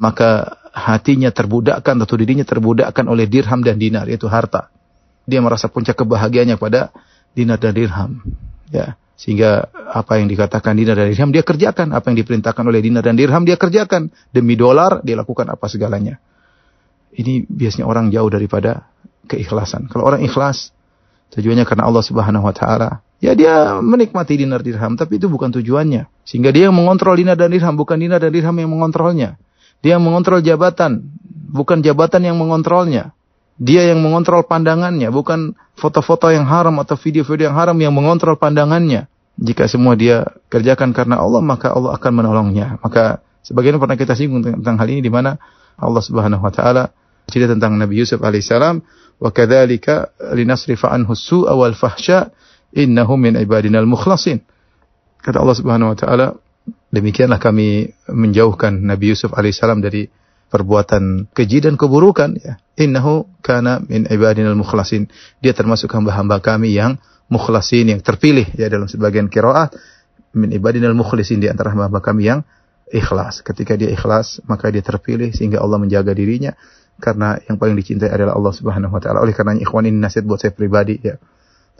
maka 0.00 0.58
hatinya 0.74 1.30
terbudakkan 1.30 1.94
atau 2.00 2.16
dirinya 2.18 2.42
terbudakkan 2.42 3.06
oleh 3.06 3.28
dirham 3.28 3.60
dan 3.62 3.76
dinar 3.76 4.08
yaitu 4.08 4.26
harta. 4.26 4.72
Dia 5.28 5.38
merasa 5.44 5.70
puncak 5.70 5.94
kebahagiaannya 6.02 6.56
pada 6.58 6.90
dinar 7.36 7.60
dan 7.60 7.76
dirham. 7.76 8.10
Ya, 8.72 8.98
sehingga 9.20 9.68
apa 9.70 10.16
yang 10.16 10.32
dikatakan 10.32 10.72
dinar 10.74 10.96
dan 10.96 11.12
dirham 11.12 11.30
dia 11.30 11.44
kerjakan, 11.44 11.92
apa 11.92 12.08
yang 12.10 12.18
diperintahkan 12.24 12.64
oleh 12.64 12.80
dinar 12.80 13.04
dan 13.04 13.14
dirham 13.14 13.44
dia 13.44 13.60
kerjakan. 13.60 14.08
Demi 14.32 14.56
dolar 14.56 15.04
dia 15.04 15.14
lakukan 15.20 15.46
apa 15.52 15.68
segalanya. 15.68 16.16
Ini 17.12 17.44
biasanya 17.44 17.84
orang 17.84 18.08
jauh 18.08 18.32
daripada 18.32 18.88
keikhlasan. 19.28 19.92
Kalau 19.92 20.08
orang 20.08 20.24
ikhlas, 20.24 20.72
tujuannya 21.30 21.64
karena 21.64 21.86
Allah 21.86 22.02
Subhanahu 22.02 22.44
wa 22.44 22.54
taala, 22.54 23.02
ya 23.22 23.32
dia 23.38 23.78
menikmati 23.78 24.34
dinar 24.34 24.60
dirham, 24.66 24.98
tapi 24.98 25.22
itu 25.22 25.30
bukan 25.30 25.54
tujuannya. 25.54 26.10
Sehingga 26.26 26.50
dia 26.50 26.68
yang 26.68 26.76
mengontrol 26.76 27.14
dinar 27.14 27.38
dan 27.38 27.54
dirham, 27.54 27.74
bukan 27.78 27.96
dinar 27.98 28.18
dan 28.18 28.30
dirham 28.34 28.56
yang 28.58 28.70
mengontrolnya. 28.70 29.38
Dia 29.80 29.96
yang 29.96 30.04
mengontrol 30.04 30.42
jabatan, 30.42 31.06
bukan 31.50 31.80
jabatan 31.80 32.26
yang 32.26 32.36
mengontrolnya. 32.36 33.14
Dia 33.60 33.92
yang 33.92 34.00
mengontrol 34.00 34.44
pandangannya, 34.48 35.12
bukan 35.12 35.52
foto-foto 35.76 36.32
yang 36.32 36.48
haram 36.48 36.80
atau 36.80 36.96
video-video 36.96 37.52
yang 37.52 37.56
haram 37.56 37.76
yang 37.76 37.92
mengontrol 37.92 38.36
pandangannya. 38.40 39.08
Jika 39.40 39.68
semua 39.68 39.96
dia 39.96 40.28
kerjakan 40.52 40.92
karena 40.92 41.20
Allah, 41.20 41.40
maka 41.44 41.72
Allah 41.72 41.96
akan 41.96 42.12
menolongnya. 42.12 42.80
Maka 42.80 43.20
sebagian 43.44 43.80
pernah 43.80 43.96
kita 43.96 44.16
singgung 44.16 44.44
tentang 44.44 44.76
hal 44.80 44.88
ini 44.88 45.00
di 45.04 45.12
mana 45.12 45.40
Allah 45.80 46.02
Subhanahu 46.04 46.44
wa 46.44 46.52
taala 46.52 46.92
cerita 47.30 47.54
tentang 47.54 47.78
Nabi 47.78 48.02
Yusuf 48.02 48.20
alaihissalam 48.20 48.82
wa 49.20 49.30
kadzalika 49.30 50.12
linasrifa 50.34 50.90
anhu 50.90 51.14
su'a 51.14 51.54
wal 51.54 51.76
fahsya 51.76 52.28
innahu 52.74 53.16
min 53.16 53.38
ibadinal 53.38 53.86
mukhlasin. 53.86 54.42
Kata 55.20 55.40
Allah 55.40 55.56
Subhanahu 55.56 55.92
wa 55.92 55.96
taala 55.96 56.26
demikianlah 56.90 57.38
kami 57.38 57.92
menjauhkan 58.10 58.80
Nabi 58.82 59.12
Yusuf 59.14 59.30
alaihissalam 59.36 59.84
dari 59.84 60.08
perbuatan 60.50 61.30
keji 61.30 61.62
dan 61.62 61.78
keburukan 61.78 62.34
ya. 62.40 62.58
Innahu 62.80 63.28
kana 63.44 63.78
min 63.86 64.08
ibadinal 64.10 64.58
mukhlasin. 64.58 65.06
Dia 65.38 65.54
termasuk 65.54 65.92
hamba-hamba 65.92 66.42
kami 66.42 66.74
yang 66.74 66.98
mukhlasin 67.30 67.94
yang 67.94 68.00
terpilih 68.02 68.50
ya 68.58 68.66
dalam 68.66 68.90
sebagian 68.90 69.30
qiraat 69.30 69.76
min 70.34 70.50
ibadinal 70.50 70.96
mukhlasin 70.96 71.38
di 71.38 71.46
antara 71.46 71.70
hamba-hamba 71.70 72.02
kami 72.02 72.26
yang 72.26 72.42
ikhlas. 72.90 73.46
Ketika 73.46 73.78
dia 73.78 73.92
ikhlas 73.94 74.42
maka 74.50 74.72
dia 74.74 74.82
terpilih 74.82 75.30
sehingga 75.30 75.62
Allah 75.62 75.78
menjaga 75.78 76.10
dirinya 76.10 76.58
karena 77.00 77.40
yang 77.48 77.56
paling 77.56 77.74
dicintai 77.74 78.12
adalah 78.12 78.36
Allah 78.36 78.52
Subhanahu 78.52 78.92
wa 78.92 79.00
taala. 79.00 79.24
Oleh 79.24 79.32
karenanya 79.32 79.64
ikhwan 79.64 79.88
ini 79.88 79.96
nasihat 79.96 80.28
buat 80.28 80.38
saya 80.38 80.52
pribadi 80.52 81.00
ya. 81.00 81.16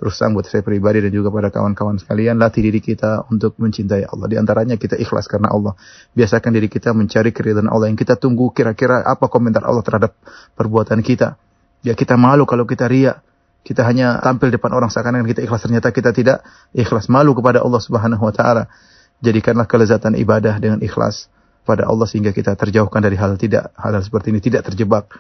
Terus 0.01 0.17
buat 0.17 0.49
saya 0.49 0.65
pribadi 0.65 1.05
dan 1.05 1.13
juga 1.13 1.29
pada 1.29 1.53
kawan-kawan 1.53 2.01
sekalian, 2.01 2.41
latih 2.41 2.65
diri 2.65 2.81
kita 2.81 3.29
untuk 3.29 3.61
mencintai 3.61 4.09
Allah. 4.09 4.33
Di 4.33 4.41
antaranya 4.41 4.81
kita 4.81 4.97
ikhlas 4.97 5.29
karena 5.29 5.53
Allah. 5.53 5.77
Biasakan 6.17 6.57
diri 6.57 6.73
kita 6.73 6.97
mencari 6.97 7.37
keridhaan 7.37 7.69
Allah 7.69 7.93
yang 7.93 8.01
kita 8.01 8.17
tunggu 8.17 8.49
kira-kira 8.49 9.05
apa 9.05 9.29
komentar 9.29 9.61
Allah 9.61 9.85
terhadap 9.85 10.17
perbuatan 10.57 11.05
kita. 11.05 11.37
Ya 11.85 11.93
kita 11.93 12.17
malu 12.17 12.49
kalau 12.49 12.65
kita 12.65 12.89
riak. 12.89 13.21
Kita 13.61 13.85
hanya 13.85 14.25
tampil 14.25 14.49
depan 14.49 14.73
orang 14.73 14.89
seakan-akan 14.89 15.29
kita 15.37 15.45
ikhlas 15.45 15.69
ternyata 15.69 15.93
kita 15.93 16.17
tidak 16.17 16.41
ikhlas 16.73 17.13
malu 17.13 17.37
kepada 17.37 17.61
Allah 17.61 17.85
Subhanahu 17.85 18.25
wa 18.25 18.33
taala. 18.33 18.73
Jadikanlah 19.21 19.69
kelezatan 19.69 20.17
ibadah 20.17 20.57
dengan 20.57 20.81
ikhlas 20.81 21.29
pada 21.65 21.87
Allah 21.87 22.07
sehingga 22.09 22.33
kita 22.35 22.57
terjauhkan 22.57 23.01
dari 23.05 23.17
hal 23.21 23.37
tidak 23.37 23.73
hal, 23.77 23.93
-hal 23.95 24.03
seperti 24.03 24.33
ini 24.33 24.41
tidak 24.41 24.67
terjebak 24.67 25.11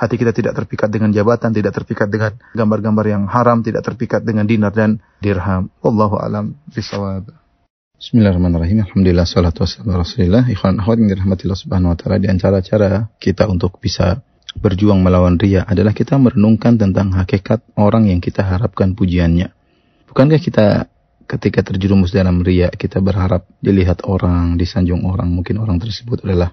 hati 0.00 0.16
kita 0.16 0.32
tidak 0.32 0.56
terpikat 0.56 0.88
dengan 0.88 1.12
jabatan, 1.12 1.52
tidak 1.52 1.76
terpikat 1.76 2.08
dengan 2.08 2.32
gambar-gambar 2.56 3.04
yang 3.04 3.22
haram, 3.28 3.60
tidak 3.60 3.84
terpikat 3.84 4.24
dengan 4.24 4.48
dinar 4.48 4.72
dan 4.72 5.02
dirham. 5.20 5.68
Wallahu 5.84 6.16
alam 6.16 6.56
bisawab. 6.72 7.28
Bismillahirrahmanirrahim. 8.00 8.88
Alhamdulillah 8.88 9.28
salatu 9.28 9.60
wassalamu 9.60 10.00
Rasulillah. 10.00 10.48
Ikhwan 10.48 10.80
akhwat 10.80 11.04
yang 11.04 11.12
dirahmati 11.12 11.44
Allah 11.44 11.60
Subhanahu 11.60 11.92
wa 11.92 11.96
taala 12.00 12.16
di 12.16 12.32
antara 12.32 12.64
cara 12.64 13.12
kita 13.20 13.44
untuk 13.44 13.76
bisa 13.76 14.24
berjuang 14.56 15.04
melawan 15.04 15.36
ria 15.36 15.68
adalah 15.68 15.92
kita 15.92 16.16
merenungkan 16.16 16.80
tentang 16.80 17.12
hakikat 17.12 17.60
orang 17.76 18.08
yang 18.08 18.24
kita 18.24 18.40
harapkan 18.40 18.96
pujiannya. 18.96 19.52
Bukankah 20.08 20.40
kita 20.40 20.66
ketika 21.30 21.62
terjerumus 21.62 22.10
dalam 22.10 22.42
ria 22.42 22.74
kita 22.74 22.98
berharap 22.98 23.46
dilihat 23.62 24.02
orang, 24.02 24.58
disanjung 24.58 25.06
orang, 25.06 25.30
mungkin 25.30 25.62
orang 25.62 25.78
tersebut 25.78 26.26
adalah 26.26 26.50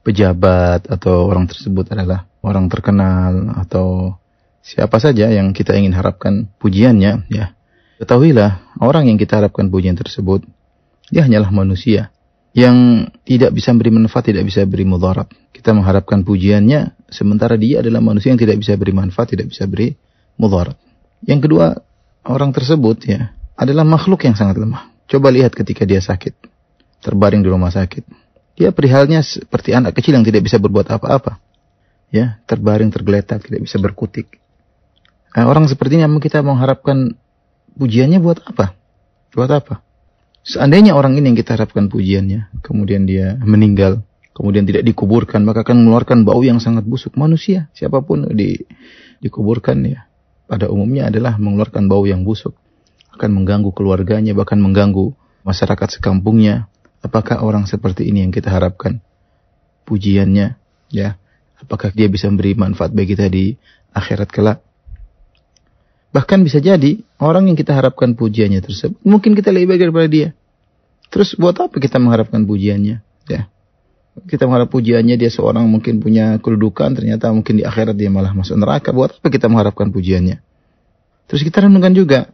pejabat 0.00 0.88
atau 0.88 1.28
orang 1.28 1.44
tersebut 1.44 1.92
adalah 1.92 2.24
orang 2.40 2.72
terkenal 2.72 3.52
atau 3.60 4.16
siapa 4.64 4.96
saja 4.96 5.28
yang 5.28 5.52
kita 5.52 5.76
ingin 5.76 5.92
harapkan 5.92 6.48
pujiannya 6.56 7.28
ya. 7.28 7.52
Ketahuilah 8.00 8.80
orang 8.80 9.12
yang 9.12 9.20
kita 9.20 9.44
harapkan 9.44 9.68
pujian 9.68 9.96
tersebut 9.96 10.44
dia 11.12 11.28
hanyalah 11.28 11.52
manusia 11.52 12.08
yang 12.56 13.08
tidak 13.28 13.52
bisa 13.52 13.76
beri 13.76 13.92
manfaat 13.92 14.32
tidak 14.32 14.48
bisa 14.48 14.64
beri 14.64 14.88
mudarat. 14.88 15.28
Kita 15.52 15.76
mengharapkan 15.76 16.24
pujiannya 16.24 16.96
sementara 17.12 17.60
dia 17.60 17.84
adalah 17.84 18.00
manusia 18.00 18.32
yang 18.32 18.40
tidak 18.40 18.56
bisa 18.56 18.72
beri 18.80 18.92
manfaat 18.96 19.36
tidak 19.36 19.52
bisa 19.52 19.68
beri 19.68 19.92
mudarat. 20.40 20.80
Yang 21.24 21.48
kedua 21.48 21.66
orang 22.24 22.52
tersebut 22.52 23.04
ya 23.04 23.32
adalah 23.54 23.86
makhluk 23.86 24.26
yang 24.26 24.34
sangat 24.34 24.58
lemah 24.58 24.90
coba 25.06 25.30
lihat 25.30 25.54
ketika 25.54 25.86
dia 25.86 26.02
sakit 26.02 26.34
terbaring 27.04 27.40
di 27.44 27.48
rumah 27.50 27.70
sakit 27.70 28.24
dia 28.54 28.70
perihalnya 28.70 29.18
seperti 29.22 29.74
anak 29.74 29.98
kecil 29.98 30.14
yang 30.14 30.22
tidak 30.22 30.46
bisa 30.46 30.62
berbuat 30.62 30.86
apa-apa. 30.86 31.42
Ya, 32.14 32.38
terbaring, 32.46 32.94
tergeletak, 32.94 33.42
tidak 33.42 33.66
bisa 33.66 33.82
berkutik. 33.82 34.38
Nah, 35.34 35.50
orang 35.50 35.66
seperti 35.66 35.98
ini 35.98 36.06
kita 36.22 36.46
mengharapkan 36.46 37.18
pujiannya 37.74 38.22
buat 38.22 38.46
apa? 38.46 38.78
Buat 39.34 39.50
apa? 39.50 39.74
Seandainya 40.46 40.94
orang 40.94 41.18
ini 41.18 41.34
yang 41.34 41.38
kita 41.38 41.58
harapkan 41.58 41.90
pujiannya, 41.90 42.62
kemudian 42.62 43.10
dia 43.10 43.34
meninggal, 43.42 44.06
kemudian 44.30 44.62
tidak 44.62 44.86
dikuburkan, 44.86 45.42
maka 45.42 45.66
akan 45.66 45.82
mengeluarkan 45.82 46.22
bau 46.22 46.38
yang 46.46 46.62
sangat 46.62 46.86
busuk. 46.86 47.18
Manusia, 47.18 47.66
siapa 47.74 47.98
pun 48.06 48.30
di, 48.30 48.62
dikuburkan 49.18 49.82
ya, 49.82 50.06
pada 50.46 50.70
umumnya 50.70 51.10
adalah 51.10 51.34
mengeluarkan 51.42 51.90
bau 51.90 52.06
yang 52.06 52.22
busuk. 52.22 52.54
Akan 53.14 53.30
mengganggu 53.30 53.70
keluarganya, 53.70 54.34
bahkan 54.34 54.58
mengganggu 54.58 55.14
masyarakat 55.46 55.98
sekampungnya, 55.98 56.66
Apakah 57.04 57.44
orang 57.44 57.68
seperti 57.68 58.08
ini 58.08 58.24
yang 58.24 58.32
kita 58.32 58.48
harapkan 58.48 59.04
pujiannya, 59.84 60.56
ya? 60.88 61.20
Apakah 61.60 61.92
dia 61.92 62.08
bisa 62.08 62.32
memberi 62.32 62.56
manfaat 62.56 62.96
bagi 62.96 63.12
kita 63.12 63.28
di 63.28 63.60
akhirat 63.92 64.32
kelak? 64.32 64.64
Bahkan 66.16 66.40
bisa 66.40 66.64
jadi 66.64 67.04
orang 67.20 67.52
yang 67.52 67.60
kita 67.60 67.76
harapkan 67.76 68.16
pujiannya 68.16 68.64
tersebut, 68.64 68.96
mungkin 69.04 69.36
kita 69.36 69.52
lebih 69.52 69.76
baik 69.76 69.80
daripada 69.84 70.08
dia. 70.08 70.28
Terus 71.12 71.36
buat 71.36 71.52
apa 71.60 71.76
kita 71.76 72.00
mengharapkan 72.00 72.40
pujiannya? 72.48 73.04
Ya. 73.28 73.52
Kita 74.24 74.48
mengharap 74.48 74.72
pujiannya 74.72 75.20
dia 75.20 75.28
seorang 75.28 75.68
mungkin 75.68 76.00
punya 76.00 76.40
kedudukan, 76.40 76.96
ternyata 76.96 77.28
mungkin 77.36 77.60
di 77.60 77.68
akhirat 77.68 78.00
dia 78.00 78.08
malah 78.08 78.32
masuk 78.32 78.56
neraka. 78.56 78.96
Buat 78.96 79.20
apa 79.20 79.28
kita 79.28 79.52
mengharapkan 79.52 79.92
pujiannya? 79.92 80.40
Terus 81.28 81.44
kita 81.44 81.68
renungkan 81.68 81.92
juga, 81.92 82.32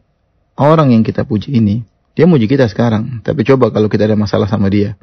orang 0.58 0.94
yang 0.94 1.02
kita 1.06 1.26
puji 1.26 1.54
ini, 1.54 1.86
dia 2.14 2.26
muji 2.26 2.50
kita 2.50 2.66
sekarang, 2.66 3.22
tapi 3.22 3.46
coba 3.46 3.70
kalau 3.70 3.86
kita 3.86 4.04
ada 4.10 4.18
masalah 4.18 4.50
sama 4.50 4.66
dia, 4.66 4.98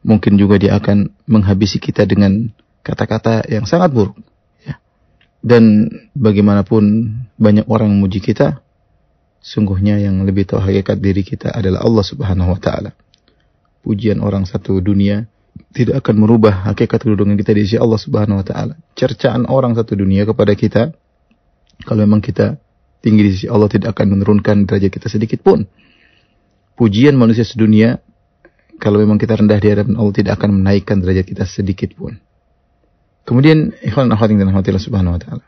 mungkin 0.00 0.40
juga 0.40 0.56
dia 0.56 0.76
akan 0.76 1.12
menghabisi 1.28 1.76
kita 1.76 2.08
dengan 2.08 2.48
kata-kata 2.80 3.44
yang 3.48 3.68
sangat 3.68 3.92
buruk. 3.92 4.16
Ya. 4.64 4.80
Dan 5.44 5.88
bagaimanapun 6.16 7.14
banyak 7.36 7.68
orang 7.68 7.92
memuji 7.92 8.24
kita, 8.24 8.64
sungguhnya 9.40 10.00
yang 10.00 10.24
lebih 10.24 10.48
tahu 10.48 10.60
hakikat 10.60 11.00
diri 11.00 11.24
kita 11.24 11.52
adalah 11.52 11.84
Allah 11.84 12.04
Subhanahu 12.04 12.56
Wa 12.56 12.60
Taala. 12.60 12.90
Pujian 13.80 14.20
orang 14.20 14.44
satu 14.44 14.80
dunia 14.84 15.24
tidak 15.72 16.04
akan 16.04 16.24
merubah 16.24 16.68
hakikat 16.68 17.00
kedudukan 17.00 17.36
kita 17.40 17.52
di 17.56 17.60
sisi 17.64 17.76
Allah 17.80 18.00
Subhanahu 18.00 18.40
Wa 18.44 18.46
Taala. 18.48 18.74
Cercaan 18.96 19.48
orang 19.48 19.76
satu 19.76 19.96
dunia 19.96 20.24
kepada 20.24 20.52
kita, 20.56 20.92
kalau 21.84 22.00
memang 22.04 22.20
kita 22.20 22.60
tinggi 23.00 23.20
di 23.26 23.30
sisi 23.32 23.46
Allah 23.48 23.68
tidak 23.68 23.96
akan 23.96 24.16
menurunkan 24.16 24.68
derajat 24.68 24.92
kita 24.92 25.08
sedikit 25.08 25.40
pun 25.40 25.64
pujian 26.80 27.12
manusia 27.12 27.44
sedunia 27.44 28.00
kalau 28.80 29.04
memang 29.04 29.20
kita 29.20 29.36
rendah 29.36 29.60
di 29.60 29.68
hadapan 29.68 30.00
Allah 30.00 30.14
tidak 30.16 30.40
akan 30.40 30.64
menaikkan 30.64 31.04
derajat 31.04 31.28
kita 31.28 31.44
sedikit 31.44 31.92
pun. 31.92 32.16
Kemudian 33.28 33.76
ikhwan 33.84 34.08
akhwat 34.08 34.32
dan 34.32 34.48
Allah 34.48 34.80
subhanahu 34.80 35.14
wa 35.14 35.20
taala. 35.20 35.44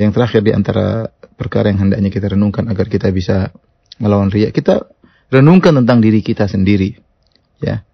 Yang 0.00 0.10
terakhir 0.16 0.40
di 0.40 0.52
antara 0.56 1.12
perkara 1.36 1.68
yang 1.68 1.84
hendaknya 1.84 2.08
kita 2.08 2.32
renungkan 2.32 2.64
agar 2.72 2.88
kita 2.88 3.12
bisa 3.12 3.52
melawan 4.00 4.32
riak, 4.32 4.56
kita 4.56 4.88
renungkan 5.28 5.76
tentang 5.84 6.00
diri 6.00 6.24
kita 6.24 6.48
sendiri. 6.48 6.96
Ya. 7.60 7.84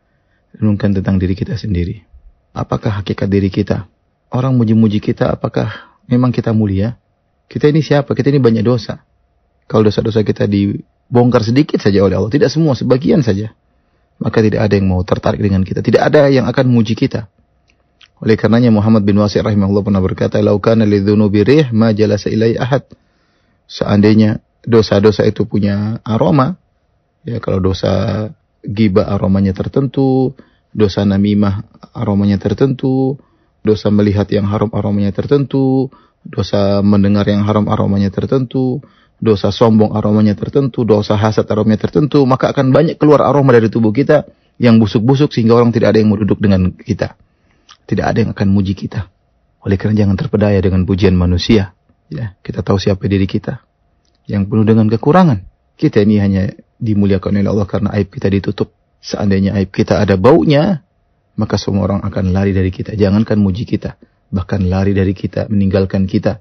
Renungkan 0.55 0.95
tentang 0.95 1.19
diri 1.19 1.35
kita 1.35 1.59
sendiri. 1.59 2.07
Apakah 2.55 3.03
hakikat 3.03 3.27
diri 3.27 3.51
kita? 3.51 3.91
Orang 4.31 4.55
muji-muji 4.55 5.03
kita 5.03 5.35
apakah 5.35 5.99
memang 6.07 6.31
kita 6.31 6.55
mulia? 6.55 7.02
Kita 7.47 7.69
ini 7.69 7.81
siapa? 7.85 8.13
Kita 8.13 8.29
ini 8.33 8.41
banyak 8.41 8.65
dosa. 8.65 9.03
Kalau 9.67 9.89
dosa-dosa 9.89 10.21
kita 10.27 10.45
di 10.49 10.77
bongkar 11.09 11.45
sedikit 11.45 11.81
saja 11.81 12.01
oleh 12.05 12.17
Allah, 12.17 12.33
tidak 12.33 12.49
semua, 12.49 12.73
sebagian 12.73 13.21
saja. 13.21 13.53
Maka 14.21 14.41
tidak 14.41 14.65
ada 14.65 14.75
yang 14.77 14.89
mau 14.89 15.03
tertarik 15.03 15.41
dengan 15.43 15.67
kita, 15.67 15.83
tidak 15.83 16.03
ada 16.09 16.29
yang 16.31 16.47
akan 16.47 16.67
muji 16.69 16.95
kita. 16.95 17.29
Oleh 18.23 18.39
karenanya 18.39 18.71
Muhammad 18.71 19.03
bin 19.03 19.19
Wasi' 19.19 19.43
rahimahullah 19.43 19.83
pernah 19.83 19.99
berkata, 19.99 20.39
"Lau 20.39 20.63
kana 20.63 20.87
lidzunubi 20.87 21.43
rih 21.43 21.65
ma 21.75 21.91
jalasa 21.91 22.31
ilai 22.31 22.55
ahad." 22.55 22.87
Seandainya 23.67 24.39
dosa-dosa 24.63 25.27
itu 25.27 25.43
punya 25.43 25.99
aroma, 26.07 26.55
ya 27.27 27.43
kalau 27.43 27.59
dosa 27.59 28.31
giba 28.63 29.11
aromanya 29.11 29.51
tertentu, 29.51 30.39
dosa 30.71 31.03
namimah 31.03 31.67
aromanya 31.91 32.39
tertentu, 32.39 33.19
dosa 33.67 33.91
melihat 33.91 34.31
yang 34.31 34.47
haram 34.47 34.71
aromanya 34.71 35.11
tertentu, 35.11 35.91
dosa 36.23 36.81
mendengar 36.81 37.27
yang 37.27 37.43
haram 37.47 37.67
aromanya 37.67 38.09
tertentu, 38.09 38.83
dosa 39.23 39.55
sombong 39.55 39.95
aromanya 39.95 40.35
tertentu, 40.35 40.83
dosa 40.83 41.15
hasad 41.15 41.47
aromanya 41.47 41.87
tertentu, 41.87 42.23
maka 42.27 42.51
akan 42.51 42.75
banyak 42.75 42.99
keluar 42.99 43.23
aroma 43.23 43.55
dari 43.55 43.71
tubuh 43.71 43.95
kita 43.95 44.27
yang 44.59 44.79
busuk-busuk 44.83 45.31
sehingga 45.31 45.59
orang 45.59 45.71
tidak 45.71 45.95
ada 45.95 45.99
yang 46.03 46.11
mau 46.11 46.19
duduk 46.19 46.43
dengan 46.43 46.75
kita. 46.75 47.15
Tidak 47.87 48.05
ada 48.05 48.19
yang 48.23 48.31
akan 48.35 48.49
muji 48.51 48.75
kita. 48.79 49.11
Oleh 49.63 49.79
karena 49.79 50.07
jangan 50.07 50.19
terpedaya 50.19 50.59
dengan 50.59 50.83
pujian 50.83 51.15
manusia. 51.15 51.75
Ya, 52.11 52.35
kita 52.43 52.67
tahu 52.67 52.83
siapa 52.83 53.07
diri 53.07 53.31
kita. 53.31 53.63
Yang 54.27 54.51
penuh 54.51 54.67
dengan 54.67 54.87
kekurangan. 54.91 55.47
Kita 55.79 56.03
ini 56.03 56.19
hanya 56.23 56.43
dimuliakan 56.83 57.39
oleh 57.39 57.51
Allah 57.51 57.67
karena 57.67 57.89
aib 57.99 58.11
kita 58.11 58.27
ditutup. 58.31 58.75
Seandainya 59.03 59.55
aib 59.59 59.75
kita 59.75 59.99
ada 59.99 60.15
baunya, 60.15 60.87
maka 61.35 61.59
semua 61.59 61.91
orang 61.91 62.03
akan 62.07 62.31
lari 62.31 62.55
dari 62.55 62.71
kita. 62.71 62.95
Jangankan 62.95 63.39
muji 63.39 63.67
kita, 63.67 63.99
bahkan 64.33 64.65
lari 64.65 64.97
dari 64.97 65.13
kita, 65.13 65.47
meninggalkan 65.53 66.09
kita, 66.09 66.41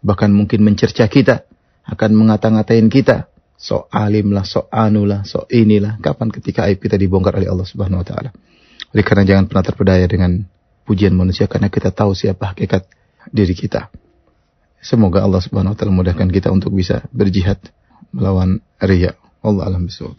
bahkan 0.00 0.30
mungkin 0.30 0.62
mencerca 0.62 1.10
kita 1.10 1.42
akan 1.82 2.10
mengata-ngatain 2.14 2.86
kita. 2.86 3.26
So 3.58 3.86
alim 3.90 4.34
lah, 4.34 4.46
so 4.46 4.66
anu 4.70 5.06
lah, 5.06 5.26
so 5.26 5.46
inilah. 5.50 5.98
Kapan 5.98 6.30
ketika 6.30 6.66
aib 6.70 6.82
kita 6.82 6.98
dibongkar 6.98 7.38
oleh 7.38 7.50
Allah 7.50 7.66
Subhanahu 7.66 8.02
Wa 8.02 8.06
Taala. 8.06 8.30
Oleh 8.94 9.04
karena 9.06 9.22
jangan 9.26 9.44
pernah 9.46 9.64
terpedaya 9.66 10.06
dengan 10.06 10.42
pujian 10.82 11.14
manusia 11.14 11.46
karena 11.46 11.70
kita 11.70 11.94
tahu 11.94 12.14
siapa 12.14 12.54
hakikat 12.54 12.86
diri 13.30 13.54
kita. 13.54 13.90
Semoga 14.82 15.22
Allah 15.22 15.38
Subhanahu 15.38 15.74
Wa 15.74 15.78
Taala 15.78 15.94
mudahkan 15.94 16.26
kita 16.30 16.50
untuk 16.50 16.74
bisa 16.74 17.06
berjihad 17.14 17.58
melawan 18.10 18.58
riya. 18.82 19.14
Allah 19.42 19.70
alam 19.70 19.86
bisawab. 19.86 20.18